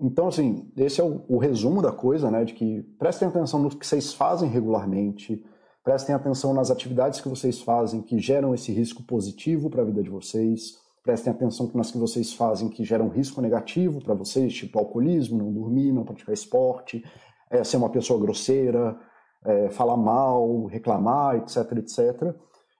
então, 0.01 0.29
assim, 0.29 0.71
esse 0.77 1.01
é 1.01 1.05
o, 1.05 1.25
o, 1.27 1.39
resumo 1.39 1.81
da 1.81 1.91
coisa, 1.91 2.31
né? 2.31 2.45
De 2.45 2.53
que 2.53 2.83
prestem 2.99 3.29
atenção 3.29 3.61
no 3.61 3.71
que 3.71 3.87
vocês 3.87 4.13
fazem 4.13 4.49
regularmente, 4.49 5.43
prestem 5.83 6.15
atenção 6.15 6.53
nas 6.53 6.71
atividades 6.71 7.21
que 7.21 7.29
vocês 7.29 7.63
fazem 7.63 8.03
que 8.03 8.19
geram 8.19 8.55
esse 8.55 8.73
risco 8.73 9.03
positivo 9.03 9.71
para 9.71 9.83
a 9.83 9.85
vida 9.85 10.03
de 10.03 10.11
vocês, 10.11 10.77
prestem 11.03 11.33
atenção 11.33 11.71
nas 11.75 11.91
que 11.91 11.97
vocês 11.97 12.35
fazem 12.35 12.69
que 12.69 12.85
geram 12.85 13.09
risco 13.09 13.41
negativo 13.41 14.03
para 14.03 14.13
vocês, 14.13 14.53
tipo 14.53 14.79
alcoolismo, 14.79 15.39
não 15.39 15.53
dormir, 15.53 15.93
não 15.93 16.05
praticar 16.05 16.35
esporte, 16.35 17.03
é, 17.51 17.65
ser 17.65 17.79
uma 17.79 17.89
pessoa 17.89 18.21
grosseira, 18.21 18.99
é, 19.45 19.71
falar 19.71 19.97
mal, 19.97 20.67
reclamar, 20.67 21.37
etc, 21.37 21.73
etc. 21.79 22.35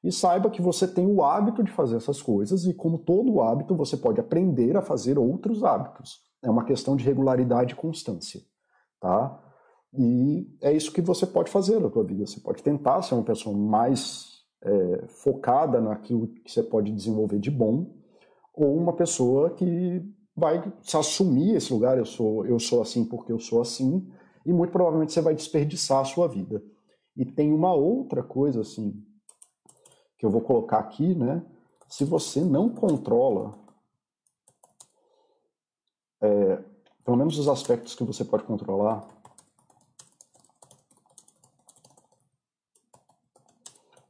E 0.05 0.13
saiba 0.13 0.51
que 0.51 0.61
você 0.61 0.87
tem 0.87 1.07
o 1.07 1.25
hábito 1.25 1.65
de 1.65 1.71
fazer 1.71 1.97
essas 1.97 2.21
coisas 2.21 2.67
e, 2.67 2.75
como 2.75 2.99
todo 2.99 3.41
hábito, 3.41 3.75
você 3.75 3.97
pode 3.97 4.21
aprender 4.21 4.77
a 4.77 4.83
fazer 4.83 5.19
outros 5.19 5.65
hábitos. 5.65 6.21
É 6.47 6.51
uma 6.51 6.65
questão 6.65 6.95
de 6.95 7.03
regularidade 7.03 7.73
e 7.73 7.77
constância, 7.77 8.41
tá? 9.01 9.43
E 9.93 10.49
é 10.61 10.73
isso 10.73 10.93
que 10.93 11.01
você 11.01 11.27
pode 11.27 11.51
fazer 11.51 11.81
na 11.81 11.91
tua 11.91 12.05
vida. 12.05 12.25
Você 12.25 12.39
pode 12.39 12.63
tentar 12.63 13.03
ser 13.03 13.15
uma 13.15 13.25
pessoa 13.25 13.57
mais 13.57 14.45
é, 14.63 15.07
focada 15.09 15.81
naquilo 15.81 16.29
que 16.29 16.53
você 16.53 16.63
pode 16.63 16.93
desenvolver 16.93 17.41
de 17.41 17.51
bom, 17.51 17.97
ou 18.55 18.77
uma 18.77 18.93
pessoa 18.93 19.51
que 19.51 20.01
vai 20.37 20.73
se 20.83 20.97
assumir 20.97 21.57
esse 21.57 21.73
lugar. 21.73 21.99
Eu 21.99 22.07
sou, 22.07 22.47
eu 22.47 22.61
sou 22.61 22.81
assim 22.81 23.05
porque 23.05 23.33
eu 23.33 23.41
sou 23.41 23.61
assim, 23.61 24.09
e 24.45 24.53
muito 24.53 24.71
provavelmente 24.71 25.13
você 25.13 25.21
vai 25.21 25.35
desperdiçar 25.35 26.01
a 26.01 26.05
sua 26.05 26.29
vida. 26.29 26.63
E 27.17 27.25
tem 27.25 27.53
uma 27.53 27.75
outra 27.75 28.23
coisa 28.23 28.61
assim 28.61 29.03
que 30.17 30.25
eu 30.25 30.31
vou 30.31 30.43
colocar 30.43 30.79
aqui, 30.79 31.13
né? 31.13 31.45
Se 31.89 32.05
você 32.05 32.41
não 32.45 32.69
controla 32.69 33.66
é, 36.27 36.65
pelo 37.05 37.17
menos 37.17 37.39
os 37.39 37.49
aspectos 37.49 37.95
que 37.95 38.05
você 38.05 38.25
pode 38.25 38.45
controlar, 38.45 39.07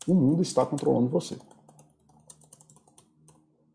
o 0.06 0.14
mundo 0.14 0.42
está 0.42 0.64
controlando 0.64 1.08
você. 1.08 1.36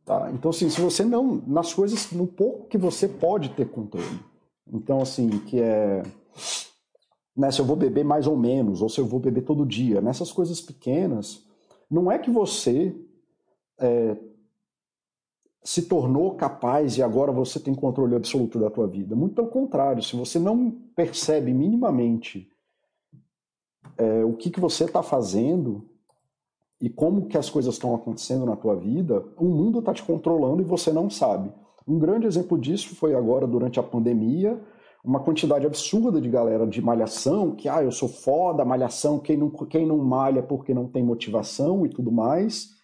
Tá? 0.05 0.31
Então, 0.31 0.49
assim, 0.49 0.69
se 0.69 0.81
você 0.81 1.03
não, 1.03 1.41
nas 1.45 1.73
coisas, 1.73 2.11
no 2.11 2.25
pouco 2.25 2.67
que 2.67 2.77
você 2.77 3.07
pode 3.07 3.49
ter 3.49 3.69
controle. 3.69 4.19
Então, 4.67 5.01
assim, 5.01 5.29
que 5.29 5.61
é 5.61 6.03
né, 7.35 7.51
se 7.51 7.59
eu 7.59 7.65
vou 7.65 7.75
beber 7.75 8.03
mais 8.03 8.27
ou 8.27 8.35
menos, 8.35 8.81
ou 8.81 8.89
se 8.89 8.99
eu 8.99 9.05
vou 9.05 9.19
beber 9.19 9.43
todo 9.43 9.65
dia. 9.65 10.01
Nessas 10.01 10.31
coisas 10.31 10.59
pequenas, 10.61 11.45
não 11.89 12.11
é 12.11 12.19
que 12.19 12.29
você 12.29 12.95
é, 13.79 14.17
se 15.63 15.83
tornou 15.83 16.35
capaz 16.35 16.97
e 16.97 17.03
agora 17.03 17.31
você 17.31 17.59
tem 17.59 17.75
controle 17.75 18.15
absoluto 18.15 18.59
da 18.59 18.69
tua 18.69 18.87
vida. 18.87 19.15
Muito 19.15 19.35
pelo 19.35 19.47
contrário, 19.47 20.01
se 20.01 20.15
você 20.15 20.39
não 20.39 20.71
percebe 20.95 21.53
minimamente 21.53 22.49
é, 23.97 24.25
o 24.25 24.33
que, 24.33 24.49
que 24.49 24.59
você 24.59 24.85
está 24.85 25.03
fazendo 25.03 25.85
e 26.79 26.89
como 26.89 27.27
que 27.27 27.37
as 27.37 27.49
coisas 27.49 27.75
estão 27.75 27.93
acontecendo 27.93 28.43
na 28.43 28.55
tua 28.55 28.75
vida, 28.75 29.23
o 29.37 29.45
mundo 29.45 29.79
está 29.79 29.93
te 29.93 30.01
controlando 30.01 30.63
e 30.63 30.65
você 30.65 30.91
não 30.91 31.09
sabe. 31.11 31.51
Um 31.87 31.99
grande 31.99 32.25
exemplo 32.25 32.57
disso 32.57 32.95
foi 32.95 33.13
agora 33.13 33.45
durante 33.45 33.79
a 33.79 33.83
pandemia, 33.83 34.59
uma 35.03 35.19
quantidade 35.19 35.65
absurda 35.65 36.19
de 36.19 36.29
galera 36.29 36.65
de 36.65 36.81
malhação, 36.81 37.55
que 37.55 37.69
ah, 37.69 37.83
eu 37.83 37.91
sou 37.91 38.09
foda, 38.09 38.65
malhação, 38.65 39.19
quem 39.19 39.37
não, 39.37 39.49
quem 39.49 39.85
não 39.85 39.97
malha 39.97 40.41
porque 40.41 40.73
não 40.73 40.87
tem 40.87 41.03
motivação 41.03 41.85
e 41.85 41.89
tudo 41.89 42.11
mais 42.11 42.80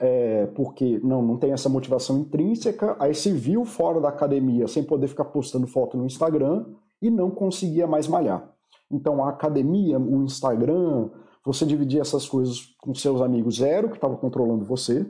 é, 0.00 0.46
porque 0.54 0.98
não, 1.04 1.20
não 1.20 1.36
tem 1.36 1.52
essa 1.52 1.68
motivação 1.68 2.18
intrínseca, 2.18 2.96
aí 2.98 3.14
se 3.14 3.30
viu 3.30 3.66
fora 3.66 4.00
da 4.00 4.08
academia 4.08 4.66
sem 4.66 4.82
poder 4.82 5.08
ficar 5.08 5.26
postando 5.26 5.66
foto 5.66 5.98
no 5.98 6.06
Instagram 6.06 6.64
e 7.02 7.10
não 7.10 7.30
conseguia 7.30 7.86
mais 7.86 8.08
malhar. 8.08 8.50
Então 8.90 9.22
a 9.22 9.28
academia, 9.28 9.98
o 9.98 10.22
Instagram, 10.24 11.10
você 11.44 11.66
dividia 11.66 12.00
essas 12.00 12.26
coisas 12.26 12.74
com 12.80 12.94
seus 12.94 13.20
amigos 13.20 13.56
zero, 13.56 13.90
que 13.90 13.96
estava 13.96 14.16
controlando 14.16 14.64
você, 14.64 15.06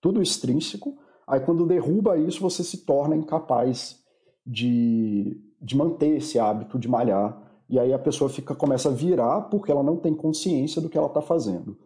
tudo 0.00 0.20
extrínseco, 0.20 0.98
aí 1.24 1.38
quando 1.40 1.64
derruba 1.64 2.18
isso 2.18 2.40
você 2.40 2.64
se 2.64 2.84
torna 2.84 3.14
incapaz 3.14 4.02
de, 4.44 5.40
de 5.62 5.76
manter 5.76 6.16
esse 6.16 6.36
hábito 6.36 6.80
de 6.80 6.88
malhar, 6.88 7.40
e 7.70 7.78
aí 7.78 7.92
a 7.92 7.98
pessoa 7.98 8.28
fica 8.28 8.56
começa 8.56 8.88
a 8.88 8.92
virar 8.92 9.42
porque 9.42 9.70
ela 9.70 9.84
não 9.84 9.96
tem 9.96 10.12
consciência 10.14 10.82
do 10.82 10.88
que 10.88 10.98
ela 10.98 11.06
está 11.06 11.22
fazendo. 11.22 11.78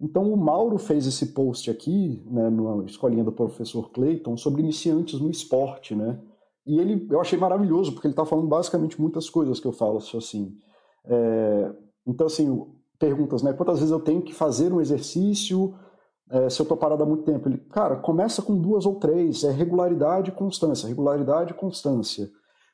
Então 0.00 0.30
o 0.30 0.36
Mauro 0.36 0.78
fez 0.78 1.06
esse 1.06 1.32
post 1.32 1.70
aqui, 1.70 2.22
né, 2.26 2.50
na 2.50 2.84
escolinha 2.84 3.24
do 3.24 3.32
professor 3.32 3.90
Clayton, 3.90 4.36
sobre 4.36 4.62
iniciantes 4.62 5.20
no 5.20 5.30
esporte, 5.30 5.94
né? 5.94 6.20
E 6.66 6.78
ele, 6.78 7.06
eu 7.10 7.20
achei 7.20 7.38
maravilhoso, 7.38 7.92
porque 7.92 8.08
ele 8.08 8.12
está 8.12 8.26
falando 8.26 8.48
basicamente 8.48 9.00
muitas 9.00 9.30
coisas 9.30 9.60
que 9.60 9.66
eu 9.66 9.72
falo 9.72 9.98
assim. 9.98 10.58
É, 11.04 11.72
então, 12.06 12.26
assim, 12.26 12.66
perguntas, 12.98 13.42
né? 13.42 13.52
Quantas 13.52 13.78
vezes 13.78 13.92
eu 13.92 14.00
tenho 14.00 14.20
que 14.20 14.34
fazer 14.34 14.72
um 14.72 14.80
exercício 14.80 15.74
é, 16.28 16.50
se 16.50 16.60
eu 16.60 16.64
estou 16.64 16.76
parado 16.76 17.02
há 17.02 17.06
muito 17.06 17.22
tempo? 17.22 17.48
Ele, 17.48 17.58
cara, 17.58 17.96
começa 17.96 18.42
com 18.42 18.60
duas 18.60 18.84
ou 18.84 18.96
três, 18.96 19.44
é 19.44 19.50
regularidade 19.50 20.30
e 20.30 20.34
constância, 20.34 20.88
regularidade 20.88 21.52
e 21.52 21.56
constância. 21.56 22.28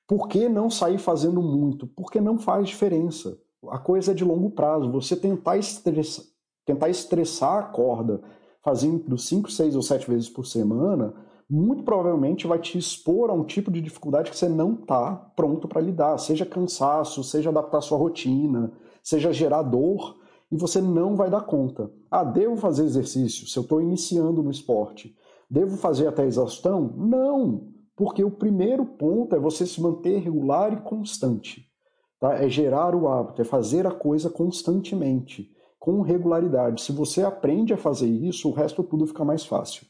Por 0.09 0.27
que 0.27 0.49
não 0.49 0.71
sair 0.71 0.99
fazendo 0.99 1.43
muito? 1.43 1.87
Porque 1.87 2.21
não 2.21 2.39
faz 2.39 2.69
diferença. 2.69 3.39
A 3.69 3.79
coisa 3.79 4.13
é 4.13 4.15
de 4.15 4.25
longo 4.25 4.51
prazo. 4.51 4.91
Você 4.91 5.15
tentar 5.15 5.59
estressar, 5.59 6.25
tentar 6.65 6.89
estressar 6.89 7.59
a 7.59 7.63
corda 7.65 8.21
fazendo 8.63 9.19
5, 9.19 9.51
6 9.51 9.77
ou 9.77 9.83
7 9.83 10.09
vezes 10.09 10.29
por 10.29 10.47
semana, 10.47 11.13
muito 11.51 11.83
provavelmente 11.83 12.47
vai 12.47 12.59
te 12.59 12.79
expor 12.79 13.29
a 13.29 13.35
um 13.35 13.45
tipo 13.45 13.71
de 13.71 13.81
dificuldade 13.81 14.31
que 14.31 14.37
você 14.37 14.49
não 14.49 14.75
está 14.75 15.15
pronto 15.37 15.69
para 15.69 15.81
lidar, 15.81 16.17
seja 16.19 16.47
cansaço, 16.47 17.23
seja 17.23 17.51
adaptar 17.51 17.81
sua 17.81 17.99
rotina, 17.99 18.73
seja 19.03 19.33
gerar 19.33 19.63
dor, 19.63 20.17
e 20.51 20.57
você 20.57 20.81
não 20.81 21.17
vai 21.17 21.31
dar 21.31 21.43
conta. 21.43 21.91
Ah, 22.11 22.23
devo 22.23 22.57
fazer 22.57 22.85
exercício 22.85 23.47
se 23.47 23.59
eu 23.59 23.63
estou 23.63 23.81
iniciando 23.81 24.43
no 24.43 24.51
esporte? 24.51 25.17
Devo 25.51 25.77
fazer 25.77 26.07
até 26.07 26.25
exaustão? 26.25 26.95
Não, 26.97 27.69
porque 27.97 28.23
o 28.23 28.31
primeiro 28.31 28.85
ponto 28.85 29.35
é 29.35 29.39
você 29.39 29.67
se 29.67 29.81
manter 29.81 30.21
regular 30.21 30.73
e 30.73 30.81
constante. 30.83 31.67
Tá? 32.21 32.35
É 32.35 32.49
gerar 32.49 32.95
o 32.95 33.09
hábito, 33.09 33.43
é 33.43 33.45
fazer 33.45 33.87
a 33.87 33.91
coisa 33.91 34.31
constantemente 34.31 35.51
com 35.83 36.01
regularidade. 36.01 36.81
Se 36.81 36.93
você 36.93 37.25
aprende 37.25 37.75
a 37.75 37.77
fazer 37.77 38.07
isso, 38.07 38.49
o 38.49 38.53
resto 38.53 38.85
tudo 38.85 39.05
fica 39.05 39.25
mais 39.25 39.45
fácil. 39.45 39.85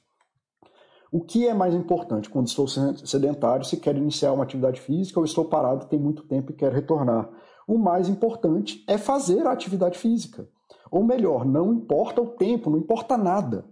O 1.12 1.20
que 1.20 1.46
é 1.46 1.52
mais 1.52 1.74
importante 1.74 2.30
quando 2.30 2.46
estou 2.46 2.66
sedentário, 2.66 3.66
se 3.66 3.76
quero 3.76 3.98
iniciar 3.98 4.32
uma 4.32 4.42
atividade 4.42 4.80
física 4.80 5.20
ou 5.20 5.26
estou 5.26 5.44
parado 5.44 5.84
tem 5.84 5.98
muito 6.00 6.22
tempo 6.22 6.50
e 6.50 6.54
quero 6.54 6.74
retornar? 6.74 7.28
O 7.68 7.76
mais 7.76 8.08
importante 8.08 8.82
é 8.88 8.96
fazer 8.96 9.46
a 9.46 9.52
atividade 9.52 9.98
física. 9.98 10.48
Ou 10.90 11.04
melhor, 11.04 11.44
não 11.44 11.74
importa 11.74 12.22
o 12.22 12.28
tempo, 12.28 12.70
não 12.70 12.78
importa 12.78 13.18
nada. 13.18 13.66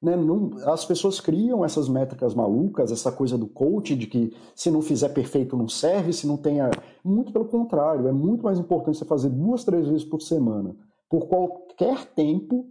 Né? 0.00 0.16
Não, 0.16 0.52
as 0.64 0.86
pessoas 0.86 1.20
criam 1.20 1.62
essas 1.62 1.90
métricas 1.90 2.34
malucas, 2.34 2.90
essa 2.90 3.12
coisa 3.12 3.36
do 3.36 3.48
coach, 3.48 3.94
de 3.94 4.06
que 4.06 4.34
se 4.54 4.70
não 4.70 4.80
fizer 4.80 5.10
perfeito 5.10 5.58
não 5.58 5.68
serve, 5.68 6.14
se 6.14 6.26
não 6.26 6.38
tenha. 6.38 6.70
Muito 7.04 7.34
pelo 7.34 7.44
contrário, 7.44 8.08
é 8.08 8.12
muito 8.12 8.44
mais 8.44 8.58
importante 8.58 8.96
você 8.96 9.04
fazer 9.04 9.28
duas, 9.28 9.62
três 9.62 9.86
vezes 9.86 10.04
por 10.04 10.22
semana 10.22 10.74
por 11.08 11.26
qualquer 11.26 12.04
tempo 12.06 12.66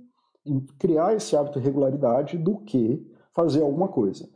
em 0.46 0.60
criar 0.78 1.16
esse 1.16 1.36
hábito 1.36 1.60
de 1.60 1.66
regularidade 1.66 2.38
do 2.38 2.58
que 2.58 3.06
fazer 3.34 3.62
alguma 3.62 3.88
coisa. 3.88 4.30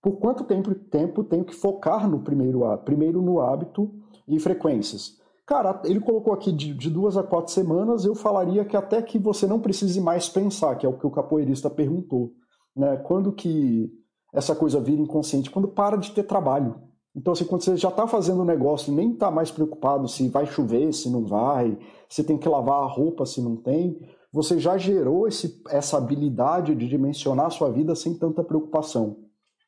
Por 0.00 0.18
quanto 0.18 0.44
tempo, 0.44 0.74
tempo 0.74 1.24
tenho 1.24 1.44
que 1.44 1.54
focar 1.54 2.08
no 2.08 2.20
primeiro 2.20 2.64
hábito? 2.64 2.84
Primeiro 2.84 3.20
no 3.20 3.40
hábito 3.40 3.92
e 4.28 4.38
frequências. 4.38 5.20
Cara, 5.44 5.80
ele 5.84 6.00
colocou 6.00 6.32
aqui 6.32 6.50
de, 6.52 6.74
de, 6.74 6.90
duas 6.90 7.16
a 7.16 7.22
quatro 7.22 7.52
semanas, 7.52 8.04
eu 8.04 8.14
falaria 8.14 8.64
que 8.64 8.76
até 8.76 9.00
que 9.00 9.18
você 9.18 9.46
não 9.46 9.60
precise 9.60 10.00
mais 10.00 10.28
pensar, 10.28 10.76
que 10.76 10.84
é 10.84 10.88
o 10.88 10.98
que 10.98 11.06
o 11.06 11.10
capoeirista 11.10 11.70
perguntou. 11.70 12.32
Né? 12.74 12.96
Quando 12.98 13.32
que 13.32 13.92
essa 14.32 14.54
coisa 14.54 14.80
vira 14.80 15.00
inconsciente? 15.00 15.50
Quando 15.50 15.68
para 15.68 15.96
de 15.96 16.10
ter 16.12 16.24
trabalho. 16.24 16.76
Então, 17.16 17.32
assim, 17.32 17.46
quando 17.46 17.62
você 17.62 17.76
já 17.78 17.88
está 17.88 18.06
fazendo 18.06 18.42
o 18.42 18.44
negócio 18.44 18.92
nem 18.92 19.12
está 19.12 19.30
mais 19.30 19.50
preocupado 19.50 20.06
se 20.06 20.28
vai 20.28 20.44
chover, 20.44 20.92
se 20.92 21.08
não 21.08 21.24
vai, 21.24 21.78
se 22.10 22.22
tem 22.22 22.36
que 22.36 22.46
lavar 22.46 22.82
a 22.82 22.86
roupa, 22.86 23.24
se 23.24 23.40
não 23.40 23.56
tem, 23.56 23.98
você 24.30 24.58
já 24.58 24.76
gerou 24.76 25.26
esse, 25.26 25.62
essa 25.70 25.96
habilidade 25.96 26.74
de 26.74 26.86
dimensionar 26.86 27.46
a 27.46 27.50
sua 27.50 27.70
vida 27.70 27.94
sem 27.94 28.12
tanta 28.12 28.44
preocupação, 28.44 29.16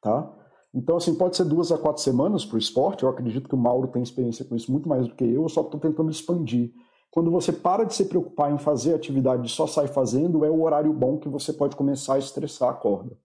tá? 0.03 0.31
Então, 0.75 0.99
assim, 0.99 1.15
pode 1.15 1.39
ser 1.39 1.45
duas 1.45 1.73
a 1.73 1.79
quatro 1.79 2.03
semanas 2.03 2.45
para 2.45 2.57
o 2.57 2.59
esporte, 2.59 3.03
eu 3.03 3.09
acredito 3.09 3.49
que 3.49 3.55
o 3.55 3.59
Mauro 3.59 3.89
tem 3.89 4.03
experiência 4.03 4.45
com 4.45 4.55
isso 4.55 4.71
muito 4.71 4.87
mais 4.87 5.09
do 5.09 5.15
que 5.15 5.25
eu, 5.25 5.43
eu 5.43 5.49
só 5.49 5.63
estou 5.63 5.81
tentando 5.81 6.11
expandir. 6.11 6.71
Quando 7.11 7.31
você 7.31 7.51
para 7.51 7.85
de 7.85 7.95
se 7.95 8.05
preocupar 8.05 8.53
em 8.53 8.59
fazer 8.59 8.93
atividade 8.93 9.47
e 9.47 9.51
só 9.51 9.67
sai 9.67 9.87
fazendo, 9.87 10.45
é 10.45 10.51
o 10.51 10.63
horário 10.63 10.93
bom 10.93 11.17
que 11.17 11.31
você 11.31 11.55
pode 11.55 11.75
começar 11.75 12.17
a 12.17 12.19
estressar 12.19 12.69
a 12.69 12.75
corda. 12.75 13.17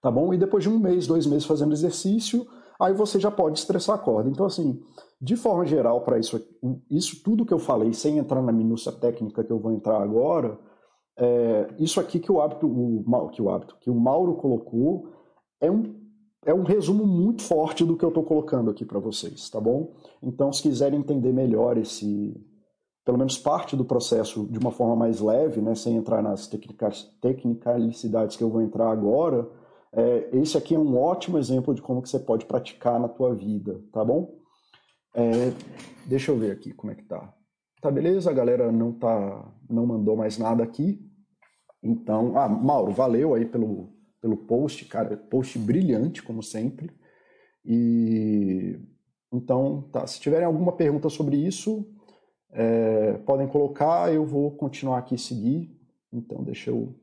Tá 0.00 0.10
bom? 0.10 0.32
E 0.32 0.38
depois 0.38 0.64
de 0.64 0.70
um 0.70 0.78
mês, 0.78 1.06
dois 1.06 1.26
meses 1.26 1.44
fazendo 1.44 1.74
exercício, 1.74 2.46
aí 2.80 2.94
você 2.94 3.20
já 3.20 3.30
pode 3.30 3.58
estressar 3.58 3.96
a 3.96 3.98
corda. 3.98 4.30
Então, 4.30 4.46
assim, 4.46 4.82
de 5.20 5.36
forma 5.36 5.66
geral, 5.66 6.00
para 6.00 6.18
isso, 6.18 6.42
isso 6.90 7.22
tudo 7.22 7.44
que 7.44 7.52
eu 7.52 7.58
falei, 7.58 7.92
sem 7.92 8.18
entrar 8.18 8.40
na 8.40 8.50
minúcia 8.50 8.90
técnica 8.90 9.44
que 9.44 9.52
eu 9.52 9.58
vou 9.58 9.72
entrar 9.72 10.02
agora, 10.02 10.58
é, 11.18 11.68
isso 11.78 12.00
aqui 12.00 12.18
que 12.18 12.32
o 12.32 12.40
hábito, 12.40 12.66
o, 12.66 13.28
que 13.28 13.42
o 13.42 13.50
hábito, 13.50 13.76
que 13.80 13.90
o 13.90 13.94
Mauro 13.94 14.34
colocou, 14.36 15.10
é 15.60 15.70
um, 15.70 15.94
é 16.46 16.54
um 16.54 16.62
resumo 16.62 17.06
muito 17.06 17.42
forte 17.42 17.84
do 17.84 17.96
que 17.96 18.04
eu 18.04 18.08
estou 18.08 18.24
colocando 18.24 18.70
aqui 18.70 18.86
para 18.86 18.98
vocês, 18.98 19.50
tá 19.50 19.60
bom? 19.60 19.92
Então, 20.22 20.50
se 20.50 20.62
quiserem 20.62 20.98
entender 20.98 21.34
melhor 21.34 21.76
esse, 21.76 22.34
pelo 23.04 23.18
menos 23.18 23.36
parte 23.36 23.76
do 23.76 23.84
processo 23.84 24.46
de 24.46 24.58
uma 24.58 24.70
forma 24.70 24.96
mais 24.96 25.20
leve, 25.20 25.60
né, 25.60 25.74
sem 25.74 25.96
entrar 25.96 26.22
nas 26.22 26.48
tecnicalicidades 27.20 28.36
que 28.36 28.42
eu 28.42 28.48
vou 28.48 28.62
entrar 28.62 28.90
agora, 28.90 29.46
é, 29.92 30.30
esse 30.32 30.56
aqui 30.56 30.74
é 30.74 30.78
um 30.78 30.96
ótimo 30.96 31.38
exemplo 31.38 31.74
de 31.74 31.82
como 31.82 32.00
que 32.00 32.08
você 32.08 32.18
pode 32.18 32.46
praticar 32.46 33.00
na 33.00 33.08
tua 33.08 33.34
vida, 33.34 33.82
tá 33.92 34.04
bom? 34.04 34.38
É, 35.14 35.52
deixa 36.06 36.30
eu 36.30 36.38
ver 36.38 36.52
aqui 36.52 36.72
como 36.72 36.92
é 36.92 36.94
que 36.94 37.04
tá. 37.04 37.34
Tá 37.80 37.90
beleza, 37.90 38.30
a 38.30 38.34
galera 38.34 38.70
não 38.70 38.92
tá, 38.92 39.52
não 39.68 39.86
mandou 39.86 40.16
mais 40.16 40.38
nada 40.38 40.62
aqui. 40.62 41.00
Então, 41.82 42.38
ah, 42.38 42.48
Mauro, 42.48 42.92
valeu 42.92 43.34
aí 43.34 43.46
pelo, 43.46 43.92
pelo 44.20 44.36
post, 44.36 44.84
cara, 44.84 45.16
post 45.16 45.58
brilhante 45.58 46.22
como 46.22 46.42
sempre. 46.42 46.90
E 47.64 48.78
então, 49.32 49.88
tá, 49.92 50.06
se 50.06 50.20
tiverem 50.20 50.46
alguma 50.46 50.72
pergunta 50.72 51.08
sobre 51.08 51.36
isso, 51.36 51.86
é, 52.52 53.14
podem 53.18 53.46
colocar, 53.46 54.12
eu 54.12 54.26
vou 54.26 54.50
continuar 54.56 54.98
aqui 54.98 55.16
seguir. 55.16 55.76
Então, 56.12 56.42
deixa 56.42 56.70
eu 56.70 56.94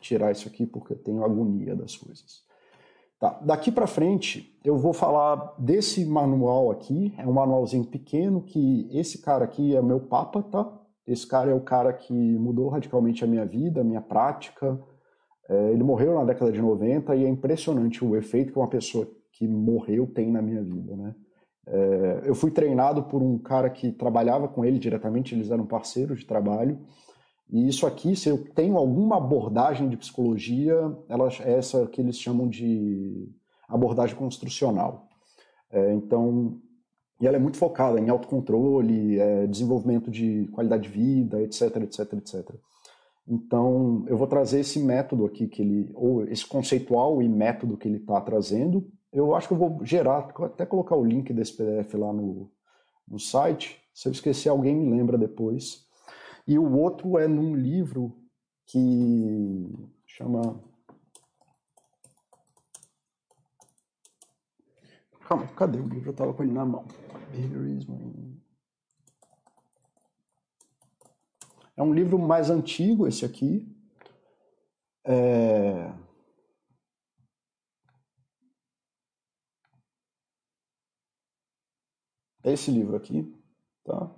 tirar 0.00 0.32
isso 0.32 0.48
aqui 0.48 0.66
porque 0.66 0.92
eu 0.92 0.98
tenho 0.98 1.24
agonia 1.24 1.74
das 1.74 1.96
coisas. 1.96 2.46
Tá, 3.18 3.38
daqui 3.42 3.72
para 3.72 3.86
frente 3.86 4.56
eu 4.64 4.76
vou 4.76 4.92
falar 4.92 5.54
desse 5.58 6.04
manual 6.04 6.70
aqui, 6.70 7.12
é 7.18 7.26
um 7.26 7.32
manualzinho 7.32 7.84
pequeno 7.84 8.42
que 8.42 8.88
esse 8.92 9.20
cara 9.20 9.44
aqui 9.44 9.74
é 9.74 9.82
meu 9.82 9.98
papa, 9.98 10.42
tá? 10.42 10.72
Esse 11.06 11.26
cara 11.26 11.50
é 11.50 11.54
o 11.54 11.60
cara 11.60 11.92
que 11.92 12.12
mudou 12.12 12.68
radicalmente 12.68 13.24
a 13.24 13.26
minha 13.26 13.44
vida, 13.44 13.80
a 13.80 13.84
minha 13.84 14.00
prática. 14.00 14.78
É, 15.48 15.72
ele 15.72 15.82
morreu 15.82 16.14
na 16.14 16.24
década 16.24 16.52
de 16.52 16.60
90 16.60 17.16
e 17.16 17.24
é 17.24 17.28
impressionante 17.28 18.04
o 18.04 18.14
efeito 18.14 18.52
que 18.52 18.58
uma 18.58 18.68
pessoa 18.68 19.08
que 19.32 19.48
morreu 19.48 20.06
tem 20.06 20.30
na 20.30 20.42
minha 20.42 20.62
vida, 20.62 20.94
né? 20.94 21.14
É, 21.66 22.22
eu 22.24 22.34
fui 22.34 22.50
treinado 22.50 23.04
por 23.04 23.22
um 23.22 23.38
cara 23.38 23.68
que 23.68 23.92
trabalhava 23.92 24.48
com 24.48 24.64
ele 24.64 24.78
diretamente, 24.78 25.34
eles 25.34 25.50
eram 25.50 25.66
parceiros 25.66 26.20
de 26.20 26.26
trabalho, 26.26 26.78
e 27.50 27.66
isso 27.68 27.86
aqui, 27.86 28.14
se 28.14 28.28
eu 28.28 28.44
tenho 28.54 28.76
alguma 28.76 29.16
abordagem 29.16 29.88
de 29.88 29.96
psicologia, 29.96 30.74
ela 31.08 31.28
é 31.40 31.54
essa 31.54 31.86
que 31.86 32.00
eles 32.00 32.18
chamam 32.18 32.46
de 32.48 33.28
abordagem 33.68 34.16
construcional. 34.16 35.08
É, 35.70 35.92
então, 35.94 36.60
E 37.20 37.26
ela 37.26 37.36
é 37.36 37.40
muito 37.40 37.56
focada 37.56 37.98
em 37.98 38.08
autocontrole, 38.08 39.18
é, 39.18 39.46
desenvolvimento 39.48 40.08
de 40.10 40.48
qualidade 40.52 40.84
de 40.84 40.88
vida, 40.88 41.42
etc, 41.42 41.76
etc, 41.78 42.12
etc. 42.12 42.54
Então, 43.26 44.04
eu 44.06 44.16
vou 44.16 44.26
trazer 44.26 44.60
esse 44.60 44.78
método 44.78 45.26
aqui 45.26 45.48
que 45.48 45.60
ele, 45.62 45.90
ou 45.94 46.24
esse 46.28 46.46
conceitual 46.46 47.20
e 47.20 47.28
método 47.28 47.76
que 47.76 47.88
ele 47.88 47.98
está 47.98 48.20
trazendo. 48.20 48.88
Eu 49.12 49.34
acho 49.34 49.48
que 49.48 49.54
eu 49.54 49.58
vou 49.58 49.84
gerar, 49.84 50.32
até 50.44 50.64
colocar 50.64 50.96
o 50.96 51.04
link 51.04 51.32
desse 51.32 51.56
PDF 51.56 51.94
lá 51.94 52.12
no, 52.12 52.50
no 53.06 53.18
site. 53.18 53.80
Se 53.92 54.08
eu 54.08 54.12
esquecer, 54.12 54.48
alguém 54.48 54.76
me 54.76 54.88
lembra 54.88 55.18
depois. 55.18 55.87
E 56.48 56.58
o 56.58 56.78
outro 56.78 57.18
é 57.18 57.28
num 57.28 57.54
livro 57.54 58.18
que 58.64 59.68
chama. 60.06 60.64
Calma, 65.26 65.46
cadê 65.48 65.78
o 65.78 65.86
livro? 65.86 66.08
Eu 66.08 66.12
estava 66.12 66.32
com 66.32 66.42
ele 66.42 66.52
na 66.52 66.64
mão. 66.64 66.86
É 71.76 71.82
um 71.82 71.92
livro 71.92 72.18
mais 72.18 72.48
antigo, 72.48 73.06
esse 73.06 73.26
aqui. 73.26 73.70
É... 75.04 75.92
Esse 82.42 82.70
livro 82.70 82.96
aqui, 82.96 83.38
tá? 83.84 84.10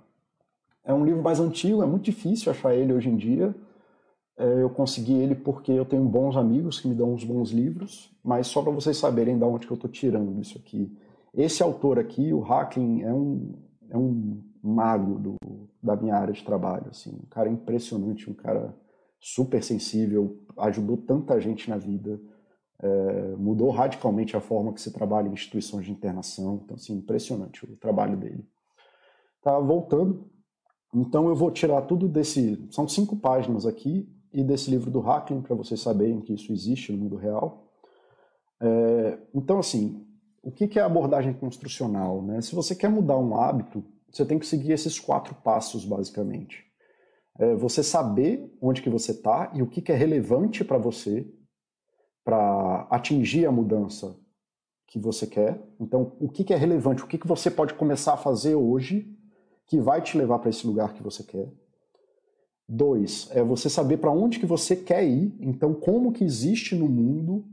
É 0.83 0.93
um 0.93 1.05
livro 1.05 1.21
mais 1.21 1.39
antigo, 1.39 1.83
é 1.83 1.85
muito 1.85 2.03
difícil 2.03 2.51
achar 2.51 2.73
ele 2.73 2.93
hoje 2.93 3.09
em 3.09 3.15
dia. 3.15 3.55
É, 4.37 4.61
eu 4.61 4.69
consegui 4.69 5.13
ele 5.13 5.35
porque 5.35 5.71
eu 5.71 5.85
tenho 5.85 6.03
bons 6.05 6.35
amigos 6.35 6.79
que 6.79 6.87
me 6.87 6.95
dão 6.95 7.13
uns 7.13 7.23
bons 7.23 7.51
livros, 7.51 8.11
mas 8.23 8.47
só 8.47 8.61
para 8.61 8.71
vocês 8.71 8.97
saberem 8.97 9.37
de 9.37 9.43
onde 9.43 9.67
que 9.67 9.73
eu 9.73 9.75
estou 9.75 9.89
tirando 9.89 10.39
isso 10.41 10.57
aqui. 10.57 10.91
Esse 11.33 11.61
autor 11.61 11.99
aqui, 11.99 12.33
o 12.33 12.41
Hacking, 12.41 13.03
é 13.03 13.13
um, 13.13 13.53
é 13.89 13.97
um 13.97 14.41
mago 14.63 15.19
do, 15.19 15.35
da 15.81 15.95
minha 15.95 16.15
área 16.15 16.33
de 16.33 16.43
trabalho. 16.43 16.87
Assim, 16.89 17.11
um 17.11 17.29
cara 17.29 17.49
impressionante, 17.49 18.29
um 18.29 18.33
cara 18.33 18.75
super 19.19 19.63
sensível, 19.63 20.39
ajudou 20.57 20.97
tanta 20.97 21.39
gente 21.39 21.69
na 21.69 21.77
vida, 21.77 22.19
é, 22.81 23.35
mudou 23.37 23.69
radicalmente 23.69 24.35
a 24.35 24.41
forma 24.41 24.73
que 24.73 24.81
se 24.81 24.91
trabalha 24.91 25.27
em 25.27 25.33
instituições 25.33 25.85
de 25.85 25.91
internação. 25.91 26.61
Então, 26.63 26.75
assim, 26.75 26.97
impressionante 26.97 27.63
o 27.63 27.77
trabalho 27.77 28.17
dele. 28.17 28.43
Tá 29.41 29.59
voltando. 29.59 30.29
Então, 30.93 31.27
eu 31.27 31.35
vou 31.35 31.51
tirar 31.51 31.81
tudo 31.83 32.07
desse. 32.07 32.67
São 32.71 32.87
cinco 32.87 33.15
páginas 33.15 33.65
aqui, 33.65 34.09
e 34.33 34.43
desse 34.43 34.69
livro 34.71 34.89
do 34.89 34.99
Hacklin, 34.99 35.41
para 35.41 35.55
vocês 35.55 35.79
saberem 35.79 36.21
que 36.21 36.33
isso 36.33 36.51
existe 36.51 36.91
no 36.91 36.97
mundo 36.97 37.15
real. 37.15 37.67
É, 38.61 39.17
então, 39.33 39.59
assim, 39.59 40.05
o 40.41 40.51
que 40.51 40.79
é 40.79 40.81
a 40.81 40.85
abordagem 40.85 41.33
construcional? 41.33 42.21
Né? 42.21 42.41
Se 42.41 42.55
você 42.55 42.73
quer 42.73 42.89
mudar 42.89 43.17
um 43.17 43.35
hábito, 43.35 43.83
você 44.09 44.25
tem 44.25 44.39
que 44.39 44.47
seguir 44.47 44.71
esses 44.71 44.99
quatro 44.99 45.35
passos, 45.35 45.83
basicamente. 45.83 46.65
É 47.39 47.55
você 47.55 47.83
saber 47.83 48.53
onde 48.61 48.81
que 48.81 48.89
você 48.89 49.11
está 49.11 49.51
e 49.53 49.61
o 49.61 49.67
que, 49.67 49.81
que 49.81 49.91
é 49.91 49.95
relevante 49.95 50.63
para 50.63 50.77
você 50.77 51.29
para 52.23 52.87
atingir 52.89 53.45
a 53.45 53.51
mudança 53.51 54.15
que 54.87 54.99
você 54.99 55.25
quer. 55.25 55.61
Então, 55.79 56.15
o 56.19 56.29
que, 56.29 56.43
que 56.43 56.53
é 56.53 56.57
relevante, 56.57 57.03
o 57.03 57.07
que, 57.07 57.17
que 57.17 57.27
você 57.27 57.49
pode 57.49 57.73
começar 57.73 58.13
a 58.13 58.17
fazer 58.17 58.55
hoje 58.55 59.17
que 59.71 59.79
vai 59.79 60.01
te 60.01 60.17
levar 60.17 60.39
para 60.39 60.49
esse 60.49 60.67
lugar 60.67 60.93
que 60.93 61.01
você 61.01 61.23
quer. 61.23 61.49
Dois, 62.67 63.29
é 63.31 63.41
você 63.41 63.69
saber 63.69 63.99
para 63.99 64.11
onde 64.11 64.37
que 64.37 64.45
você 64.45 64.75
quer 64.75 65.05
ir. 65.05 65.33
Então, 65.39 65.73
como 65.73 66.11
que 66.11 66.25
existe 66.25 66.75
no 66.75 66.89
mundo 66.89 67.45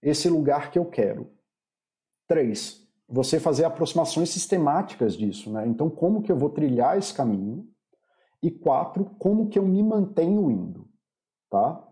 esse 0.00 0.28
lugar 0.28 0.70
que 0.70 0.78
eu 0.78 0.84
quero. 0.84 1.28
Três, 2.28 2.86
você 3.08 3.40
fazer 3.40 3.64
aproximações 3.64 4.30
sistemáticas 4.30 5.16
disso, 5.16 5.50
né? 5.50 5.66
Então, 5.66 5.90
como 5.90 6.22
que 6.22 6.30
eu 6.30 6.36
vou 6.36 6.50
trilhar 6.50 6.96
esse 6.98 7.12
caminho? 7.12 7.66
E 8.40 8.48
quatro, 8.48 9.04
como 9.18 9.48
que 9.48 9.58
eu 9.58 9.66
me 9.66 9.82
mantenho 9.82 10.48
indo, 10.48 10.86
tá? 11.50 11.84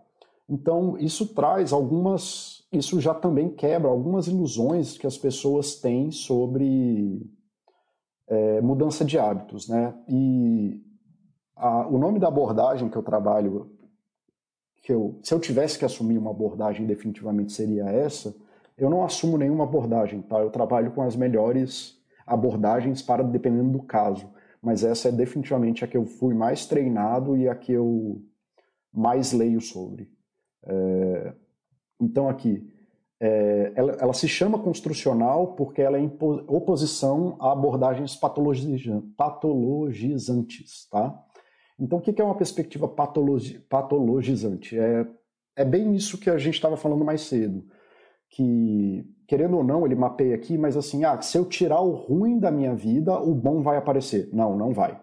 Então, 0.48 0.96
isso 0.98 1.34
traz 1.34 1.72
algumas, 1.72 2.64
isso 2.70 3.00
já 3.00 3.12
também 3.12 3.50
quebra 3.50 3.90
algumas 3.90 4.28
ilusões 4.28 4.96
que 4.96 5.06
as 5.08 5.18
pessoas 5.18 5.80
têm 5.80 6.12
sobre 6.12 7.28
é, 8.34 8.60
mudança 8.60 9.04
de 9.04 9.18
hábitos, 9.18 9.68
né? 9.68 9.94
E 10.08 10.82
a, 11.56 11.86
o 11.86 11.98
nome 11.98 12.18
da 12.18 12.28
abordagem 12.28 12.88
que 12.88 12.96
eu 12.96 13.02
trabalho, 13.02 13.70
que 14.82 14.92
eu, 14.92 15.18
se 15.22 15.32
eu 15.32 15.40
tivesse 15.40 15.78
que 15.78 15.84
assumir 15.84 16.18
uma 16.18 16.30
abordagem, 16.30 16.86
definitivamente 16.86 17.52
seria 17.52 17.84
essa, 17.84 18.34
eu 18.76 18.90
não 18.90 19.04
assumo 19.04 19.38
nenhuma 19.38 19.64
abordagem, 19.64 20.20
tá? 20.22 20.38
Eu 20.40 20.50
trabalho 20.50 20.90
com 20.90 21.02
as 21.02 21.14
melhores 21.14 21.96
abordagens 22.26 23.00
para 23.00 23.22
dependendo 23.22 23.70
do 23.70 23.82
caso, 23.82 24.28
mas 24.60 24.82
essa 24.82 25.08
é 25.08 25.12
definitivamente 25.12 25.84
a 25.84 25.88
que 25.88 25.96
eu 25.96 26.04
fui 26.04 26.34
mais 26.34 26.66
treinado 26.66 27.36
e 27.36 27.48
a 27.48 27.54
que 27.54 27.72
eu 27.72 28.20
mais 28.92 29.32
leio 29.32 29.60
sobre. 29.60 30.10
É... 30.64 31.34
Então 32.00 32.28
aqui, 32.28 32.66
é... 33.20 33.72
ela, 33.74 33.92
ela, 34.00 34.12
se 34.12 34.28
chama 34.28 34.58
construcional 34.58 35.54
porque 35.54 35.82
ela 35.82 35.96
é 35.96 36.00
em 36.00 36.12
oposição 36.46 37.36
a 37.40 37.52
abordagens 37.52 38.16
patologizantes, 38.16 40.88
tá? 40.90 41.18
Então 41.78 41.98
o 41.98 42.00
que 42.00 42.20
é 42.20 42.24
uma 42.24 42.36
perspectiva 42.36 42.88
patologi 42.88 43.58
patologizante? 43.68 44.78
É, 44.78 45.06
é 45.56 45.64
bem 45.64 45.94
isso 45.94 46.18
que 46.18 46.30
a 46.30 46.38
gente 46.38 46.54
estava 46.54 46.76
falando 46.76 47.04
mais 47.04 47.22
cedo 47.22 47.64
que, 48.34 49.06
querendo 49.28 49.56
ou 49.56 49.64
não, 49.64 49.86
ele 49.86 49.94
mapeia 49.94 50.34
aqui, 50.34 50.58
mas 50.58 50.76
assim, 50.76 51.04
ah, 51.04 51.20
se 51.20 51.38
eu 51.38 51.44
tirar 51.44 51.80
o 51.80 51.92
ruim 51.92 52.38
da 52.38 52.50
minha 52.50 52.74
vida, 52.74 53.16
o 53.20 53.32
bom 53.32 53.62
vai 53.62 53.76
aparecer. 53.76 54.28
Não, 54.32 54.56
não 54.56 54.72
vai. 54.72 55.00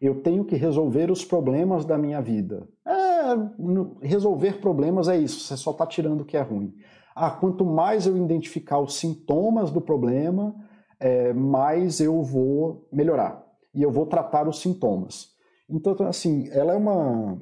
Eu 0.00 0.22
tenho 0.22 0.44
que 0.44 0.54
resolver 0.54 1.10
os 1.10 1.24
problemas 1.24 1.86
da 1.86 1.96
minha 1.96 2.20
vida. 2.20 2.68
É, 2.86 4.06
resolver 4.06 4.60
problemas 4.60 5.08
é 5.08 5.16
isso, 5.16 5.40
você 5.40 5.56
só 5.56 5.70
está 5.70 5.86
tirando 5.86 6.20
o 6.20 6.24
que 6.26 6.36
é 6.36 6.42
ruim. 6.42 6.74
Ah, 7.14 7.30
quanto 7.30 7.64
mais 7.64 8.06
eu 8.06 8.16
identificar 8.16 8.80
os 8.80 8.96
sintomas 8.96 9.70
do 9.70 9.80
problema, 9.80 10.54
é, 10.98 11.32
mais 11.32 12.00
eu 12.00 12.22
vou 12.22 12.88
melhorar. 12.92 13.44
E 13.74 13.82
eu 13.82 13.90
vou 13.90 14.06
tratar 14.06 14.48
os 14.48 14.60
sintomas. 14.60 15.28
Então, 15.68 15.94
assim, 16.06 16.48
ela 16.50 16.72
é 16.72 16.76
uma, 16.76 17.38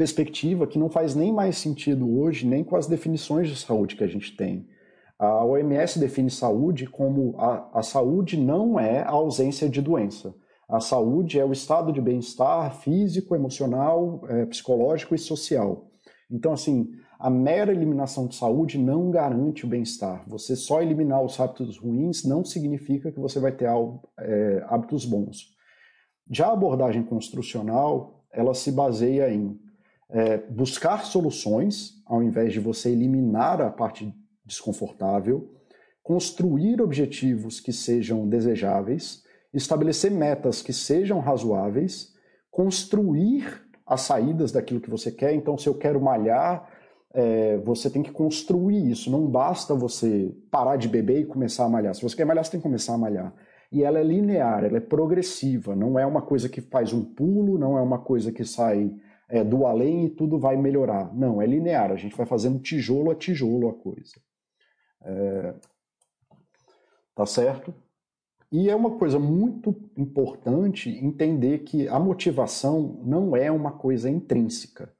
perspectiva 0.00 0.66
que 0.66 0.78
não 0.78 0.88
faz 0.88 1.14
nem 1.14 1.30
mais 1.30 1.58
sentido 1.58 2.18
hoje, 2.18 2.46
nem 2.46 2.64
com 2.64 2.74
as 2.74 2.86
definições 2.86 3.50
de 3.50 3.56
saúde 3.56 3.96
que 3.96 4.02
a 4.02 4.06
gente 4.06 4.34
tem. 4.34 4.66
A 5.18 5.44
OMS 5.44 5.98
define 5.98 6.30
saúde 6.30 6.86
como 6.86 7.34
a, 7.38 7.80
a 7.80 7.82
saúde 7.82 8.38
não 8.38 8.80
é 8.80 9.02
a 9.02 9.10
ausência 9.10 9.68
de 9.68 9.82
doença. 9.82 10.34
A 10.66 10.80
saúde 10.80 11.38
é 11.38 11.44
o 11.44 11.52
estado 11.52 11.92
de 11.92 12.00
bem-estar 12.00 12.76
físico, 12.76 13.34
emocional, 13.34 14.22
é, 14.26 14.46
psicológico 14.46 15.14
e 15.14 15.18
social. 15.18 15.90
Então, 16.30 16.54
assim, 16.54 16.88
a 17.20 17.28
mera 17.28 17.70
eliminação 17.70 18.26
de 18.26 18.34
saúde 18.34 18.78
não 18.78 19.10
garante 19.10 19.66
o 19.66 19.68
bem-estar. 19.68 20.24
Você 20.26 20.56
só 20.56 20.80
eliminar 20.80 21.22
os 21.22 21.38
hábitos 21.38 21.76
ruins 21.76 22.24
não 22.24 22.42
significa 22.42 23.12
que 23.12 23.20
você 23.20 23.38
vai 23.38 23.52
ter 23.52 23.68
é, 24.18 24.64
hábitos 24.66 25.04
bons. 25.04 25.54
Já 26.30 26.46
a 26.46 26.54
abordagem 26.54 27.02
construcional, 27.02 28.24
ela 28.32 28.54
se 28.54 28.72
baseia 28.72 29.30
em 29.30 29.60
é, 30.08 30.38
buscar 30.38 31.04
soluções, 31.04 32.02
ao 32.06 32.22
invés 32.22 32.54
de 32.54 32.60
você 32.60 32.88
eliminar 32.88 33.60
a 33.60 33.68
parte 33.68 34.14
desconfortável, 34.42 35.54
construir 36.02 36.80
objetivos 36.80 37.60
que 37.60 37.72
sejam 37.72 38.26
desejáveis, 38.26 39.22
estabelecer 39.52 40.10
metas 40.10 40.62
que 40.62 40.72
sejam 40.72 41.20
razoáveis, 41.20 42.14
construir 42.50 43.62
as 43.86 44.00
saídas 44.00 44.52
daquilo 44.52 44.80
que 44.80 44.88
você 44.88 45.12
quer. 45.12 45.34
Então, 45.34 45.58
se 45.58 45.68
eu 45.68 45.74
quero 45.74 46.00
malhar, 46.00 46.79
é, 47.12 47.58
você 47.58 47.90
tem 47.90 48.02
que 48.02 48.12
construir 48.12 48.90
isso. 48.90 49.10
Não 49.10 49.26
basta 49.26 49.74
você 49.74 50.34
parar 50.50 50.76
de 50.76 50.88
beber 50.88 51.20
e 51.20 51.26
começar 51.26 51.64
a 51.64 51.68
malhar. 51.68 51.94
Se 51.94 52.02
você 52.02 52.16
quer 52.16 52.24
malhar, 52.24 52.44
você 52.44 52.52
tem 52.52 52.60
que 52.60 52.66
começar 52.66 52.94
a 52.94 52.98
malhar. 52.98 53.34
E 53.72 53.84
ela 53.84 53.98
é 53.98 54.02
linear, 54.02 54.64
ela 54.64 54.78
é 54.78 54.80
progressiva. 54.80 55.76
Não 55.76 55.98
é 55.98 56.04
uma 56.04 56.22
coisa 56.22 56.48
que 56.48 56.60
faz 56.60 56.92
um 56.92 57.04
pulo, 57.04 57.58
não 57.58 57.78
é 57.78 57.82
uma 57.82 57.98
coisa 57.98 58.32
que 58.32 58.44
sai 58.44 58.92
é, 59.28 59.44
do 59.44 59.66
além 59.66 60.06
e 60.06 60.10
tudo 60.10 60.38
vai 60.38 60.56
melhorar. 60.56 61.14
Não, 61.14 61.40
é 61.40 61.46
linear, 61.46 61.92
a 61.92 61.96
gente 61.96 62.16
vai 62.16 62.26
fazendo 62.26 62.58
tijolo 62.58 63.10
a 63.10 63.14
tijolo 63.14 63.68
a 63.68 63.74
coisa. 63.74 64.20
É, 65.02 65.54
tá 67.14 67.26
certo? 67.26 67.72
E 68.52 68.68
é 68.68 68.74
uma 68.74 68.98
coisa 68.98 69.18
muito 69.18 69.74
importante 69.96 70.90
entender 70.90 71.60
que 71.60 71.86
a 71.86 72.00
motivação 72.00 73.00
não 73.04 73.36
é 73.36 73.50
uma 73.50 73.70
coisa 73.70 74.10
intrínseca. 74.10 74.92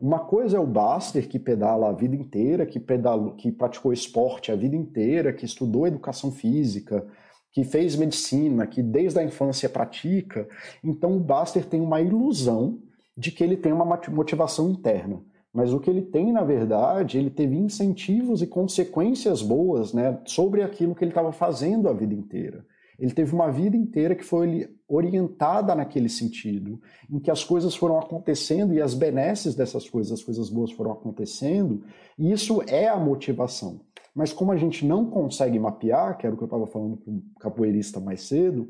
Uma 0.00 0.20
coisa 0.20 0.56
é 0.56 0.60
o 0.60 0.66
Baster, 0.66 1.28
que 1.28 1.38
pedala 1.38 1.88
a 1.88 1.92
vida 1.92 2.16
inteira, 2.16 2.66
que, 2.66 2.80
pedalou, 2.80 3.34
que 3.34 3.52
praticou 3.52 3.92
esporte 3.92 4.50
a 4.50 4.56
vida 4.56 4.76
inteira, 4.76 5.32
que 5.32 5.44
estudou 5.44 5.86
educação 5.86 6.30
física, 6.30 7.06
que 7.52 7.64
fez 7.64 7.94
medicina, 7.94 8.66
que 8.66 8.82
desde 8.82 9.18
a 9.20 9.24
infância 9.24 9.68
pratica. 9.68 10.48
Então 10.82 11.16
o 11.16 11.20
Baster 11.20 11.64
tem 11.64 11.80
uma 11.80 12.00
ilusão 12.00 12.80
de 13.16 13.30
que 13.30 13.44
ele 13.44 13.56
tem 13.56 13.72
uma 13.72 13.84
motivação 14.10 14.70
interna. 14.70 15.22
Mas 15.52 15.72
o 15.72 15.78
que 15.78 15.88
ele 15.88 16.02
tem, 16.02 16.32
na 16.32 16.42
verdade, 16.42 17.16
ele 17.16 17.30
teve 17.30 17.56
incentivos 17.56 18.42
e 18.42 18.46
consequências 18.46 19.40
boas 19.40 19.92
né, 19.92 20.18
sobre 20.24 20.62
aquilo 20.62 20.96
que 20.96 21.04
ele 21.04 21.12
estava 21.12 21.30
fazendo 21.30 21.88
a 21.88 21.92
vida 21.92 22.12
inteira. 22.12 22.66
Ele 22.98 23.12
teve 23.12 23.32
uma 23.32 23.50
vida 23.52 23.76
inteira 23.76 24.16
que 24.16 24.24
foi 24.24 24.68
orientada 24.88 25.74
naquele 25.74 26.08
sentido, 26.08 26.80
em 27.10 27.18
que 27.18 27.30
as 27.30 27.42
coisas 27.42 27.74
foram 27.74 27.98
acontecendo 27.98 28.74
e 28.74 28.80
as 28.80 28.94
benesses 28.94 29.54
dessas 29.54 29.88
coisas, 29.88 30.12
as 30.12 30.22
coisas 30.22 30.50
boas 30.50 30.72
foram 30.72 30.92
acontecendo, 30.92 31.82
e 32.18 32.30
isso 32.30 32.62
é 32.66 32.88
a 32.88 32.96
motivação. 32.96 33.80
Mas 34.14 34.32
como 34.32 34.52
a 34.52 34.56
gente 34.56 34.86
não 34.86 35.06
consegue 35.06 35.58
mapear, 35.58 36.16
que 36.16 36.26
era 36.26 36.34
o 36.34 36.38
que 36.38 36.44
eu 36.44 36.46
estava 36.46 36.66
falando 36.66 36.96
com 36.98 37.10
o 37.12 37.22
capoeirista 37.40 37.98
mais 37.98 38.22
cedo, 38.22 38.68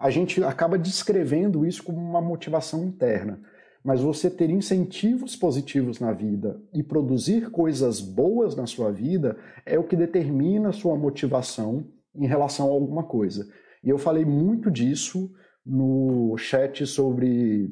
a 0.00 0.10
gente 0.10 0.42
acaba 0.42 0.78
descrevendo 0.78 1.66
isso 1.66 1.82
como 1.82 1.98
uma 1.98 2.20
motivação 2.20 2.84
interna. 2.84 3.40
Mas 3.84 4.00
você 4.00 4.30
ter 4.30 4.50
incentivos 4.50 5.36
positivos 5.36 6.00
na 6.00 6.12
vida 6.12 6.60
e 6.72 6.82
produzir 6.82 7.50
coisas 7.50 8.00
boas 8.00 8.54
na 8.56 8.66
sua 8.66 8.90
vida 8.90 9.36
é 9.66 9.78
o 9.78 9.84
que 9.84 9.96
determina 9.96 10.70
a 10.70 10.72
sua 10.72 10.96
motivação 10.96 11.84
em 12.14 12.26
relação 12.26 12.66
a 12.66 12.70
alguma 12.70 13.02
coisa. 13.02 13.48
E 13.82 13.88
eu 13.88 13.98
falei 13.98 14.24
muito 14.24 14.70
disso 14.70 15.30
no 15.68 16.34
chat 16.38 16.86
sobre 16.86 17.70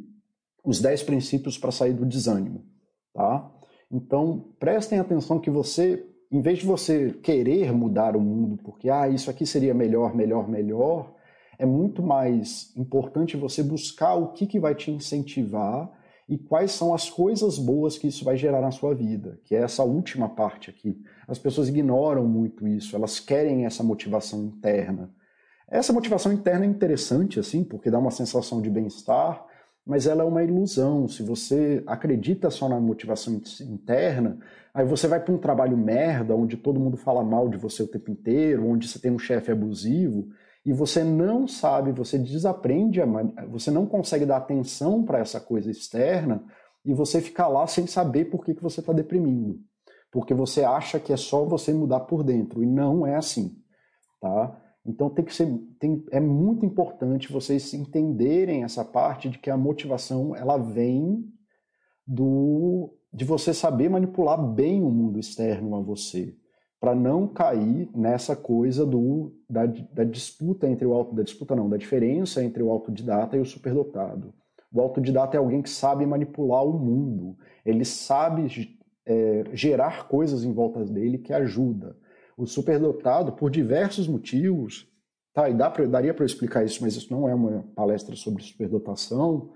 os 0.62 0.80
10 0.80 1.04
princípios 1.04 1.56
para 1.56 1.72
sair 1.72 1.94
do 1.94 2.04
desânimo, 2.04 2.64
tá? 3.14 3.50
Então, 3.90 4.52
prestem 4.58 4.98
atenção 4.98 5.40
que 5.40 5.50
você, 5.50 6.04
em 6.30 6.42
vez 6.42 6.58
de 6.58 6.66
você 6.66 7.12
querer 7.22 7.72
mudar 7.72 8.16
o 8.16 8.20
mundo, 8.20 8.58
porque 8.62 8.90
ah, 8.90 9.08
isso 9.08 9.30
aqui 9.30 9.46
seria 9.46 9.72
melhor, 9.72 10.14
melhor, 10.14 10.48
melhor, 10.48 11.14
é 11.58 11.64
muito 11.64 12.02
mais 12.02 12.76
importante 12.76 13.36
você 13.36 13.62
buscar 13.62 14.14
o 14.14 14.32
que, 14.32 14.46
que 14.46 14.60
vai 14.60 14.74
te 14.74 14.90
incentivar 14.90 15.90
e 16.28 16.36
quais 16.36 16.72
são 16.72 16.92
as 16.92 17.08
coisas 17.08 17.58
boas 17.58 17.96
que 17.96 18.08
isso 18.08 18.24
vai 18.24 18.36
gerar 18.36 18.60
na 18.60 18.72
sua 18.72 18.94
vida, 18.94 19.40
que 19.44 19.54
é 19.54 19.62
essa 19.62 19.84
última 19.84 20.28
parte 20.28 20.68
aqui. 20.68 21.00
As 21.26 21.38
pessoas 21.38 21.68
ignoram 21.68 22.26
muito 22.26 22.66
isso, 22.66 22.94
elas 22.94 23.20
querem 23.20 23.64
essa 23.64 23.82
motivação 23.82 24.44
interna. 24.44 25.14
Essa 25.68 25.92
motivação 25.92 26.32
interna 26.32 26.64
é 26.64 26.68
interessante, 26.68 27.40
assim, 27.40 27.64
porque 27.64 27.90
dá 27.90 27.98
uma 27.98 28.10
sensação 28.10 28.62
de 28.62 28.70
bem-estar, 28.70 29.44
mas 29.84 30.06
ela 30.06 30.22
é 30.22 30.26
uma 30.26 30.42
ilusão. 30.42 31.08
Se 31.08 31.22
você 31.22 31.82
acredita 31.86 32.50
só 32.50 32.68
na 32.68 32.80
motivação 32.80 33.40
interna, 33.62 34.38
aí 34.72 34.84
você 34.84 35.08
vai 35.08 35.20
para 35.20 35.34
um 35.34 35.38
trabalho 35.38 35.76
merda, 35.76 36.36
onde 36.36 36.56
todo 36.56 36.78
mundo 36.78 36.96
fala 36.96 37.24
mal 37.24 37.48
de 37.48 37.56
você 37.56 37.82
o 37.82 37.88
tempo 37.88 38.10
inteiro, 38.10 38.68
onde 38.68 38.86
você 38.86 38.98
tem 38.98 39.10
um 39.10 39.18
chefe 39.18 39.50
abusivo, 39.50 40.28
e 40.64 40.72
você 40.72 41.04
não 41.04 41.46
sabe, 41.46 41.92
você 41.92 42.18
desaprende, 42.18 43.00
você 43.48 43.70
não 43.70 43.86
consegue 43.86 44.26
dar 44.26 44.38
atenção 44.38 45.04
para 45.04 45.20
essa 45.20 45.40
coisa 45.40 45.70
externa 45.70 46.42
e 46.84 46.92
você 46.92 47.20
fica 47.20 47.46
lá 47.46 47.66
sem 47.68 47.86
saber 47.86 48.26
por 48.26 48.44
que, 48.44 48.54
que 48.54 48.62
você 48.62 48.80
está 48.80 48.92
deprimindo. 48.92 49.60
Porque 50.10 50.34
você 50.34 50.64
acha 50.64 50.98
que 50.98 51.12
é 51.12 51.16
só 51.16 51.44
você 51.44 51.72
mudar 51.72 52.00
por 52.00 52.24
dentro 52.24 52.62
e 52.62 52.66
não 52.66 53.06
é 53.06 53.14
assim, 53.14 53.56
tá? 54.20 54.60
Então 54.86 55.10
tem 55.10 55.24
que 55.24 55.34
ser, 55.34 55.46
tem, 55.78 56.04
é 56.10 56.20
muito 56.20 56.64
importante 56.64 57.32
vocês 57.32 57.74
entenderem 57.74 58.64
essa 58.64 58.84
parte 58.84 59.28
de 59.28 59.38
que 59.38 59.50
a 59.50 59.56
motivação 59.56 60.34
ela 60.34 60.56
vem 60.56 61.24
do 62.06 62.92
de 63.12 63.24
você 63.24 63.54
saber 63.54 63.88
manipular 63.88 64.36
bem 64.38 64.82
o 64.82 64.90
mundo 64.90 65.18
externo 65.18 65.74
a 65.74 65.80
você 65.80 66.36
para 66.78 66.94
não 66.94 67.26
cair 67.26 67.88
nessa 67.94 68.36
coisa 68.36 68.84
do, 68.84 69.32
da, 69.48 69.64
da, 69.64 70.04
disputa 70.04 70.68
entre 70.68 70.86
o 70.86 70.92
auto 70.92 71.14
da 71.14 71.22
disputa 71.22 71.56
não, 71.56 71.68
da 71.68 71.78
diferença 71.78 72.44
entre 72.44 72.62
o 72.62 72.70
autodidata 72.70 73.36
e 73.36 73.40
o 73.40 73.46
superdotado. 73.46 74.34
O 74.70 74.80
autodidata 74.80 75.36
é 75.36 75.38
alguém 75.38 75.62
que 75.62 75.70
sabe 75.70 76.04
manipular 76.04 76.64
o 76.64 76.78
mundo, 76.78 77.36
ele 77.64 77.84
sabe 77.84 78.78
é, 79.06 79.44
gerar 79.54 80.06
coisas 80.08 80.44
em 80.44 80.52
volta 80.52 80.84
dele 80.84 81.18
que 81.18 81.32
ajuda. 81.32 81.96
O 82.36 82.46
superdotado, 82.46 83.32
por 83.32 83.50
diversos 83.50 84.06
motivos, 84.06 84.86
tá, 85.32 85.48
e 85.48 85.54
dá 85.54 85.70
pra, 85.70 85.86
daria 85.86 86.12
para 86.12 86.26
explicar 86.26 86.64
isso, 86.64 86.82
mas 86.82 86.96
isso 86.96 87.12
não 87.12 87.28
é 87.28 87.34
uma 87.34 87.62
palestra 87.74 88.14
sobre 88.14 88.42
superdotação, 88.42 89.52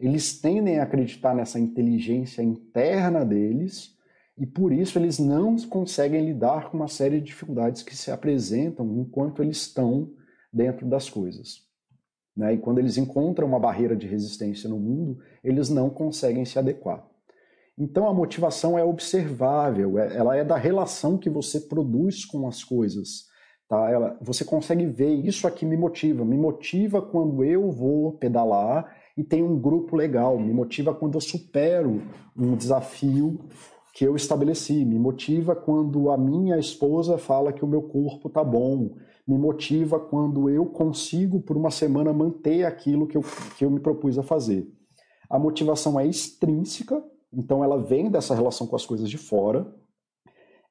eles 0.00 0.40
tendem 0.40 0.78
a 0.78 0.82
acreditar 0.82 1.34
nessa 1.34 1.58
inteligência 1.58 2.42
interna 2.42 3.24
deles 3.24 3.94
e 4.36 4.44
por 4.44 4.72
isso 4.72 4.98
eles 4.98 5.18
não 5.18 5.56
conseguem 5.56 6.26
lidar 6.26 6.70
com 6.70 6.76
uma 6.76 6.88
série 6.88 7.20
de 7.20 7.26
dificuldades 7.26 7.82
que 7.82 7.96
se 7.96 8.10
apresentam 8.10 8.98
enquanto 8.98 9.42
eles 9.42 9.58
estão 9.58 10.12
dentro 10.52 10.86
das 10.86 11.08
coisas. 11.08 11.62
Né? 12.36 12.54
E 12.54 12.58
quando 12.58 12.78
eles 12.78 12.96
encontram 12.96 13.46
uma 13.46 13.60
barreira 13.60 13.94
de 13.94 14.06
resistência 14.06 14.68
no 14.68 14.78
mundo, 14.78 15.20
eles 15.42 15.70
não 15.70 15.88
conseguem 15.88 16.44
se 16.44 16.58
adequar. 16.58 17.06
Então 17.78 18.08
a 18.08 18.14
motivação 18.14 18.78
é 18.78 18.84
observável, 18.84 19.98
é, 19.98 20.16
ela 20.16 20.36
é 20.36 20.44
da 20.44 20.56
relação 20.56 21.18
que 21.18 21.28
você 21.28 21.60
produz 21.60 22.24
com 22.24 22.46
as 22.46 22.62
coisas. 22.62 23.24
Tá? 23.68 23.90
Ela, 23.90 24.16
você 24.20 24.44
consegue 24.44 24.86
ver 24.86 25.12
isso 25.12 25.46
aqui 25.46 25.66
me 25.66 25.76
motiva, 25.76 26.24
me 26.24 26.36
motiva 26.36 27.02
quando 27.02 27.42
eu 27.42 27.70
vou 27.70 28.12
pedalar 28.12 28.94
e 29.16 29.24
tem 29.24 29.42
um 29.42 29.58
grupo 29.58 29.96
legal, 29.96 30.38
me 30.38 30.52
motiva 30.52 30.94
quando 30.94 31.14
eu 31.14 31.20
supero 31.20 32.02
um 32.36 32.54
desafio 32.56 33.40
que 33.94 34.04
eu 34.04 34.16
estabeleci. 34.16 34.84
Me 34.84 34.98
motiva 34.98 35.54
quando 35.54 36.10
a 36.10 36.18
minha 36.18 36.58
esposa 36.58 37.16
fala 37.16 37.52
que 37.52 37.64
o 37.64 37.68
meu 37.68 37.82
corpo 37.82 38.28
tá 38.28 38.42
bom. 38.42 38.96
Me 39.26 39.38
motiva 39.38 39.98
quando 39.98 40.50
eu 40.50 40.66
consigo, 40.66 41.40
por 41.40 41.56
uma 41.56 41.70
semana, 41.70 42.12
manter 42.12 42.64
aquilo 42.64 43.06
que 43.06 43.16
eu, 43.16 43.22
que 43.56 43.64
eu 43.64 43.70
me 43.70 43.80
propus 43.80 44.18
a 44.18 44.22
fazer. 44.22 44.68
A 45.30 45.38
motivação 45.38 45.98
é 45.98 46.06
extrínseca, 46.06 47.02
então 47.36 47.62
ela 47.62 47.78
vem 47.78 48.10
dessa 48.10 48.34
relação 48.34 48.66
com 48.66 48.76
as 48.76 48.86
coisas 48.86 49.08
de 49.08 49.18
fora. 49.18 49.66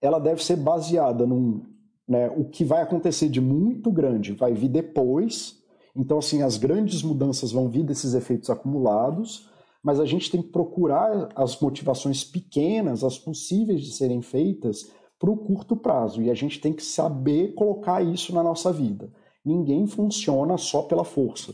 Ela 0.02 0.20
deve 0.20 0.44
ser 0.44 0.58
baseada 0.58 1.26
num. 1.26 1.62
Né, 2.06 2.30
o 2.36 2.44
que 2.44 2.66
vai 2.66 2.82
acontecer 2.82 3.30
de 3.30 3.40
muito 3.40 3.92
grande 3.92 4.34
vai 4.34 4.54
vir 4.54 4.70
depois. 4.70 5.62
Então, 5.96 6.18
assim, 6.18 6.42
as 6.42 6.58
grandes 6.58 7.02
mudanças 7.02 7.52
vão 7.52 7.70
vir 7.70 7.84
desses 7.84 8.14
efeitos 8.14 8.50
acumulados 8.50 9.50
mas 9.84 10.00
a 10.00 10.06
gente 10.06 10.32
tem 10.32 10.42
que 10.42 10.48
procurar 10.48 11.30
as 11.36 11.60
motivações 11.60 12.24
pequenas, 12.24 13.04
as 13.04 13.20
possíveis 13.20 13.82
de 13.82 13.92
serem 13.92 14.22
feitas 14.22 14.90
para 15.20 15.30
o 15.30 15.36
curto 15.36 15.76
prazo, 15.76 16.22
e 16.22 16.32
a 16.32 16.34
gente 16.34 16.60
tem 16.60 16.72
que 16.72 16.84
saber 16.84 17.54
colocar 17.54 18.02
isso 18.02 18.34
na 18.34 18.42
nossa 18.42 18.72
vida. 18.72 19.12
Ninguém 19.44 19.86
funciona 19.86 20.58
só 20.58 20.84
pela 20.84 21.04
força. 21.04 21.54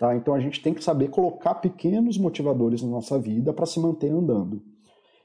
Tá? 0.00 0.16
Então 0.16 0.32
a 0.32 0.40
gente 0.40 0.62
tem 0.62 0.72
que 0.72 0.82
saber 0.82 1.10
colocar 1.10 1.56
pequenos 1.56 2.16
motivadores 2.16 2.80
na 2.80 2.88
nossa 2.88 3.18
vida 3.18 3.52
para 3.52 3.66
se 3.66 3.78
manter 3.78 4.10
andando. 4.10 4.62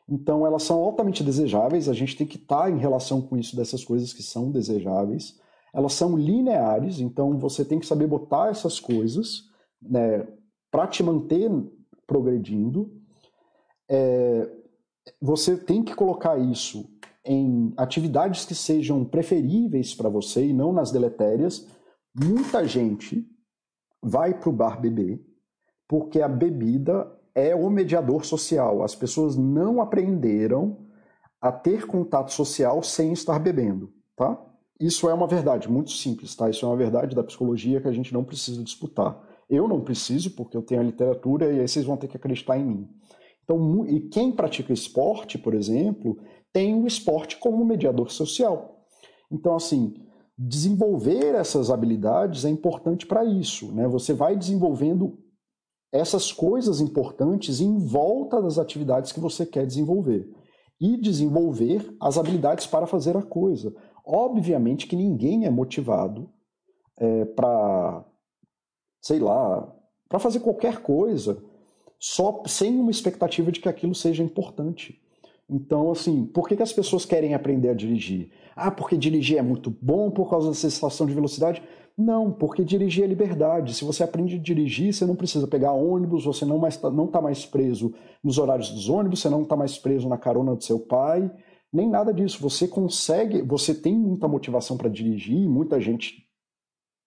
Então 0.07 0.45
elas 0.45 0.63
são 0.63 0.83
altamente 0.83 1.23
desejáveis, 1.23 1.87
a 1.87 1.93
gente 1.93 2.17
tem 2.17 2.27
que 2.27 2.35
estar 2.35 2.63
tá 2.63 2.69
em 2.69 2.77
relação 2.77 3.21
com 3.21 3.37
isso 3.37 3.55
dessas 3.55 3.85
coisas 3.85 4.11
que 4.11 4.21
são 4.21 4.51
desejáveis. 4.51 5.39
Elas 5.73 5.93
são 5.93 6.17
lineares, 6.17 6.99
então 6.99 7.39
você 7.39 7.63
tem 7.63 7.79
que 7.79 7.85
saber 7.85 8.05
botar 8.05 8.49
essas 8.49 8.77
coisas 8.77 9.43
né, 9.81 10.27
para 10.69 10.87
te 10.87 11.01
manter 11.01 11.49
progredindo. 12.05 12.91
É, 13.89 14.51
você 15.21 15.55
tem 15.55 15.83
que 15.83 15.95
colocar 15.95 16.37
isso 16.37 16.85
em 17.23 17.73
atividades 17.77 18.43
que 18.43 18.53
sejam 18.53 19.05
preferíveis 19.05 19.95
para 19.95 20.09
você 20.09 20.47
e 20.47 20.53
não 20.53 20.73
nas 20.73 20.91
deletérias. 20.91 21.65
Muita 22.13 22.67
gente 22.67 23.25
vai 24.05 24.33
para 24.33 24.49
o 24.49 24.53
bar 24.53 24.79
beber 24.79 25.19
porque 25.87 26.21
a 26.21 26.27
bebida 26.27 27.11
é 27.33 27.55
o 27.55 27.69
mediador 27.69 28.25
social. 28.25 28.83
As 28.83 28.95
pessoas 28.95 29.35
não 29.35 29.81
aprenderam 29.81 30.77
a 31.41 31.51
ter 31.51 31.85
contato 31.85 32.31
social 32.31 32.81
sem 32.81 33.13
estar 33.13 33.39
bebendo, 33.39 33.91
tá? 34.15 34.41
Isso 34.79 35.09
é 35.09 35.13
uma 35.13 35.27
verdade 35.27 35.69
muito 35.69 35.91
simples, 35.91 36.35
tá? 36.35 36.49
Isso 36.49 36.65
é 36.65 36.69
uma 36.69 36.77
verdade 36.77 37.15
da 37.15 37.23
psicologia 37.23 37.79
que 37.79 37.87
a 37.87 37.91
gente 37.91 38.13
não 38.13 38.23
precisa 38.23 38.63
disputar. 38.63 39.21
Eu 39.49 39.67
não 39.67 39.81
preciso, 39.81 40.31
porque 40.31 40.57
eu 40.57 40.61
tenho 40.61 40.81
a 40.81 40.83
literatura 40.83 41.51
e 41.51 41.59
aí 41.59 41.67
vocês 41.67 41.85
vão 41.85 41.97
ter 41.97 42.07
que 42.07 42.17
acreditar 42.17 42.57
em 42.57 42.65
mim. 42.65 42.89
Então, 43.43 43.85
e 43.85 43.99
quem 43.99 44.31
pratica 44.31 44.73
esporte, 44.73 45.37
por 45.37 45.53
exemplo, 45.53 46.17
tem 46.51 46.81
o 46.81 46.87
esporte 46.87 47.37
como 47.37 47.63
mediador 47.63 48.09
social. 48.09 48.83
Então, 49.31 49.55
assim, 49.55 49.93
desenvolver 50.37 51.35
essas 51.35 51.69
habilidades 51.69 52.45
é 52.45 52.49
importante 52.49 53.05
para 53.05 53.23
isso. 53.23 53.71
Né? 53.71 53.87
Você 53.87 54.13
vai 54.13 54.35
desenvolvendo 54.35 55.17
essas 55.91 56.31
coisas 56.31 56.81
importantes 56.81 57.61
em 57.61 57.77
volta 57.77 58.41
das 58.41 58.57
atividades 58.57 59.11
que 59.11 59.19
você 59.19 59.45
quer 59.45 59.65
desenvolver. 59.65 60.29
E 60.79 60.97
desenvolver 60.97 61.95
as 62.01 62.17
habilidades 62.17 62.67
para 62.67 62.85
fazer 62.85 63.15
a 63.15 63.21
coisa. 63.21 63.73
Obviamente 64.05 64.87
que 64.87 64.95
ninguém 64.95 65.45
é 65.45 65.49
motivado 65.49 66.29
é, 66.97 67.23
para 67.25 68.05
sei 69.05 69.19
lá, 69.19 69.71
para 70.09 70.17
fazer 70.17 70.39
qualquer 70.39 70.81
coisa, 70.81 71.43
só 71.99 72.41
sem 72.47 72.79
uma 72.79 72.89
expectativa 72.89 73.51
de 73.51 73.59
que 73.59 73.69
aquilo 73.69 73.93
seja 73.93 74.23
importante. 74.23 74.99
Então, 75.49 75.91
assim, 75.91 76.25
por 76.25 76.47
que, 76.47 76.55
que 76.55 76.63
as 76.63 76.73
pessoas 76.73 77.05
querem 77.05 77.33
aprender 77.33 77.69
a 77.69 77.73
dirigir? 77.73 78.31
Ah, 78.55 78.71
porque 78.71 78.97
dirigir 78.97 79.37
é 79.37 79.41
muito 79.41 79.69
bom 79.81 80.09
por 80.09 80.29
causa 80.29 80.49
da 80.49 80.55
sensação 80.55 81.05
de 81.05 81.13
velocidade? 81.13 81.61
Não, 81.97 82.31
porque 82.31 82.63
dirigir 82.63 83.03
é 83.03 83.07
liberdade. 83.07 83.73
Se 83.73 83.85
você 83.85 84.03
aprende 84.03 84.35
a 84.35 84.39
dirigir, 84.39 84.91
você 84.91 85.05
não 85.05 85.15
precisa 85.15 85.47
pegar 85.47 85.71
ônibus, 85.71 86.25
você 86.25 86.43
não 86.43 86.65
está 86.67 86.89
não 86.89 87.07
tá 87.07 87.21
mais 87.21 87.45
preso 87.45 87.93
nos 88.23 88.37
horários 88.37 88.69
dos 88.71 88.89
ônibus, 88.89 89.21
você 89.21 89.29
não 89.29 89.43
está 89.43 89.55
mais 89.55 89.77
preso 89.77 90.09
na 90.09 90.17
carona 90.17 90.55
do 90.55 90.63
seu 90.63 90.79
pai, 90.79 91.31
nem 91.71 91.89
nada 91.89 92.13
disso. 92.13 92.41
Você 92.41 92.67
consegue, 92.67 93.41
você 93.41 93.73
tem 93.73 93.95
muita 93.95 94.27
motivação 94.27 94.75
para 94.77 94.89
dirigir, 94.89 95.47
muita 95.47 95.79
gente 95.79 96.25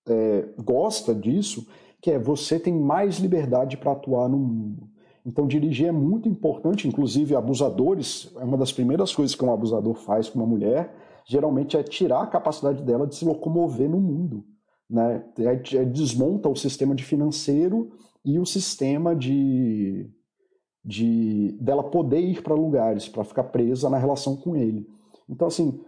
é, 0.08 0.48
gosta 0.62 1.14
disso, 1.14 1.66
que 2.00 2.10
é 2.10 2.18
você 2.18 2.58
tem 2.58 2.72
mais 2.72 3.18
liberdade 3.18 3.76
para 3.76 3.92
atuar 3.92 4.28
no 4.28 4.38
mundo. 4.38 4.88
Então, 5.24 5.46
dirigir 5.46 5.88
é 5.88 5.92
muito 5.92 6.28
importante, 6.28 6.88
inclusive 6.88 7.34
abusadores, 7.34 8.32
é 8.36 8.44
uma 8.44 8.56
das 8.56 8.72
primeiras 8.72 9.14
coisas 9.14 9.34
que 9.34 9.44
um 9.44 9.52
abusador 9.52 9.94
faz 9.94 10.28
com 10.28 10.38
uma 10.38 10.46
mulher, 10.46 10.94
geralmente 11.26 11.76
é 11.76 11.82
tirar 11.82 12.22
a 12.22 12.26
capacidade 12.26 12.82
dela 12.82 13.06
de 13.06 13.14
se 13.14 13.24
locomover 13.24 13.88
no 13.88 14.00
mundo. 14.00 14.44
Né? 14.88 15.22
É, 15.38 15.76
é, 15.76 15.84
desmonta 15.84 16.48
o 16.48 16.56
sistema 16.56 16.94
de 16.94 17.04
financeiro 17.04 17.90
e 18.24 18.38
o 18.38 18.46
sistema 18.46 19.14
de, 19.14 20.10
de 20.82 21.58
dela 21.60 21.82
poder 21.82 22.20
ir 22.20 22.42
para 22.42 22.54
lugares, 22.54 23.08
para 23.08 23.24
ficar 23.24 23.44
presa 23.44 23.90
na 23.90 23.98
relação 23.98 24.36
com 24.36 24.56
ele. 24.56 24.86
Então, 25.28 25.46
assim, 25.48 25.78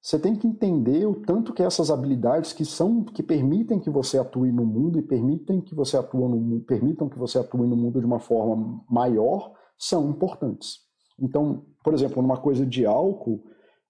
você 0.00 0.18
tem 0.18 0.36
que 0.36 0.46
entender 0.46 1.06
o 1.06 1.14
tanto 1.14 1.52
que 1.52 1.62
essas 1.62 1.90
habilidades 1.90 2.52
que 2.52 2.64
são 2.64 3.04
que 3.04 3.22
permitem 3.22 3.80
que 3.80 3.90
você 3.90 4.18
atue 4.18 4.52
no 4.52 4.64
mundo 4.64 4.98
e 4.98 5.02
permitem 5.02 5.60
que 5.60 5.74
você 5.74 5.96
atue 5.96 6.20
no, 6.20 6.60
permitam 6.60 7.08
que 7.08 7.18
você 7.18 7.38
atue 7.38 7.66
no 7.66 7.76
mundo 7.76 7.98
de 8.00 8.06
uma 8.06 8.20
forma 8.20 8.82
maior 8.88 9.52
são 9.76 10.08
importantes. 10.10 10.78
Então, 11.20 11.64
por 11.82 11.94
exemplo, 11.94 12.22
numa 12.22 12.36
coisa 12.36 12.64
de 12.64 12.86
álcool, 12.86 13.42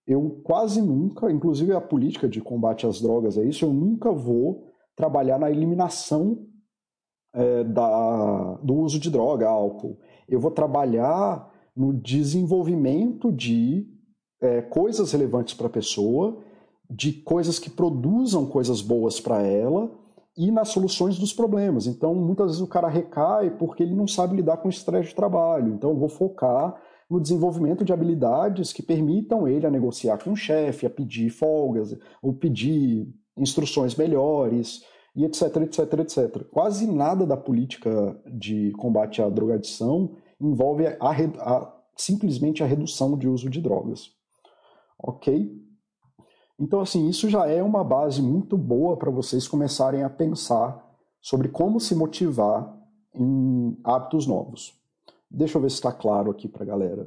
eu 0.07 0.41
quase 0.43 0.81
nunca, 0.81 1.31
inclusive 1.31 1.73
a 1.73 1.81
política 1.81 2.27
de 2.27 2.41
combate 2.41 2.87
às 2.87 3.01
drogas 3.01 3.37
é 3.37 3.45
isso, 3.45 3.67
eu 3.67 3.73
nunca 3.73 4.11
vou 4.11 4.65
trabalhar 4.97 5.39
na 5.39 5.51
eliminação 5.51 6.47
é, 7.35 7.65
da, 7.65 8.55
do 8.63 8.75
uso 8.77 8.99
de 8.99 9.11
droga, 9.11 9.47
álcool. 9.47 9.99
Eu 10.27 10.41
vou 10.41 10.51
trabalhar 10.51 11.53
no 11.77 11.93
desenvolvimento 11.93 13.31
de 13.31 13.87
é, 14.41 14.62
coisas 14.62 15.12
relevantes 15.12 15.55
para 15.55 15.66
a 15.66 15.70
pessoa, 15.70 16.39
de 16.91 17.12
coisas 17.12 17.59
que 17.59 17.68
produzam 17.68 18.47
coisas 18.47 18.80
boas 18.80 19.20
para 19.20 19.43
ela 19.43 19.91
e 20.36 20.51
nas 20.51 20.68
soluções 20.68 21.18
dos 21.18 21.32
problemas. 21.32 21.86
Então, 21.86 22.14
muitas 22.14 22.47
vezes 22.47 22.62
o 22.62 22.66
cara 22.66 22.89
recai 22.89 23.51
porque 23.51 23.82
ele 23.82 23.95
não 23.95 24.07
sabe 24.07 24.36
lidar 24.36 24.59
com 24.59 24.68
estresse 24.68 25.11
de 25.11 25.14
trabalho. 25.14 25.74
Então, 25.74 25.91
eu 25.91 25.97
vou 25.97 26.09
focar 26.09 26.80
no 27.11 27.20
desenvolvimento 27.20 27.84
de 27.84 27.93
habilidades 27.93 28.72
que 28.72 28.82
permitam 28.82 29.49
ele 29.49 29.66
a 29.66 29.70
negociar 29.70 30.18
com 30.22 30.32
o 30.32 30.36
chefe, 30.36 30.86
a 30.86 30.91
pedir 30.91 31.30
folgas, 31.30 31.97
ou 32.22 32.32
pedir 32.34 33.09
instruções 33.36 33.97
melhores, 33.97 34.82
e 35.18 35.24
etc, 35.24 35.57
etc, 35.62 35.93
etc. 36.01 36.45
Quase 36.51 36.86
nada 36.86 37.26
da 37.26 37.36
política 37.36 38.16
de 38.24 38.70
combate 38.72 39.20
à 39.20 39.28
drogadição 39.28 40.12
envolve 40.41 40.86
a, 40.86 40.97
a, 41.01 41.74
simplesmente 41.97 42.62
a 42.62 42.66
redução 42.66 43.18
de 43.18 43.28
uso 43.28 43.51
de 43.51 43.61
drogas. 43.61 44.18
Ok? 44.99 45.57
Então, 46.59 46.80
assim, 46.80 47.09
isso 47.09 47.28
já 47.28 47.46
é 47.46 47.62
uma 47.62 47.84
base 47.84 48.20
muito 48.20 48.57
boa 48.59 48.96
para 48.96 49.11
vocês 49.11 49.46
começarem 49.46 50.03
a 50.03 50.11
pensar 50.11 50.84
sobre 51.20 51.49
como 51.49 51.78
se 51.78 51.94
motivar 51.94 52.76
em 53.14 53.78
hábitos 53.84 54.26
novos. 54.26 54.76
Deixa 55.30 55.59
eu 55.59 55.62
ver 55.62 55.70
se 55.70 55.76
está 55.76 55.92
claro 55.92 56.30
aqui 56.30 56.49
para 56.49 56.64
a 56.64 56.66
galera. 56.66 57.07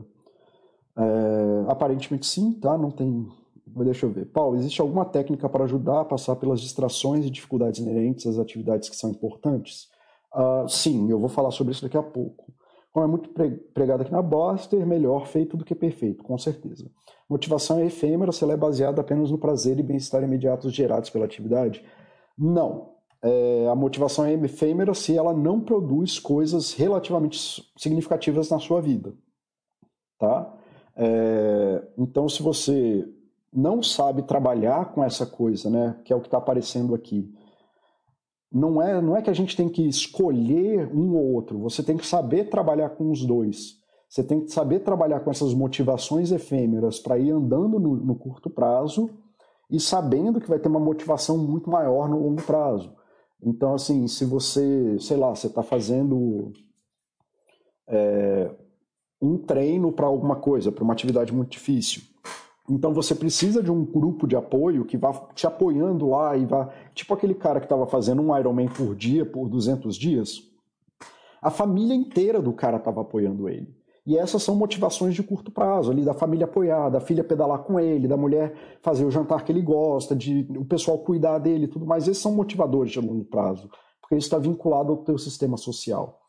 É, 0.97 1.65
aparentemente 1.67 2.25
sim, 2.25 2.53
tá? 2.53 2.77
Não 2.77 2.91
tem. 2.91 3.27
Deixa 3.65 4.05
eu 4.05 4.11
ver. 4.11 4.25
Paulo, 4.25 4.57
existe 4.57 4.81
alguma 4.81 5.05
técnica 5.05 5.47
para 5.49 5.63
ajudar 5.63 6.01
a 6.01 6.05
passar 6.05 6.35
pelas 6.35 6.61
distrações 6.61 7.25
e 7.25 7.29
dificuldades 7.29 7.79
inerentes 7.79 8.27
às 8.27 8.37
atividades 8.37 8.89
que 8.89 8.95
são 8.95 9.09
importantes? 9.09 9.89
Uh, 10.33 10.67
sim, 10.67 11.09
eu 11.09 11.19
vou 11.19 11.29
falar 11.29 11.51
sobre 11.51 11.71
isso 11.73 11.81
daqui 11.81 11.97
a 11.97 12.03
pouco. 12.03 12.53
Como 12.91 13.05
é 13.05 13.09
muito 13.09 13.29
pregado 13.73 14.03
aqui 14.03 14.11
na 14.11 14.21
Boster, 14.21 14.85
melhor 14.85 15.27
feito 15.27 15.55
do 15.55 15.63
que 15.63 15.73
perfeito, 15.73 16.23
com 16.23 16.37
certeza. 16.37 16.89
Motivação 17.29 17.79
é 17.79 17.85
efêmera 17.85 18.31
se 18.31 18.43
ela 18.43 18.53
é 18.53 18.57
baseada 18.57 18.99
apenas 18.99 19.31
no 19.31 19.37
prazer 19.37 19.79
e 19.79 19.83
bem-estar 19.83 20.21
imediatos 20.23 20.73
gerados 20.73 21.09
pela 21.09 21.25
atividade? 21.25 21.83
Não 22.37 22.91
é, 23.21 23.67
a 23.67 23.75
motivação 23.75 24.25
é 24.25 24.33
efêmera 24.33 24.93
se 24.93 25.15
ela 25.15 25.33
não 25.33 25.61
produz 25.61 26.19
coisas 26.19 26.73
relativamente 26.73 27.63
significativas 27.77 28.49
na 28.49 28.59
sua 28.59 28.81
vida. 28.81 29.13
Tá? 30.17 30.51
É, 30.95 31.83
então, 31.97 32.27
se 32.27 32.41
você 32.41 33.07
não 33.53 33.83
sabe 33.83 34.23
trabalhar 34.23 34.91
com 34.91 35.03
essa 35.03 35.25
coisa, 35.25 35.69
né, 35.69 35.99
que 36.03 36.11
é 36.11 36.15
o 36.15 36.21
que 36.21 36.27
está 36.27 36.37
aparecendo 36.37 36.95
aqui, 36.95 37.31
não 38.51 38.81
é, 38.81 39.01
não 39.01 39.15
é 39.15 39.21
que 39.21 39.29
a 39.29 39.33
gente 39.33 39.55
tem 39.55 39.69
que 39.69 39.87
escolher 39.87 40.89
um 40.93 41.15
ou 41.15 41.33
outro, 41.33 41.57
você 41.59 41.81
tem 41.81 41.95
que 41.95 42.05
saber 42.05 42.49
trabalhar 42.49 42.89
com 42.89 43.09
os 43.09 43.25
dois. 43.25 43.79
Você 44.09 44.21
tem 44.21 44.41
que 44.41 44.51
saber 44.51 44.79
trabalhar 44.79 45.21
com 45.21 45.31
essas 45.31 45.53
motivações 45.53 46.33
efêmeras 46.33 46.99
para 46.99 47.17
ir 47.17 47.31
andando 47.31 47.79
no, 47.79 47.95
no 47.95 48.13
curto 48.13 48.49
prazo 48.49 49.09
e 49.69 49.79
sabendo 49.79 50.41
que 50.41 50.49
vai 50.49 50.59
ter 50.59 50.67
uma 50.67 50.81
motivação 50.81 51.37
muito 51.37 51.69
maior 51.69 52.09
no 52.09 52.21
longo 52.21 52.41
prazo. 52.41 52.93
Então, 53.41 53.73
assim, 53.73 54.05
se 54.09 54.25
você, 54.25 54.97
sei 54.99 55.15
lá, 55.15 55.33
você 55.33 55.47
está 55.47 55.63
fazendo 55.63 56.51
é, 57.87 58.51
um 59.21 59.37
treino 59.37 59.93
para 59.93 60.07
alguma 60.07 60.35
coisa, 60.35 60.73
para 60.73 60.83
uma 60.83 60.91
atividade 60.91 61.33
muito 61.33 61.51
difícil, 61.51 62.01
então 62.73 62.93
você 62.93 63.13
precisa 63.13 63.61
de 63.61 63.69
um 63.69 63.83
grupo 63.83 64.25
de 64.25 64.35
apoio 64.35 64.85
que 64.85 64.97
vá 64.97 65.11
te 65.35 65.45
apoiando 65.45 66.09
lá 66.09 66.37
e 66.37 66.45
vá. 66.45 66.69
Tipo 66.95 67.13
aquele 67.13 67.35
cara 67.35 67.59
que 67.59 67.65
estava 67.65 67.85
fazendo 67.85 68.21
um 68.21 68.37
Ironman 68.37 68.69
por 68.69 68.95
dia, 68.95 69.25
por 69.25 69.49
200 69.49 69.95
dias. 69.97 70.41
A 71.41 71.51
família 71.51 71.93
inteira 71.93 72.41
do 72.41 72.53
cara 72.53 72.77
estava 72.77 73.01
apoiando 73.01 73.49
ele. 73.49 73.75
E 74.05 74.17
essas 74.17 74.41
são 74.41 74.55
motivações 74.55 75.13
de 75.13 75.21
curto 75.21 75.51
prazo, 75.51 75.91
ali 75.91 76.03
da 76.03 76.13
família 76.13 76.45
apoiar, 76.45 76.89
da 76.89 77.01
filha 77.01 77.23
pedalar 77.23 77.59
com 77.59 77.77
ele, 77.77 78.07
da 78.07 78.15
mulher 78.15 78.53
fazer 78.81 79.05
o 79.05 79.11
jantar 79.11 79.43
que 79.43 79.51
ele 79.51 79.61
gosta, 79.61 80.15
de 80.15 80.47
o 80.57 80.63
pessoal 80.63 80.97
cuidar 80.99 81.39
dele 81.39 81.67
tudo 81.67 81.85
mais. 81.85 82.07
Esses 82.07 82.23
são 82.23 82.33
motivadores 82.33 82.91
de 82.91 83.01
longo 83.01 83.25
prazo, 83.25 83.69
porque 83.99 84.15
isso 84.15 84.27
está 84.27 84.39
vinculado 84.39 84.93
ao 84.93 84.97
teu 84.99 85.17
sistema 85.17 85.57
social. 85.57 86.20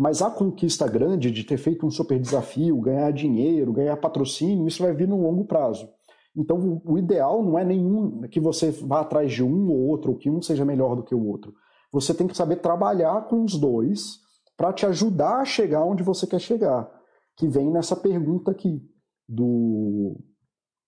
Mas 0.00 0.22
a 0.22 0.30
conquista 0.30 0.88
grande 0.88 1.30
de 1.30 1.44
ter 1.44 1.58
feito 1.58 1.86
um 1.86 1.90
super 1.90 2.18
desafio, 2.18 2.80
ganhar 2.80 3.10
dinheiro, 3.10 3.70
ganhar 3.70 3.98
patrocínio, 3.98 4.66
isso 4.66 4.82
vai 4.82 4.94
vir 4.94 5.06
no 5.06 5.20
longo 5.20 5.44
prazo. 5.44 5.90
Então, 6.34 6.80
o 6.86 6.96
ideal 6.96 7.44
não 7.44 7.58
é 7.58 7.66
nenhum 7.66 8.22
que 8.22 8.40
você 8.40 8.70
vá 8.70 9.00
atrás 9.00 9.30
de 9.30 9.44
um 9.44 9.68
ou 9.68 9.88
outro, 9.88 10.12
ou 10.12 10.16
que 10.16 10.30
um 10.30 10.40
seja 10.40 10.64
melhor 10.64 10.96
do 10.96 11.02
que 11.02 11.14
o 11.14 11.26
outro. 11.26 11.52
Você 11.92 12.14
tem 12.14 12.26
que 12.26 12.34
saber 12.34 12.56
trabalhar 12.56 13.28
com 13.28 13.44
os 13.44 13.58
dois 13.58 14.20
para 14.56 14.72
te 14.72 14.86
ajudar 14.86 15.42
a 15.42 15.44
chegar 15.44 15.84
onde 15.84 16.02
você 16.02 16.26
quer 16.26 16.40
chegar 16.40 16.90
que 17.36 17.46
vem 17.46 17.70
nessa 17.70 17.94
pergunta 17.94 18.52
aqui 18.52 18.82
do, 19.28 20.16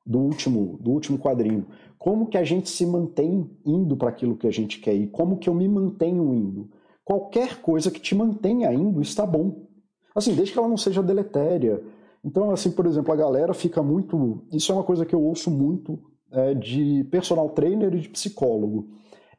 do 0.07 0.21
último 0.21 0.79
do 0.81 0.91
último 0.91 1.19
quadrinho. 1.19 1.67
Como 1.99 2.29
que 2.29 2.39
a 2.39 2.45
gente 2.45 2.71
se 2.71 2.87
mantém 2.87 3.51
indo 3.63 3.95
para 3.95 4.09
aquilo 4.09 4.39
que 4.39 4.47
a 4.47 4.51
gente 4.51 4.81
quer 4.81 4.95
e 4.95 5.07
como 5.07 5.37
que 5.37 5.51
eu 5.51 5.55
me 5.55 5.69
mantenho 5.69 6.33
indo? 6.33 6.71
Qualquer 7.05 7.61
coisa 7.61 7.91
que 7.91 8.01
te 8.01 8.15
mantenha 8.15 8.73
indo 8.73 9.01
está 9.01 9.27
bom. 9.27 9.67
Assim, 10.15 10.35
desde 10.35 10.53
que 10.53 10.59
ela 10.59 10.69
não 10.69 10.77
seja 10.77 11.03
deletéria. 11.03 11.83
Então, 12.25 12.51
assim, 12.51 12.71
por 12.71 12.87
exemplo, 12.87 13.13
a 13.13 13.17
galera 13.17 13.53
fica 13.55 13.83
muito. 13.83 14.45
Isso 14.53 14.71
é 14.71 14.75
uma 14.75 14.85
coisa 14.85 15.05
que 15.05 15.15
eu 15.15 15.23
ouço 15.23 15.51
muito 15.51 15.99
é, 16.31 16.55
de 16.55 17.05
personal 17.11 17.49
trainer 17.51 17.95
e 17.95 18.01
de 18.01 18.09
psicólogo. 18.09 18.89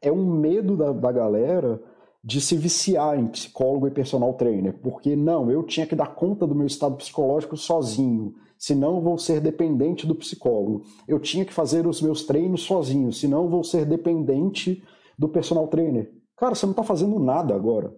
É 0.01 0.11
um 0.11 0.25
medo 0.25 0.75
da, 0.75 0.91
da 0.91 1.11
galera 1.11 1.81
de 2.23 2.39
se 2.39 2.55
viciar 2.55 3.19
em 3.19 3.27
psicólogo 3.27 3.87
e 3.87 3.91
personal 3.91 4.33
trainer, 4.33 4.73
porque 4.81 5.13
não, 5.13 5.51
eu 5.51 5.61
tinha 5.61 5.85
que 5.85 5.95
dar 5.95 6.15
conta 6.15 6.47
do 6.47 6.55
meu 6.55 6.65
estado 6.65 6.95
psicológico 6.95 7.57
sozinho, 7.57 8.33
senão 8.57 9.01
vou 9.01 9.17
ser 9.17 9.41
dependente 9.41 10.07
do 10.07 10.15
psicólogo. 10.15 10.83
Eu 11.05 11.19
tinha 11.19 11.43
que 11.43 11.53
fazer 11.53 11.85
os 11.85 12.01
meus 12.01 12.23
treinos 12.25 12.61
sozinho, 12.63 13.11
senão 13.11 13.49
vou 13.49 13.61
ser 13.61 13.85
dependente 13.85 14.81
do 15.19 15.27
personal 15.27 15.67
trainer. 15.67 16.09
Cara, 16.43 16.55
você 16.55 16.65
não 16.65 16.71
está 16.71 16.83
fazendo 16.83 17.17
nada 17.19 17.55
agora. 17.55 17.95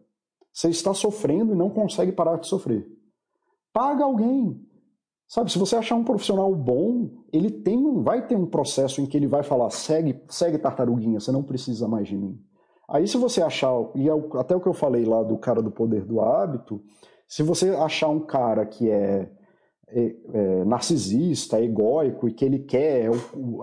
Você 0.53 0.69
está 0.69 0.93
sofrendo 0.93 1.53
e 1.53 1.57
não 1.57 1.67
consegue 1.67 2.11
parar 2.11 2.37
de 2.37 2.45
sofrer. 2.45 2.87
Paga 3.73 4.03
alguém. 4.03 4.63
Sabe, 5.27 5.51
se 5.51 5.57
você 5.57 5.75
achar 5.75 5.95
um 5.95 6.03
profissional 6.03 6.53
bom, 6.53 7.09
ele 7.33 7.49
tem 7.49 8.03
vai 8.03 8.27
ter 8.27 8.35
um 8.35 8.45
processo 8.45 9.01
em 9.01 9.07
que 9.07 9.17
ele 9.17 9.25
vai 9.25 9.41
falar: 9.41 9.71
segue, 9.71 10.21
segue 10.29 10.59
tartaruguinha, 10.59 11.19
você 11.19 11.31
não 11.31 11.41
precisa 11.41 11.87
mais 11.87 12.07
de 12.07 12.15
mim. 12.15 12.39
Aí, 12.87 13.07
se 13.07 13.17
você 13.17 13.41
achar, 13.41 13.73
e 13.95 14.07
é 14.07 14.13
até 14.37 14.55
o 14.55 14.61
que 14.61 14.67
eu 14.67 14.75
falei 14.75 15.05
lá 15.05 15.23
do 15.23 15.39
cara 15.39 15.59
do 15.59 15.71
poder 15.71 16.05
do 16.05 16.21
hábito, 16.21 16.83
se 17.27 17.41
você 17.41 17.71
achar 17.71 18.09
um 18.09 18.19
cara 18.19 18.63
que 18.63 18.91
é, 18.91 19.27
é, 19.87 20.15
é 20.33 20.65
narcisista, 20.65 21.59
egóico 21.59 22.27
e 22.27 22.31
que 22.31 22.45
ele 22.45 22.59
quer, 22.59 23.09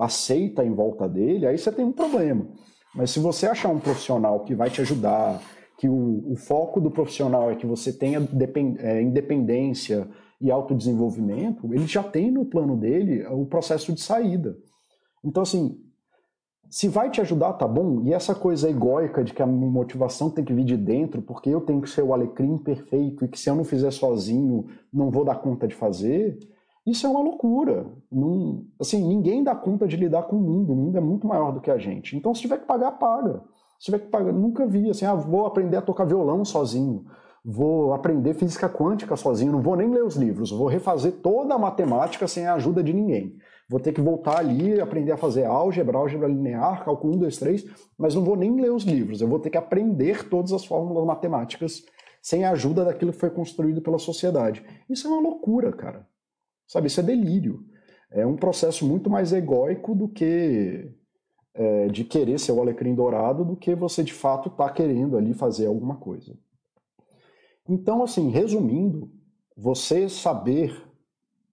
aceita 0.01 0.65
em 0.65 0.75
volta 0.75 1.09
dele, 1.09 1.47
aí 1.47 1.57
você 1.57 1.71
tem 1.71 1.85
um 1.85 1.93
problema. 1.93 2.49
Mas 2.95 3.11
se 3.11 3.19
você 3.19 3.47
achar 3.47 3.69
um 3.69 3.81
profissional 3.81 4.41
que 4.41 4.55
vai 4.55 4.71
te 4.71 4.81
ajudar, 4.81 5.41
que 5.79 5.89
o, 5.89 6.33
o 6.33 6.37
foco 6.37 6.81
do 6.81 6.91
profissional 6.91 7.51
é 7.51 7.57
que 7.57 7.67
você 7.67 7.93
tenha 7.93 8.21
depend, 8.21 8.79
é, 8.79 9.03
independência 9.03 10.09
e 10.41 10.51
autodesenvolvimento, 10.51 11.73
ele 11.73 11.87
já 11.87 12.03
tem 12.03 12.31
no 12.31 12.45
plano 12.45 12.77
dele 12.77 13.25
o 13.27 13.47
processo 13.47 13.93
de 13.93 14.01
saída. 14.01 14.57
Então, 15.25 15.43
assim, 15.43 15.79
se 16.69 16.89
vai 16.89 17.11
te 17.11 17.21
ajudar, 17.21 17.53
tá 17.53 17.69
bom. 17.69 18.03
E 18.03 18.13
essa 18.13 18.35
coisa 18.35 18.69
egóica 18.69 19.23
de 19.23 19.33
que 19.33 19.43
a 19.43 19.47
motivação 19.47 20.31
tem 20.31 20.45
que 20.45 20.55
vir 20.55 20.65
de 20.65 20.77
dentro, 20.77 21.21
porque 21.23 21.51
eu 21.51 21.61
tenho 21.61 21.83
que 21.83 21.91
ser 21.91 22.03
o 22.03 22.13
alecrim 22.13 22.59
perfeito 22.59 23.25
e 23.25 23.29
que 23.29 23.39
se 23.39 23.51
eu 23.51 23.55
não 23.55 23.63
fizer 23.63 23.91
sozinho, 23.91 24.67
não 24.93 25.11
vou 25.11 25.25
dar 25.25 25.37
conta 25.37 25.69
de 25.69 25.75
fazer, 25.75 26.39
isso 26.87 27.07
é 27.07 27.11
uma 27.11 27.21
loucura. 27.21 27.87
Não, 28.11 28.65
assim, 28.81 29.07
ninguém 29.07 29.45
dá 29.45 29.55
conta 29.55 29.87
de 29.87 29.97
lidar 29.97 30.25
com 30.25 30.37
o 30.37 30.41
mundo. 30.41 30.73
O 30.73 30.77
mundo 30.77 30.99
é 30.99 31.01
muito 31.01 31.27
maior 31.27 31.53
do 31.53 31.61
que 31.61 31.71
a 31.71 31.79
gente. 31.79 32.17
Então, 32.17 32.35
se 32.35 32.41
tiver 32.41 32.59
que 32.59 32.67
pagar, 32.67 32.93
paga. 32.93 33.43
Se 33.79 33.87
tiver 33.87 34.01
que 34.01 34.09
pagar, 34.09 34.33
nunca 34.33 34.67
vi 34.67 34.91
assim, 34.91 35.05
ah, 35.05 35.15
vou 35.15 35.47
aprender 35.47 35.77
a 35.77 35.83
tocar 35.83 36.05
violão 36.05 36.45
sozinho, 36.45 37.05
vou 37.45 37.93
aprender 37.93 38.35
física 38.35 38.69
quântica 38.69 39.17
sozinho, 39.17 39.53
não 39.53 39.61
vou 39.61 39.75
nem 39.75 39.91
ler 39.91 40.05
os 40.05 40.15
livros, 40.15 40.53
vou 40.53 40.69
refazer 40.69 41.15
toda 41.21 41.55
a 41.55 41.59
matemática 41.59 42.29
sem 42.29 42.47
a 42.47 42.55
ajuda 42.55 42.83
de 42.83 42.93
ninguém. 42.93 43.37
Vou 43.69 43.81
ter 43.81 43.93
que 43.93 44.01
voltar 44.01 44.39
ali, 44.39 44.81
aprender 44.81 45.13
a 45.13 45.17
fazer 45.17 45.47
álgebra, 45.47 45.99
álgebra 45.99 46.29
linear, 46.29 46.85
cálculo 46.85 47.15
1, 47.15 47.19
2, 47.19 47.37
3, 47.39 47.67
mas 47.99 48.15
não 48.15 48.23
vou 48.23 48.37
nem 48.37 48.55
ler 48.61 48.73
os 48.73 48.85
livros, 48.85 49.21
eu 49.21 49.29
vou 49.29 49.41
ter 49.41 49.51
que 49.51 49.59
aprender 49.59 50.29
todas 50.29 50.53
as 50.53 50.65
fórmulas 50.65 51.05
matemáticas 51.05 51.85
sem 52.21 52.45
a 52.45 52.53
ajuda 52.53 52.85
daquilo 52.85 53.13
que 53.13 53.19
foi 53.19 53.31
construído 53.31 53.83
pela 53.83 53.99
sociedade. 53.99 54.65
Isso 54.89 55.09
é 55.09 55.11
uma 55.11 55.21
loucura, 55.21 55.73
cara. 55.73 56.07
Sabe, 56.67 56.87
isso 56.87 57.01
é 57.01 57.03
delírio. 57.03 57.65
É 58.11 58.27
um 58.27 58.37
processo 58.37 58.87
muito 58.87 59.09
mais 59.09 59.33
egóico 59.33 59.95
do 59.95 60.09
que 60.09 60.91
é, 61.55 61.89
de 61.89 62.05
querer 62.05 62.39
ser 62.39 62.53
o 62.53 62.61
alecrim 62.61 62.95
dourado 62.95 63.45
do 63.45 63.57
que 63.57 63.75
você 63.75 64.03
de 64.03 64.13
fato 64.13 64.49
está 64.49 64.69
querendo 64.71 65.17
ali 65.17 65.35
fazer 65.35 65.67
alguma 65.67 65.97
coisa. 65.97 66.35
Então, 67.69 68.03
assim, 68.03 68.31
resumindo, 68.31 69.11
você 69.57 70.09
saber 70.09 70.75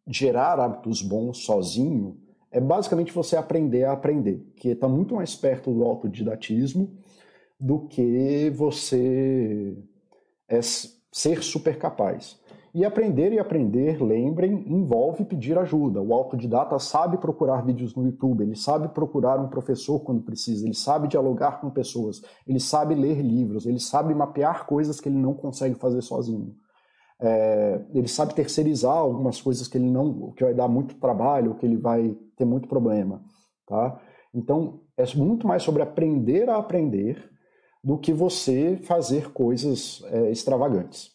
gerar 0.08 0.60
hábitos 0.60 1.02
bons 1.02 1.40
sozinho 1.40 2.18
é 2.52 2.60
basicamente 2.60 3.14
você 3.14 3.36
aprender 3.36 3.84
a 3.84 3.92
aprender, 3.92 4.44
que 4.56 4.70
está 4.70 4.88
muito 4.88 5.16
mais 5.16 5.36
perto 5.36 5.72
do 5.72 5.84
autodidatismo 5.84 6.98
do 7.60 7.88
que 7.88 8.50
você 8.52 9.78
é 10.48 10.60
ser 10.62 11.44
super 11.44 11.78
capaz. 11.78 12.40
E 12.74 12.86
aprender 12.86 13.34
e 13.34 13.40
aprender, 13.40 14.02
lembrem, 14.02 14.64
envolve 14.68 15.26
pedir 15.26 15.58
ajuda. 15.58 16.02
O 16.02 16.14
autodidata 16.14 16.78
sabe 16.78 17.18
procurar 17.18 17.66
vídeos 17.66 17.96
no 17.96 18.06
YouTube, 18.06 18.44
ele 18.44 18.56
sabe 18.56 18.90
procurar 18.90 19.40
um 19.40 19.50
professor 19.50 20.00
quando 20.02 20.22
precisa, 20.22 20.66
ele 20.66 20.76
sabe 20.76 21.08
dialogar 21.08 21.60
com 21.60 21.70
pessoas, 21.72 22.22
ele 22.48 22.60
sabe 22.60 22.94
ler 22.94 23.22
livros, 23.22 23.66
ele 23.66 23.80
sabe 23.80 24.14
mapear 24.14 24.68
coisas 24.68 25.02
que 25.02 25.10
ele 25.10 25.18
não 25.18 25.34
consegue 25.34 25.76
fazer 25.76 26.02
sozinho. 26.02 26.54
É, 27.22 27.82
ele 27.94 28.08
sabe 28.08 28.36
terceirizar 28.36 28.96
algumas 28.96 29.42
coisas 29.42 29.68
que 29.68 29.78
ele 29.78 29.90
não, 29.90 30.32
que 30.32 30.44
vai 30.44 30.54
dar 30.54 30.68
muito 30.68 30.96
trabalho, 30.96 31.56
que 31.56 31.66
ele 31.66 31.76
vai 31.76 32.16
ter 32.38 32.46
muito 32.46 32.68
problema, 32.68 33.22
tá? 33.68 34.00
Então 34.34 34.82
é 34.96 35.04
muito 35.16 35.48
mais 35.48 35.64
sobre 35.64 35.82
aprender 35.82 36.50
a 36.50 36.58
aprender 36.58 37.30
do 37.84 37.98
que 37.98 38.14
você 38.14 38.78
fazer 38.84 39.32
coisas 39.32 40.04
é, 40.12 40.30
extravagantes. 40.32 41.12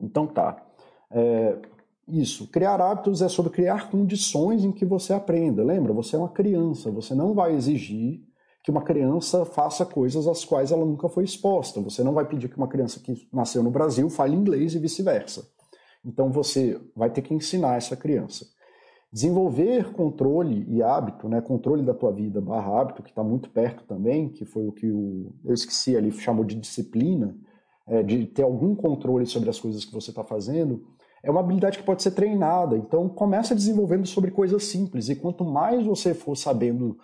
Então 0.00 0.26
tá. 0.26 0.67
É, 1.10 1.58
isso. 2.06 2.48
Criar 2.48 2.80
hábitos 2.80 3.20
é 3.22 3.28
sobre 3.28 3.52
criar 3.52 3.90
condições 3.90 4.64
em 4.64 4.72
que 4.72 4.84
você 4.84 5.12
aprenda. 5.12 5.62
Lembra? 5.62 5.92
Você 5.92 6.16
é 6.16 6.18
uma 6.18 6.28
criança. 6.28 6.90
Você 6.90 7.14
não 7.14 7.34
vai 7.34 7.54
exigir 7.54 8.22
que 8.62 8.70
uma 8.70 8.82
criança 8.82 9.44
faça 9.44 9.86
coisas 9.86 10.26
às 10.26 10.44
quais 10.44 10.72
ela 10.72 10.84
nunca 10.84 11.08
foi 11.08 11.24
exposta. 11.24 11.80
Você 11.80 12.02
não 12.02 12.12
vai 12.12 12.26
pedir 12.26 12.48
que 12.48 12.56
uma 12.56 12.68
criança 12.68 13.00
que 13.00 13.28
nasceu 13.32 13.62
no 13.62 13.70
Brasil 13.70 14.08
fale 14.10 14.36
inglês 14.36 14.74
e 14.74 14.78
vice-versa. 14.78 15.46
Então 16.04 16.30
você 16.30 16.80
vai 16.94 17.10
ter 17.10 17.22
que 17.22 17.34
ensinar 17.34 17.76
essa 17.76 17.96
criança. 17.96 18.46
Desenvolver 19.10 19.92
controle 19.92 20.66
e 20.68 20.82
hábito, 20.82 21.28
né, 21.30 21.40
controle 21.40 21.82
da 21.82 21.94
tua 21.94 22.12
vida 22.12 22.42
barra 22.42 22.80
hábito, 22.80 23.02
que 23.02 23.08
está 23.08 23.24
muito 23.24 23.48
perto 23.48 23.84
também, 23.84 24.28
que 24.28 24.44
foi 24.44 24.66
o 24.66 24.72
que 24.72 24.90
o, 24.90 25.32
eu 25.46 25.54
esqueci 25.54 25.96
ali, 25.96 26.12
chamou 26.12 26.44
de 26.44 26.54
disciplina, 26.54 27.34
é, 27.86 28.02
de 28.02 28.26
ter 28.26 28.42
algum 28.42 28.74
controle 28.74 29.24
sobre 29.24 29.48
as 29.48 29.58
coisas 29.58 29.82
que 29.82 29.94
você 29.94 30.10
está 30.10 30.22
fazendo, 30.22 30.84
é 31.22 31.30
uma 31.30 31.40
habilidade 31.40 31.78
que 31.78 31.84
pode 31.84 32.02
ser 32.02 32.12
treinada. 32.12 32.76
Então, 32.76 33.08
começa 33.08 33.54
desenvolvendo 33.54 34.06
sobre 34.06 34.30
coisas 34.30 34.64
simples. 34.64 35.08
E 35.08 35.16
quanto 35.16 35.44
mais 35.44 35.84
você 35.84 36.14
for 36.14 36.36
sabendo 36.36 36.96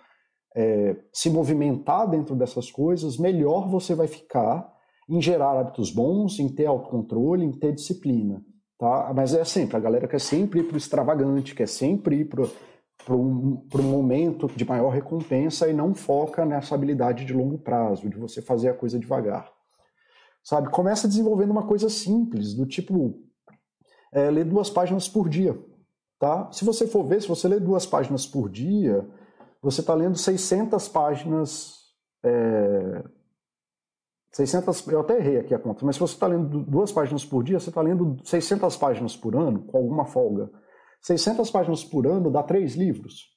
é, 0.55 0.95
se 1.11 1.29
movimentar 1.29 2.09
dentro 2.09 2.35
dessas 2.35 2.71
coisas, 2.71 3.17
melhor 3.17 3.67
você 3.67 3.93
vai 3.93 4.07
ficar 4.07 4.73
em 5.07 5.21
gerar 5.21 5.59
hábitos 5.59 5.91
bons, 5.91 6.39
em 6.39 6.49
ter 6.49 6.65
autocontrole, 6.65 7.45
em 7.45 7.51
ter 7.51 7.73
disciplina. 7.73 8.43
Tá? 8.77 9.11
Mas 9.15 9.33
é 9.33 9.43
sempre, 9.43 9.77
a 9.77 9.79
galera 9.79 10.07
quer 10.07 10.19
sempre 10.19 10.61
ir 10.61 10.63
para 10.63 10.75
o 10.75 10.77
extravagante, 10.77 11.55
quer 11.55 11.67
sempre 11.67 12.21
ir 12.21 12.25
para 12.25 13.15
um, 13.15 13.61
momento 13.83 14.49
de 14.55 14.65
maior 14.65 14.89
recompensa 14.89 15.67
e 15.67 15.73
não 15.73 15.93
foca 15.93 16.45
nessa 16.45 16.73
habilidade 16.73 17.25
de 17.25 17.33
longo 17.33 17.57
prazo, 17.57 18.09
de 18.09 18.17
você 18.17 18.41
fazer 18.41 18.69
a 18.69 18.73
coisa 18.73 18.97
devagar. 18.97 19.49
Sabe? 20.43 20.69
Começa 20.69 21.07
desenvolvendo 21.07 21.51
uma 21.51 21.67
coisa 21.67 21.89
simples, 21.89 22.53
do 22.53 22.65
tipo 22.65 23.24
é, 24.15 24.31
ler 24.31 24.45
duas 24.45 24.69
páginas 24.69 25.07
por 25.07 25.29
dia. 25.29 25.55
Tá? 26.17 26.49
Se 26.51 26.63
você 26.63 26.87
for 26.87 27.03
ver, 27.03 27.21
se 27.21 27.27
você 27.27 27.47
ler 27.47 27.59
duas 27.59 27.85
páginas 27.85 28.25
por 28.25 28.49
dia, 28.49 29.07
você 29.61 29.81
está 29.81 29.93
lendo 29.93 30.17
600 30.17 30.87
páginas 30.87 31.75
é, 32.23 33.03
600, 34.35 34.87
eu 34.87 34.99
até 34.99 35.17
errei 35.17 35.37
aqui 35.39 35.53
a 35.53 35.59
conta, 35.59 35.85
mas 35.85 35.95
se 35.95 35.99
você 36.01 36.13
está 36.13 36.27
lendo 36.27 36.63
duas 36.63 36.91
páginas 36.91 37.23
por 37.23 37.41
dia, 37.41 37.57
você 37.57 37.69
está 37.69 37.81
lendo 37.81 38.17
600 38.21 38.75
páginas 38.75 39.15
por 39.15 39.33
ano, 39.33 39.63
com 39.63 39.77
alguma 39.77 40.05
folga. 40.05 40.51
600 41.01 41.49
páginas 41.51 41.85
por 41.85 42.05
ano 42.05 42.29
dá 42.29 42.43
três 42.43 42.75
livros. 42.75 43.33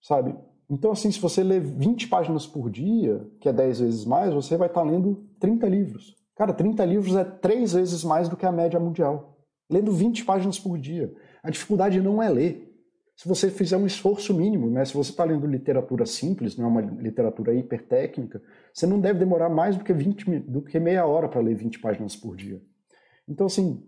Sabe? 0.00 0.38
Então, 0.70 0.92
assim, 0.92 1.10
se 1.10 1.20
você 1.20 1.42
lê 1.42 1.58
20 1.58 2.06
páginas 2.06 2.46
por 2.46 2.70
dia, 2.70 3.28
que 3.40 3.48
é 3.48 3.52
10 3.52 3.80
vezes 3.80 4.04
mais, 4.04 4.32
você 4.32 4.56
vai 4.56 4.68
estar 4.68 4.82
tá 4.82 4.86
lendo 4.86 5.28
30 5.40 5.66
livros. 5.66 6.19
Cara, 6.40 6.54
30 6.54 6.82
livros 6.86 7.16
é 7.16 7.22
três 7.22 7.74
vezes 7.74 8.02
mais 8.02 8.26
do 8.26 8.34
que 8.34 8.46
a 8.46 8.50
média 8.50 8.80
mundial. 8.80 9.36
Lendo 9.68 9.92
20 9.92 10.24
páginas 10.24 10.58
por 10.58 10.78
dia. 10.78 11.14
A 11.42 11.50
dificuldade 11.50 12.00
não 12.00 12.22
é 12.22 12.30
ler 12.30 12.74
se 13.14 13.28
você 13.28 13.50
fizer 13.50 13.76
um 13.76 13.84
esforço 13.84 14.32
mínimo, 14.32 14.70
né? 14.70 14.82
se 14.86 14.94
você 14.94 15.10
está 15.10 15.22
lendo 15.22 15.46
literatura 15.46 16.06
simples, 16.06 16.56
não 16.56 16.64
é 16.64 16.68
uma 16.68 16.80
literatura 16.80 17.52
hipertécnica, 17.52 18.40
você 18.72 18.86
não 18.86 18.98
deve 18.98 19.18
demorar 19.18 19.50
mais 19.50 19.76
do 19.76 19.84
que, 19.84 19.92
20, 19.92 20.38
do 20.38 20.62
que 20.62 20.80
meia 20.80 21.04
hora 21.04 21.28
para 21.28 21.42
ler 21.42 21.54
20 21.54 21.78
páginas 21.78 22.16
por 22.16 22.34
dia. 22.34 22.58
Então, 23.28 23.44
assim, 23.44 23.86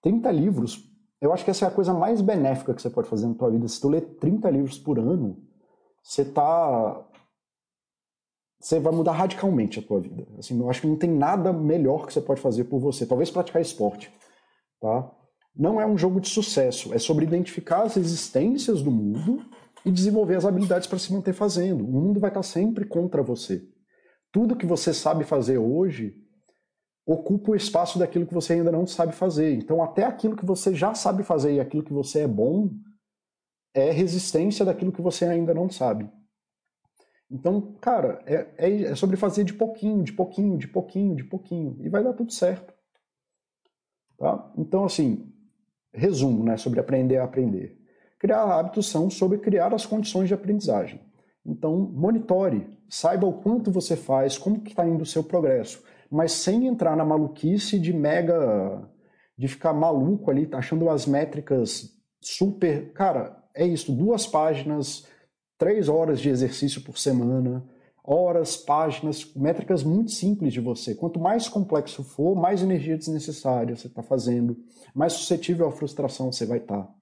30 0.00 0.30
livros, 0.30 0.88
eu 1.20 1.32
acho 1.32 1.44
que 1.44 1.50
essa 1.50 1.64
é 1.64 1.68
a 1.68 1.72
coisa 1.72 1.92
mais 1.92 2.20
benéfica 2.20 2.72
que 2.72 2.82
você 2.82 2.88
pode 2.88 3.08
fazer 3.08 3.26
na 3.26 3.34
tua 3.34 3.50
vida. 3.50 3.66
Se 3.66 3.80
tu 3.80 3.88
ler 3.88 4.02
30 4.20 4.48
livros 4.48 4.78
por 4.78 4.96
ano, 4.96 5.42
você 6.00 6.24
tá 6.24 7.04
você 8.60 8.80
vai 8.80 8.92
mudar 8.92 9.12
radicalmente 9.12 9.78
a 9.78 9.82
tua 9.82 10.00
vida. 10.00 10.26
Assim, 10.38 10.58
eu 10.58 10.70
acho 10.70 10.80
que 10.80 10.86
não 10.86 10.96
tem 10.96 11.10
nada 11.10 11.52
melhor 11.52 12.06
que 12.06 12.12
você 12.12 12.20
pode 12.20 12.40
fazer 12.40 12.64
por 12.64 12.80
você. 12.80 13.06
Talvez 13.06 13.30
praticar 13.30 13.60
esporte, 13.60 14.10
tá? 14.80 15.10
não 15.56 15.80
é 15.80 15.86
um 15.86 15.96
jogo 15.96 16.20
de 16.20 16.28
sucesso, 16.28 16.92
é 16.92 16.98
sobre 16.98 17.24
identificar 17.24 17.82
as 17.82 17.96
existências 17.96 18.82
do 18.82 18.90
mundo 18.90 19.44
e 19.84 19.90
desenvolver 19.90 20.34
as 20.34 20.44
habilidades 20.44 20.88
para 20.88 20.98
se 20.98 21.12
manter 21.12 21.32
fazendo. 21.32 21.84
O 21.84 21.92
mundo 21.92 22.18
vai 22.18 22.30
estar 22.30 22.42
sempre 22.42 22.84
contra 22.84 23.22
você. 23.22 23.62
Tudo 24.32 24.56
que 24.56 24.66
você 24.66 24.92
sabe 24.92 25.22
fazer 25.22 25.58
hoje 25.58 26.16
ocupa 27.06 27.52
o 27.52 27.54
espaço 27.54 27.98
daquilo 27.98 28.26
que 28.26 28.34
você 28.34 28.54
ainda 28.54 28.72
não 28.72 28.86
sabe 28.86 29.14
fazer. 29.14 29.54
Então, 29.54 29.82
até 29.82 30.04
aquilo 30.04 30.34
que 30.34 30.44
você 30.44 30.74
já 30.74 30.94
sabe 30.94 31.22
fazer 31.22 31.54
e 31.54 31.60
aquilo 31.60 31.84
que 31.84 31.92
você 31.92 32.20
é 32.20 32.28
bom 32.28 32.70
é 33.74 33.90
resistência 33.90 34.64
daquilo 34.64 34.90
que 34.90 35.02
você 35.02 35.26
ainda 35.26 35.54
não 35.54 35.68
sabe. 35.68 36.10
Então, 37.34 37.74
cara, 37.80 38.22
é, 38.26 38.46
é, 38.56 38.82
é 38.82 38.94
sobre 38.94 39.16
fazer 39.16 39.42
de 39.42 39.52
pouquinho, 39.52 40.04
de 40.04 40.12
pouquinho, 40.12 40.56
de 40.56 40.68
pouquinho, 40.68 41.16
de 41.16 41.24
pouquinho. 41.24 41.76
E 41.80 41.88
vai 41.88 42.04
dar 42.04 42.12
tudo 42.12 42.32
certo. 42.32 42.72
Tá? 44.16 44.52
Então, 44.56 44.84
assim, 44.84 45.32
resumo 45.92 46.44
né, 46.44 46.56
sobre 46.56 46.78
aprender 46.78 47.16
a 47.16 47.24
aprender. 47.24 47.76
Criar 48.20 48.44
hábitos 48.44 48.88
são 48.88 49.10
sobre 49.10 49.38
criar 49.38 49.74
as 49.74 49.84
condições 49.84 50.28
de 50.28 50.34
aprendizagem. 50.34 51.00
Então, 51.44 51.76
monitore, 51.76 52.78
saiba 52.88 53.26
o 53.26 53.42
quanto 53.42 53.68
você 53.68 53.96
faz, 53.96 54.38
como 54.38 54.60
que 54.60 54.70
está 54.70 54.86
indo 54.86 55.02
o 55.02 55.06
seu 55.06 55.24
progresso, 55.24 55.82
mas 56.08 56.30
sem 56.30 56.68
entrar 56.68 56.96
na 56.96 57.04
maluquice 57.04 57.80
de 57.80 57.92
mega, 57.92 58.88
de 59.36 59.48
ficar 59.48 59.72
maluco 59.72 60.30
ali, 60.30 60.46
tá 60.46 60.58
achando 60.58 60.88
as 60.88 61.04
métricas 61.04 61.90
super... 62.20 62.92
Cara, 62.92 63.42
é 63.52 63.66
isso, 63.66 63.92
duas 63.92 64.24
páginas, 64.24 65.04
três 65.58 65.88
horas 65.88 66.20
de 66.20 66.28
exercício 66.28 66.82
por 66.82 66.98
semana, 66.98 67.64
horas, 68.04 68.56
páginas, 68.56 69.32
métricas 69.34 69.82
muito 69.82 70.10
simples 70.10 70.52
de 70.52 70.60
você. 70.60 70.94
Quanto 70.94 71.18
mais 71.18 71.48
complexo 71.48 72.04
for, 72.04 72.36
mais 72.36 72.62
energia 72.62 72.98
desnecessária 72.98 73.74
você 73.74 73.86
está 73.86 74.02
fazendo, 74.02 74.56
mais 74.94 75.14
suscetível 75.14 75.66
à 75.66 75.72
frustração 75.72 76.30
você 76.30 76.44
vai 76.44 76.58
estar. 76.58 76.82
Tá. 76.82 76.94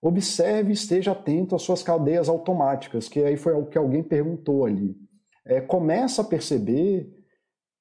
Observe 0.00 0.70
e 0.70 0.74
esteja 0.74 1.12
atento 1.12 1.54
às 1.54 1.62
suas 1.62 1.82
cadeias 1.82 2.28
automáticas, 2.28 3.08
que 3.08 3.20
aí 3.20 3.36
foi 3.36 3.52
o 3.54 3.66
que 3.66 3.78
alguém 3.78 4.02
perguntou 4.02 4.64
ali. 4.64 4.96
É, 5.44 5.60
começa 5.60 6.22
a 6.22 6.24
perceber 6.24 7.12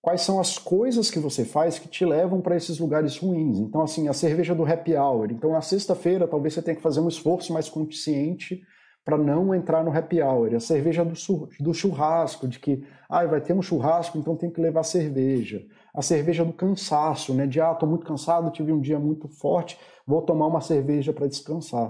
quais 0.02 0.22
são 0.22 0.40
as 0.40 0.58
coisas 0.58 1.12
que 1.12 1.20
você 1.20 1.44
faz 1.44 1.78
que 1.78 1.88
te 1.88 2.06
levam 2.06 2.42
para 2.42 2.56
esses 2.56 2.80
lugares 2.80 3.18
ruins. 3.18 3.60
Então, 3.60 3.82
assim, 3.82 4.08
a 4.08 4.14
cerveja 4.14 4.56
do 4.56 4.66
happy 4.66 4.96
hour. 4.96 5.32
Então, 5.32 5.52
na 5.52 5.62
sexta-feira, 5.62 6.28
talvez 6.28 6.54
você 6.54 6.62
tenha 6.62 6.76
que 6.76 6.82
fazer 6.82 7.02
um 7.02 7.08
esforço 7.08 7.54
mais 7.54 7.70
consciente 7.70 8.62
para 9.08 9.18
não 9.18 9.56
entrar 9.56 9.86
no 9.86 9.98
happy 9.98 10.22
hour. 10.22 10.54
A 10.54 10.60
cerveja 10.60 11.06
do, 11.06 11.14
do 11.62 11.74
churrasco, 11.74 12.46
de 12.46 12.60
que 12.60 12.84
ah, 13.08 13.26
vai 13.26 13.40
ter 13.40 13.54
um 13.54 13.62
churrasco, 13.62 14.18
então 14.18 14.36
tem 14.36 14.50
que 14.50 14.60
levar 14.60 14.84
cerveja. 14.84 15.66
A 15.96 16.02
cerveja 16.02 16.44
do 16.44 16.52
cansaço, 16.52 17.34
né? 17.34 17.48
De 17.48 17.62
ah, 17.62 17.72
estou 17.72 17.88
muito 17.88 18.06
cansado, 18.06 18.52
tive 18.52 18.74
um 18.74 18.82
dia 18.82 19.00
muito 19.00 19.30
forte, 19.30 19.80
vou 20.06 20.22
tomar 20.22 20.48
uma 20.48 20.60
cerveja 20.60 21.14
para 21.14 21.26
descansar. 21.26 21.90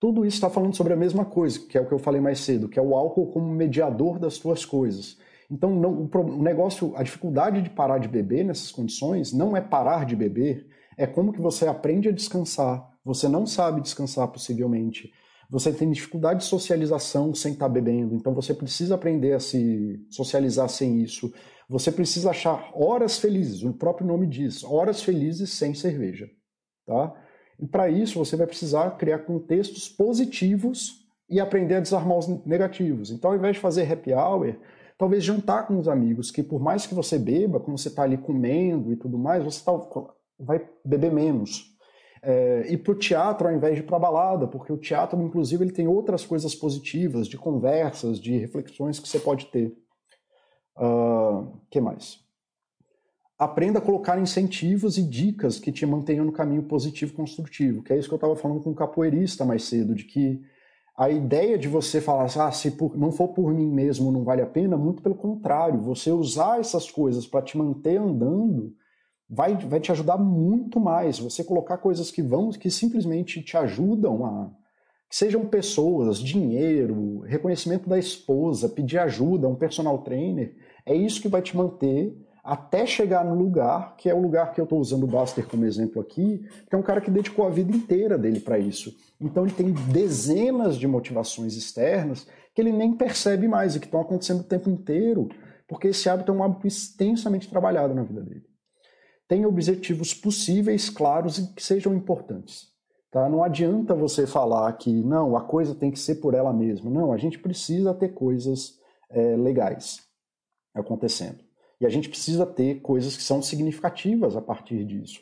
Tudo 0.00 0.24
isso 0.24 0.38
está 0.38 0.48
falando 0.48 0.74
sobre 0.74 0.94
a 0.94 0.96
mesma 0.96 1.26
coisa, 1.26 1.60
que 1.68 1.76
é 1.76 1.80
o 1.82 1.86
que 1.86 1.92
eu 1.92 1.98
falei 1.98 2.22
mais 2.22 2.40
cedo, 2.40 2.66
que 2.66 2.78
é 2.78 2.82
o 2.82 2.96
álcool 2.96 3.30
como 3.30 3.52
mediador 3.52 4.18
das 4.18 4.38
tuas 4.38 4.64
coisas. 4.64 5.18
Então, 5.50 5.68
não, 5.68 6.08
o, 6.10 6.42
negócio, 6.42 6.94
a 6.96 7.02
dificuldade 7.02 7.60
de 7.60 7.68
parar 7.68 7.98
de 7.98 8.08
beber 8.08 8.42
nessas 8.42 8.72
condições 8.72 9.34
não 9.34 9.54
é 9.54 9.60
parar 9.60 10.06
de 10.06 10.16
beber, 10.16 10.66
é 10.96 11.06
como 11.06 11.30
que 11.30 11.42
você 11.42 11.66
aprende 11.66 12.08
a 12.08 12.12
descansar. 12.12 12.88
Você 13.04 13.28
não 13.28 13.46
sabe 13.46 13.82
descansar 13.82 14.28
possivelmente. 14.28 15.12
Você 15.50 15.72
tem 15.72 15.90
dificuldade 15.90 16.40
de 16.40 16.46
socialização 16.46 17.34
sem 17.34 17.52
estar 17.52 17.66
tá 17.66 17.72
bebendo, 17.72 18.14
então 18.14 18.32
você 18.32 18.54
precisa 18.54 18.94
aprender 18.94 19.32
a 19.32 19.40
se 19.40 20.00
socializar 20.08 20.68
sem 20.68 21.02
isso. 21.02 21.32
Você 21.68 21.90
precisa 21.90 22.30
achar 22.30 22.70
horas 22.72 23.18
felizes, 23.18 23.62
o 23.62 23.72
próprio 23.72 24.06
nome 24.06 24.26
diz, 24.26 24.62
horas 24.62 25.02
felizes 25.02 25.50
sem 25.50 25.74
cerveja, 25.74 26.28
tá? 26.86 27.14
E 27.58 27.66
para 27.66 27.90
isso 27.90 28.18
você 28.18 28.36
vai 28.36 28.46
precisar 28.46 28.92
criar 28.92 29.20
contextos 29.20 29.88
positivos 29.88 31.00
e 31.28 31.38
aprender 31.38 31.76
a 31.76 31.80
desarmar 31.80 32.18
os 32.18 32.28
negativos. 32.46 33.10
Então, 33.10 33.30
ao 33.30 33.36
invés 33.36 33.56
de 33.56 33.60
fazer 33.60 33.90
happy 33.90 34.12
hour, 34.12 34.56
talvez 34.96 35.22
jantar 35.22 35.66
com 35.66 35.78
os 35.78 35.88
amigos, 35.88 36.30
que 36.30 36.42
por 36.42 36.60
mais 36.60 36.86
que 36.86 36.94
você 36.94 37.18
beba, 37.18 37.60
quando 37.60 37.78
você 37.78 37.88
está 37.88 38.02
ali 38.02 38.16
comendo 38.16 38.92
e 38.92 38.96
tudo 38.96 39.18
mais, 39.18 39.44
você 39.44 39.64
tá, 39.64 39.72
vai 40.38 40.66
beber 40.84 41.12
menos. 41.12 41.76
É, 42.22 42.66
ir 42.70 42.78
para 42.78 42.92
o 42.92 42.98
teatro 42.98 43.48
ao 43.48 43.54
invés 43.54 43.74
de 43.74 43.80
ir 43.80 43.84
para 43.84 43.96
a 43.96 44.00
balada, 44.00 44.46
porque 44.46 44.72
o 44.72 44.76
teatro, 44.76 45.20
inclusive, 45.22 45.64
ele 45.64 45.72
tem 45.72 45.88
outras 45.88 46.24
coisas 46.24 46.54
positivas, 46.54 47.26
de 47.26 47.38
conversas, 47.38 48.20
de 48.20 48.36
reflexões 48.36 48.98
que 48.98 49.08
você 49.08 49.18
pode 49.18 49.46
ter. 49.46 49.74
Uh, 50.76 51.60
que 51.70 51.80
mais? 51.80 52.20
aprenda 53.40 53.78
a 53.78 53.82
colocar 53.82 54.20
incentivos 54.20 54.98
e 54.98 55.02
dicas 55.02 55.58
que 55.58 55.72
te 55.72 55.86
mantenham 55.86 56.26
no 56.26 56.30
caminho 56.30 56.64
positivo 56.64 57.14
construtivo, 57.14 57.82
que 57.82 57.90
é 57.90 57.98
isso 57.98 58.06
que 58.06 58.12
eu 58.12 58.16
estava 58.16 58.36
falando 58.36 58.60
com 58.60 58.68
o 58.68 58.74
capoeirista 58.74 59.46
mais 59.46 59.64
cedo, 59.64 59.94
de 59.94 60.04
que 60.04 60.42
a 60.94 61.08
ideia 61.08 61.56
de 61.56 61.66
você 61.66 62.02
falar 62.02 62.24
assim, 62.24 62.38
ah, 62.38 62.52
se 62.52 62.72
por, 62.72 62.98
não 62.98 63.10
for 63.10 63.28
por 63.28 63.54
mim 63.54 63.66
mesmo 63.66 64.12
não 64.12 64.24
vale 64.24 64.42
a 64.42 64.46
pena, 64.46 64.76
muito 64.76 65.02
pelo 65.02 65.14
contrário, 65.14 65.80
você 65.80 66.12
usar 66.12 66.60
essas 66.60 66.90
coisas 66.90 67.26
para 67.26 67.40
te 67.40 67.56
manter 67.56 67.96
andando 67.96 68.74
vai, 69.30 69.56
vai 69.56 69.78
te 69.78 69.92
ajudar 69.92 70.18
muito 70.18 70.80
mais. 70.80 71.18
Você 71.20 71.44
colocar 71.44 71.78
coisas 71.78 72.10
que 72.10 72.20
vão, 72.20 72.50
que 72.50 72.70
simplesmente 72.70 73.40
te 73.42 73.56
ajudam 73.56 74.26
a. 74.26 74.50
Que 75.08 75.16
sejam 75.16 75.46
pessoas, 75.46 76.18
dinheiro, 76.18 77.20
reconhecimento 77.20 77.88
da 77.88 77.98
esposa, 77.98 78.68
pedir 78.68 78.98
ajuda, 78.98 79.48
um 79.48 79.56
personal 79.56 79.98
trainer, 79.98 80.54
é 80.86 80.94
isso 80.94 81.20
que 81.20 81.28
vai 81.28 81.42
te 81.42 81.56
manter 81.56 82.16
até 82.42 82.86
chegar 82.86 83.24
no 83.24 83.34
lugar, 83.34 83.96
que 83.96 84.08
é 84.08 84.14
o 84.14 84.20
lugar 84.20 84.52
que 84.52 84.60
eu 84.60 84.64
estou 84.64 84.80
usando 84.80 85.04
o 85.04 85.06
Buster 85.06 85.46
como 85.46 85.66
exemplo 85.66 86.00
aqui, 86.00 86.38
que 86.68 86.74
é 86.74 86.78
um 86.78 86.82
cara 86.82 87.00
que 87.00 87.10
dedicou 87.10 87.46
a 87.46 87.50
vida 87.50 87.74
inteira 87.74 88.16
dele 88.16 88.40
para 88.40 88.58
isso. 88.58 88.96
Então 89.20 89.44
ele 89.44 89.52
tem 89.52 89.72
dezenas 89.72 90.76
de 90.76 90.86
motivações 90.86 91.56
externas 91.56 92.26
que 92.54 92.60
ele 92.60 92.72
nem 92.72 92.96
percebe 92.96 93.46
mais 93.46 93.76
e 93.76 93.80
que 93.80 93.86
estão 93.86 94.00
acontecendo 94.00 94.40
o 94.40 94.44
tempo 94.44 94.70
inteiro, 94.70 95.28
porque 95.68 95.88
esse 95.88 96.08
hábito 96.08 96.32
é 96.32 96.34
um 96.34 96.42
hábito 96.42 96.66
extensamente 96.66 97.48
trabalhado 97.48 97.94
na 97.94 98.02
vida 98.02 98.22
dele. 98.22 98.49
Tem 99.30 99.46
objetivos 99.46 100.12
possíveis, 100.12 100.90
claros 100.90 101.38
e 101.38 101.54
que 101.54 101.62
sejam 101.62 101.94
importantes. 101.94 102.66
Tá? 103.12 103.28
Não 103.28 103.44
adianta 103.44 103.94
você 103.94 104.26
falar 104.26 104.72
que 104.72 104.92
não, 104.92 105.36
a 105.36 105.40
coisa 105.40 105.72
tem 105.72 105.88
que 105.88 106.00
ser 106.00 106.16
por 106.16 106.34
ela 106.34 106.52
mesma. 106.52 106.90
Não, 106.90 107.12
a 107.12 107.16
gente 107.16 107.38
precisa 107.38 107.94
ter 107.94 108.08
coisas 108.08 108.80
é, 109.08 109.36
legais 109.36 110.00
acontecendo. 110.74 111.38
E 111.80 111.86
a 111.86 111.88
gente 111.88 112.08
precisa 112.08 112.44
ter 112.44 112.80
coisas 112.80 113.16
que 113.16 113.22
são 113.22 113.40
significativas 113.40 114.34
a 114.34 114.42
partir 114.42 114.84
disso. 114.84 115.20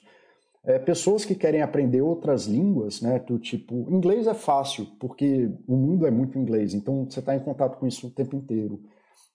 É, 0.65 0.79
pessoas 0.79 1.27
que 1.27 1.35
querem 1.35 1.61
aprender 1.61 2.01
outras 2.01 2.47
línguas, 2.47 3.03
né, 3.03 3.19
do 3.19 3.39
tipo, 3.39 3.75
inglês 3.91 4.27
é 4.27 4.33
fácil, 4.33 4.87
porque 4.99 5.51
o 5.67 5.77
mundo 5.77 6.07
é 6.07 6.11
muito 6.11 6.39
inglês, 6.39 6.73
então 6.73 7.05
você 7.05 7.21
está 7.21 7.37
em 7.37 7.41
contato 7.41 7.77
com 7.77 7.87
isso 7.87 8.07
o 8.07 8.11
tempo 8.11 8.35
inteiro. 8.35 8.81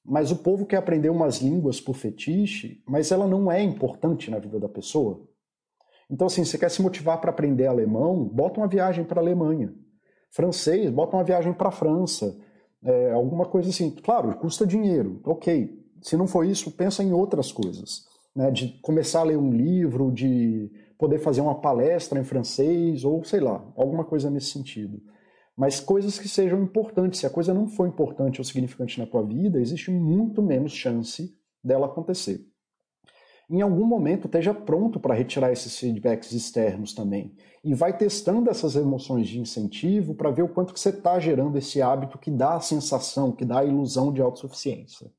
Mas 0.05 0.31
o 0.31 0.37
povo 0.37 0.65
quer 0.65 0.77
aprender 0.77 1.09
umas 1.09 1.37
línguas 1.37 1.79
por 1.79 1.95
fetiche, 1.95 2.83
mas 2.85 3.11
ela 3.11 3.27
não 3.27 3.51
é 3.51 3.61
importante 3.61 4.29
na 4.29 4.37
vida 4.37 4.59
da 4.59 4.67
pessoa. 4.67 5.27
Então, 6.09 6.27
assim, 6.27 6.43
você 6.43 6.57
quer 6.57 6.69
se 6.69 6.81
motivar 6.81 7.19
para 7.21 7.29
aprender 7.29 7.67
alemão, 7.67 8.25
bota 8.25 8.59
uma 8.59 8.67
viagem 8.67 9.05
para 9.05 9.19
a 9.19 9.23
Alemanha. 9.23 9.73
Francês, 10.29 10.89
bota 10.91 11.15
uma 11.15 11.23
viagem 11.23 11.53
para 11.53 11.69
a 11.69 11.71
França. 11.71 12.37
É, 12.83 13.11
alguma 13.11 13.45
coisa 13.45 13.69
assim. 13.69 13.89
Claro, 13.91 14.35
custa 14.35 14.67
dinheiro, 14.67 15.21
ok. 15.23 15.81
Se 16.01 16.17
não 16.17 16.27
for 16.27 16.45
isso, 16.45 16.71
pensa 16.71 17.01
em 17.01 17.13
outras 17.13 17.51
coisas. 17.51 18.05
Né? 18.35 18.51
De 18.51 18.79
começar 18.81 19.21
a 19.21 19.23
ler 19.23 19.37
um 19.37 19.51
livro, 19.51 20.11
de 20.11 20.69
poder 20.97 21.19
fazer 21.19 21.41
uma 21.41 21.55
palestra 21.55 22.19
em 22.19 22.23
francês, 22.23 23.05
ou 23.05 23.23
sei 23.23 23.39
lá, 23.39 23.63
alguma 23.75 24.03
coisa 24.03 24.29
nesse 24.29 24.47
sentido. 24.47 25.01
Mas 25.55 25.79
coisas 25.79 26.17
que 26.17 26.27
sejam 26.27 26.61
importantes. 26.61 27.19
Se 27.19 27.25
a 27.25 27.29
coisa 27.29 27.53
não 27.53 27.67
for 27.67 27.87
importante 27.87 28.39
ou 28.41 28.45
significante 28.45 28.99
na 28.99 29.05
tua 29.05 29.23
vida, 29.23 29.59
existe 29.59 29.91
muito 29.91 30.41
menos 30.41 30.71
chance 30.71 31.37
dela 31.63 31.85
acontecer. 31.85 32.45
Em 33.49 33.61
algum 33.61 33.85
momento, 33.85 34.25
esteja 34.25 34.53
pronto 34.53 34.99
para 34.99 35.13
retirar 35.13 35.51
esses 35.51 35.77
feedbacks 35.77 36.31
externos 36.31 36.93
também. 36.93 37.35
E 37.63 37.73
vai 37.73 37.95
testando 37.95 38.49
essas 38.49 38.75
emoções 38.75 39.27
de 39.27 39.39
incentivo 39.39 40.15
para 40.15 40.31
ver 40.31 40.43
o 40.43 40.49
quanto 40.49 40.73
que 40.73 40.79
você 40.79 40.89
está 40.89 41.19
gerando 41.19 41.57
esse 41.57 41.81
hábito 41.81 42.17
que 42.17 42.31
dá 42.31 42.55
a 42.55 42.61
sensação, 42.61 43.31
que 43.31 43.45
dá 43.45 43.59
a 43.59 43.65
ilusão 43.65 44.11
de 44.11 44.21
autossuficiência 44.21 45.11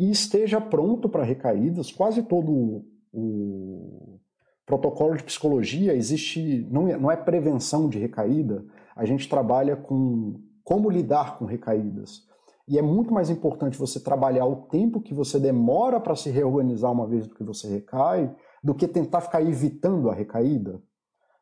e 0.00 0.10
esteja 0.10 0.58
pronto 0.58 1.10
para 1.10 1.22
recaídas. 1.22 1.92
Quase 1.92 2.22
todo 2.22 2.86
o 3.12 4.18
protocolo 4.64 5.14
de 5.14 5.24
psicologia 5.24 5.94
existe, 5.94 6.66
não 6.70 6.88
é, 6.88 6.96
não 6.96 7.10
é 7.10 7.16
prevenção 7.16 7.86
de 7.86 7.98
recaída, 7.98 8.64
a 9.00 9.06
gente 9.06 9.28
trabalha 9.28 9.76
com 9.76 10.40
como 10.62 10.90
lidar 10.90 11.38
com 11.38 11.44
recaídas. 11.44 12.22
E 12.68 12.78
é 12.78 12.82
muito 12.82 13.12
mais 13.12 13.30
importante 13.30 13.76
você 13.76 13.98
trabalhar 13.98 14.44
o 14.46 14.56
tempo 14.68 15.00
que 15.00 15.12
você 15.12 15.40
demora 15.40 15.98
para 15.98 16.14
se 16.14 16.30
reorganizar 16.30 16.92
uma 16.92 17.06
vez 17.06 17.26
que 17.26 17.42
você 17.42 17.68
recai, 17.68 18.32
do 18.62 18.74
que 18.74 18.86
tentar 18.86 19.22
ficar 19.22 19.42
evitando 19.42 20.08
a 20.08 20.14
recaída. 20.14 20.80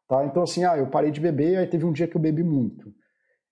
Tá? 0.08 0.24
Então, 0.24 0.42
assim, 0.42 0.64
ah, 0.64 0.78
eu 0.78 0.86
parei 0.86 1.10
de 1.10 1.20
beber, 1.20 1.58
aí 1.58 1.66
teve 1.66 1.84
um 1.84 1.92
dia 1.92 2.08
que 2.08 2.16
eu 2.16 2.20
bebi 2.20 2.42
muito 2.42 2.94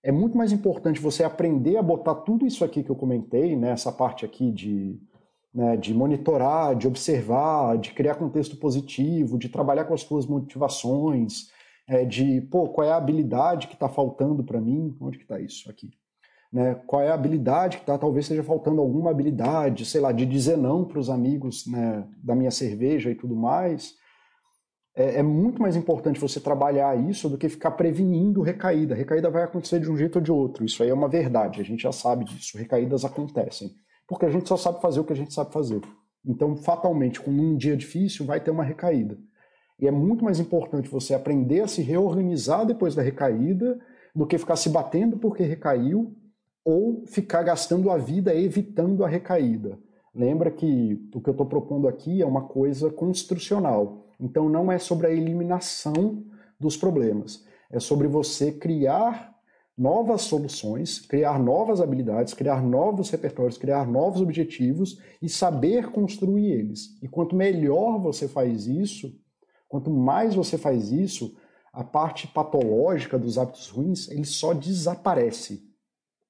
é 0.07 0.11
muito 0.11 0.37
mais 0.37 0.53
importante 0.53 1.01
você 1.01 1.23
aprender 1.23 1.75
a 1.75 1.81
botar 1.81 2.15
tudo 2.15 2.45
isso 2.45 2.63
aqui 2.63 2.81
que 2.81 2.89
eu 2.89 2.95
comentei, 2.95 3.57
né, 3.57 3.71
essa 3.71 3.91
parte 3.91 4.23
aqui 4.23 4.51
de, 4.51 4.97
né, 5.53 5.75
de 5.75 5.93
monitorar, 5.93 6.77
de 6.77 6.87
observar, 6.87 7.77
de 7.77 7.91
criar 7.91 8.15
contexto 8.15 8.55
positivo, 8.55 9.37
de 9.37 9.49
trabalhar 9.49 9.83
com 9.83 9.93
as 9.93 10.01
suas 10.01 10.25
motivações, 10.25 11.51
é, 11.87 12.03
de, 12.03 12.41
pô, 12.41 12.67
qual 12.67 12.85
é 12.85 12.91
a 12.91 12.97
habilidade 12.97 13.67
que 13.67 13.73
está 13.73 13.87
faltando 13.87 14.43
para 14.43 14.59
mim? 14.59 14.95
Onde 14.99 15.17
que 15.17 15.23
está 15.23 15.39
isso 15.39 15.69
aqui? 15.69 15.91
Né, 16.51 16.75
qual 16.85 17.01
é 17.01 17.09
a 17.09 17.13
habilidade 17.13 17.77
que 17.77 17.83
está, 17.83 17.97
talvez 17.97 18.25
esteja 18.25 18.43
faltando 18.43 18.81
alguma 18.81 19.11
habilidade, 19.11 19.85
sei 19.85 19.99
lá, 19.99 20.11
de 20.11 20.25
dizer 20.25 20.57
não 20.57 20.85
para 20.85 20.99
os 20.99 21.09
amigos 21.09 21.67
né, 21.67 22.07
da 22.23 22.35
minha 22.35 22.51
cerveja 22.51 23.11
e 23.11 23.15
tudo 23.15 23.35
mais, 23.35 23.95
é, 24.95 25.19
é, 25.19 25.23
muito 25.23 25.61
mais 25.61 25.75
importante 25.75 26.19
você 26.19 26.39
trabalhar 26.39 26.97
isso 27.07 27.29
do 27.29 27.37
que 27.37 27.47
ficar 27.47 27.71
prevenindo 27.71 28.41
recaída. 28.41 28.95
Recaída 28.95 29.29
vai 29.29 29.43
acontecer 29.43 29.79
de 29.79 29.91
um 29.91 29.95
jeito 29.95 30.15
ou 30.15 30.21
de 30.21 30.31
outro. 30.31 30.65
Isso 30.65 30.81
aí 30.81 30.89
é 30.89 30.93
uma 30.93 31.07
verdade, 31.07 31.61
a 31.61 31.63
gente 31.63 31.83
já 31.83 31.91
sabe 31.91 32.25
disso. 32.25 32.57
Recaídas 32.57 33.05
acontecem. 33.05 33.75
Porque 34.07 34.25
a 34.25 34.29
gente 34.29 34.47
só 34.47 34.57
sabe 34.57 34.81
fazer 34.81 34.99
o 34.99 35.03
que 35.03 35.13
a 35.13 35.15
gente 35.15 35.33
sabe 35.33 35.53
fazer. 35.53 35.81
Então, 36.25 36.55
fatalmente, 36.55 37.21
com 37.21 37.29
um 37.29 37.55
dia 37.55 37.77
difícil, 37.77 38.25
vai 38.25 38.39
ter 38.39 38.49
uma 38.49 38.63
recaída. 38.63 39.17
E 39.79 39.87
é 39.87 39.91
muito 39.91 40.23
mais 40.23 40.39
importante 40.39 40.89
você 40.89 41.13
aprender 41.13 41.61
a 41.61 41.67
se 41.67 41.81
reorganizar 41.81 42.65
depois 42.65 42.95
da 42.95 43.01
recaída 43.01 43.79
do 44.15 44.25
que 44.25 44.37
ficar 44.37 44.55
se 44.55 44.69
batendo 44.69 45.17
porque 45.17 45.43
recaiu 45.43 46.15
ou 46.65 47.05
ficar 47.05 47.43
gastando 47.43 47.91
a 47.91 47.97
vida 47.97 48.33
evitando 48.33 49.05
a 49.05 49.07
recaída. 49.07 49.79
Lembra 50.13 50.49
que 50.49 51.07
o 51.13 51.21
que 51.21 51.29
eu 51.29 51.31
estou 51.31 51.45
propondo 51.45 51.87
aqui 51.87 52.21
é 52.21 52.25
uma 52.25 52.41
coisa 52.41 52.89
construcional. 52.89 54.07
Então 54.19 54.49
não 54.49 54.71
é 54.71 54.79
sobre 54.79 55.07
a 55.07 55.11
eliminação 55.11 56.23
dos 56.59 56.75
problemas, 56.75 57.45
é 57.69 57.79
sobre 57.79 58.07
você 58.07 58.51
criar 58.51 59.37
novas 59.77 60.23
soluções, 60.23 60.99
criar 60.99 61.37
novas 61.37 61.79
habilidades, 61.79 62.33
criar 62.33 62.63
novos 62.63 63.11
repertórios, 63.11 63.59
criar 63.59 63.85
novos 63.85 64.19
objetivos 64.21 64.99
e 65.21 65.29
saber 65.29 65.91
construir 65.91 66.51
eles. 66.51 66.97
E 67.03 67.07
quanto 67.07 67.35
melhor 67.35 67.99
você 67.99 68.27
faz 68.27 68.65
isso, 68.65 69.13
quanto 69.67 69.89
mais 69.89 70.35
você 70.35 70.57
faz 70.57 70.91
isso, 70.91 71.35
a 71.71 71.83
parte 71.83 72.27
patológica 72.27 73.19
dos 73.19 73.37
hábitos 73.37 73.69
ruins, 73.69 74.09
ele 74.09 74.25
só 74.25 74.53
desaparece. 74.53 75.63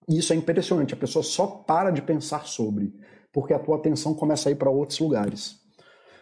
E 0.09 0.17
isso 0.17 0.33
é 0.33 0.35
impressionante, 0.35 0.93
a 0.93 0.97
pessoa 0.97 1.23
só 1.23 1.47
para 1.47 1.91
de 1.91 2.01
pensar 2.01 2.45
sobre, 2.45 2.93
porque 3.31 3.53
a 3.53 3.59
tua 3.59 3.77
atenção 3.77 4.13
começa 4.13 4.49
a 4.49 4.51
ir 4.51 4.55
para 4.55 4.69
outros 4.69 4.99
lugares. 4.99 5.59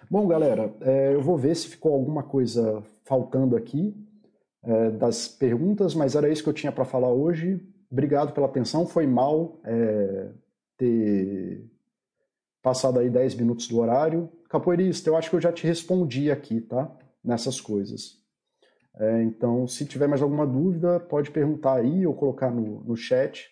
Bom, 0.10 0.28
galera, 0.28 0.74
é, 0.82 1.14
eu 1.14 1.22
vou 1.22 1.38
ver 1.38 1.56
se 1.56 1.68
ficou 1.68 1.94
alguma 1.94 2.22
coisa 2.22 2.84
faltando 3.04 3.56
aqui 3.56 3.96
é, 4.64 4.92
das 4.92 5.28
perguntas, 5.28 5.96
mas 5.96 6.16
era 6.16 6.30
isso 6.30 6.44
que 6.44 6.50
eu 6.50 6.54
tinha 6.54 6.72
para 6.72 6.86
falar 6.86 7.12
hoje. 7.12 7.60
Obrigado 7.92 8.34
pela 8.34 8.48
atenção. 8.48 8.86
Foi 8.86 9.08
mal 9.08 9.60
é, 9.64 10.30
ter 10.78 11.68
passado 12.62 13.00
aí 13.00 13.10
10 13.10 13.36
minutos 13.36 13.68
do 13.68 13.80
horário. 13.80 14.30
Capoeirista, 14.50 15.10
eu 15.10 15.16
acho 15.16 15.30
que 15.30 15.36
eu 15.36 15.42
já 15.42 15.52
te 15.52 15.66
respondi 15.66 16.30
aqui, 16.30 16.62
tá? 16.62 16.92
Nessas 17.26 17.60
coisas. 17.60 18.24
É, 18.98 19.24
então, 19.24 19.68
se 19.68 19.86
tiver 19.86 20.08
mais 20.08 20.22
alguma 20.22 20.46
dúvida, 20.46 21.00
pode 21.00 21.32
perguntar 21.32 21.76
aí 21.76 22.06
ou 22.08 22.14
colocar 22.14 22.50
no, 22.50 22.84
no 22.84 22.96
chat 22.96 23.50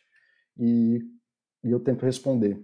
e, 0.57 1.01
e 1.63 1.71
eu 1.71 1.79
tento 1.79 2.05
responder. 2.05 2.63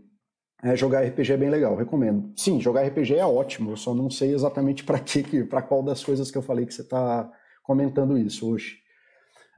É, 0.62 0.76
jogar 0.76 1.04
RPG 1.04 1.34
é 1.34 1.38
bem 1.38 1.50
legal, 1.50 1.76
recomendo. 1.76 2.32
Sim, 2.36 2.60
jogar 2.60 2.84
RPG 2.84 3.16
é 3.16 3.26
ótimo, 3.26 3.72
eu 3.72 3.78
só 3.78 3.94
não 3.94 4.10
sei 4.10 4.34
exatamente 4.34 4.84
para 4.84 5.00
que, 5.00 5.44
para 5.44 5.62
qual 5.62 5.82
das 5.82 6.04
coisas 6.04 6.30
que 6.30 6.38
eu 6.38 6.42
falei 6.42 6.66
que 6.66 6.74
você 6.74 6.82
está 6.82 7.30
comentando 7.64 8.18
isso 8.18 8.50
hoje. 8.50 8.78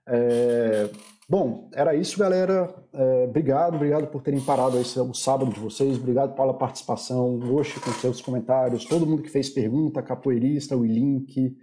É, 0.07 0.89
bom, 1.29 1.69
era 1.73 1.95
isso, 1.95 2.17
galera. 2.17 2.73
É, 2.93 3.25
obrigado, 3.25 3.75
obrigado 3.75 4.07
por 4.07 4.21
terem 4.21 4.41
parado 4.41 4.77
esse 4.79 4.99
o 4.99 5.13
sábado 5.13 5.51
de 5.51 5.59
vocês. 5.59 5.97
Obrigado 5.97 6.35
pela 6.35 6.53
participação, 6.53 7.39
hoje 7.53 7.79
com 7.79 7.91
seus 7.93 8.21
comentários, 8.21 8.85
todo 8.85 9.05
mundo 9.05 9.23
que 9.23 9.29
fez 9.29 9.49
pergunta, 9.49 10.01
capoeirista, 10.01 10.75
o 10.75 10.85
link, 10.85 11.55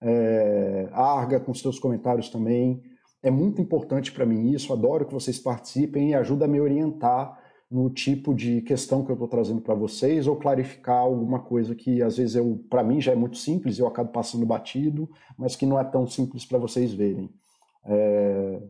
é, 0.00 0.88
Arga 0.92 1.40
com 1.40 1.54
seus 1.54 1.78
comentários 1.78 2.28
também. 2.28 2.82
É 3.22 3.30
muito 3.30 3.60
importante 3.60 4.12
para 4.12 4.26
mim 4.26 4.52
isso. 4.52 4.72
Adoro 4.72 5.06
que 5.06 5.14
vocês 5.14 5.38
participem 5.38 6.10
e 6.10 6.14
ajuda 6.14 6.44
a 6.44 6.48
me 6.48 6.60
orientar 6.60 7.36
no 7.68 7.90
tipo 7.90 8.32
de 8.32 8.62
questão 8.62 9.04
que 9.04 9.10
eu 9.10 9.14
estou 9.14 9.26
trazendo 9.26 9.60
para 9.60 9.74
vocês 9.74 10.28
ou 10.28 10.36
clarificar 10.36 10.98
alguma 10.98 11.40
coisa 11.40 11.74
que 11.74 12.00
às 12.00 12.16
vezes 12.16 12.36
eu 12.36 12.64
para 12.70 12.84
mim 12.84 13.00
já 13.00 13.10
é 13.10 13.16
muito 13.16 13.36
simples 13.36 13.78
eu 13.78 13.88
acabo 13.88 14.12
passando 14.12 14.46
batido, 14.46 15.10
mas 15.36 15.56
que 15.56 15.66
não 15.66 15.78
é 15.78 15.82
tão 15.82 16.06
simples 16.06 16.44
para 16.44 16.58
vocês 16.58 16.94
verem. 16.94 17.28
É, 17.86 18.62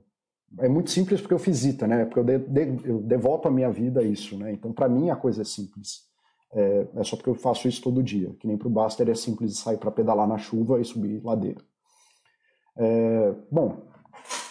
é, 0.61 0.69
muito 0.69 0.91
simples 0.91 1.21
porque 1.21 1.35
eu 1.35 1.39
fiz 1.39 1.65
ITA, 1.65 1.87
né? 1.87 2.05
Porque 2.05 2.21
eu, 2.21 2.25
de, 2.25 2.39
de, 2.39 2.89
eu 2.89 3.01
devoto 3.01 3.49
a 3.49 3.51
minha 3.51 3.71
vida 3.71 4.01
a 4.01 4.05
isso, 4.05 4.37
né? 4.37 4.53
Então 4.53 4.73
para 4.73 4.89
mim 4.89 5.11
a 5.11 5.17
coisa 5.17 5.43
é 5.43 5.45
simples. 5.45 6.07
É, 6.53 6.87
é, 6.97 7.05
só 7.05 7.17
porque 7.17 7.31
eu 7.31 7.35
faço 7.35 7.69
isso 7.69 7.83
todo 7.83 8.03
dia. 8.03 8.35
Que 8.39 8.47
nem 8.47 8.57
para 8.57 8.69
o 8.69 8.71
Baster 8.71 9.09
é 9.09 9.15
simples 9.15 9.59
sair 9.59 9.79
para 9.79 9.91
pedalar 9.91 10.27
na 10.27 10.39
chuva 10.39 10.81
e 10.81 10.85
subir 10.85 11.23
ladeira. 11.25 11.61
É, 12.77 13.35
bom, 13.51 13.83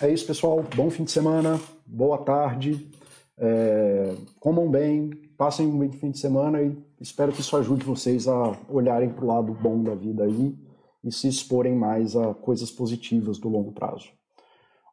é 0.01 0.11
isso, 0.11 0.26
pessoal. 0.26 0.63
Bom 0.76 0.89
fim 0.89 1.03
de 1.03 1.11
semana, 1.11 1.59
boa 1.86 2.18
tarde. 2.18 2.89
É, 3.38 4.16
comam 4.39 4.70
bem, 4.70 5.09
passem 5.38 5.68
um 5.68 5.78
bom 5.78 5.91
fim 5.91 6.11
de 6.11 6.20
semana 6.20 6.61
e 6.61 6.78
espero 7.01 7.32
que 7.32 7.41
isso 7.41 7.55
ajude 7.57 7.84
vocês 7.84 8.28
a 8.28 8.57
olharem 8.70 9.09
para 9.09 9.26
o 9.26 9.28
lado 9.28 9.53
bom 9.53 9.84
da 9.84 9.93
vida 9.93 10.24
aí 10.24 10.55
e 11.03 11.11
se 11.11 11.28
exporem 11.28 11.76
mais 11.76 12.16
a 12.16 12.34
coisas 12.34 12.72
positivas 12.72 13.38
do 13.38 13.49
longo 13.49 13.72
prazo. 13.72 14.09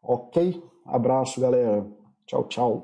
Ok? 0.03 0.63
Abraço, 0.85 1.41
galera. 1.41 1.87
Tchau, 2.27 2.45
tchau. 2.49 2.81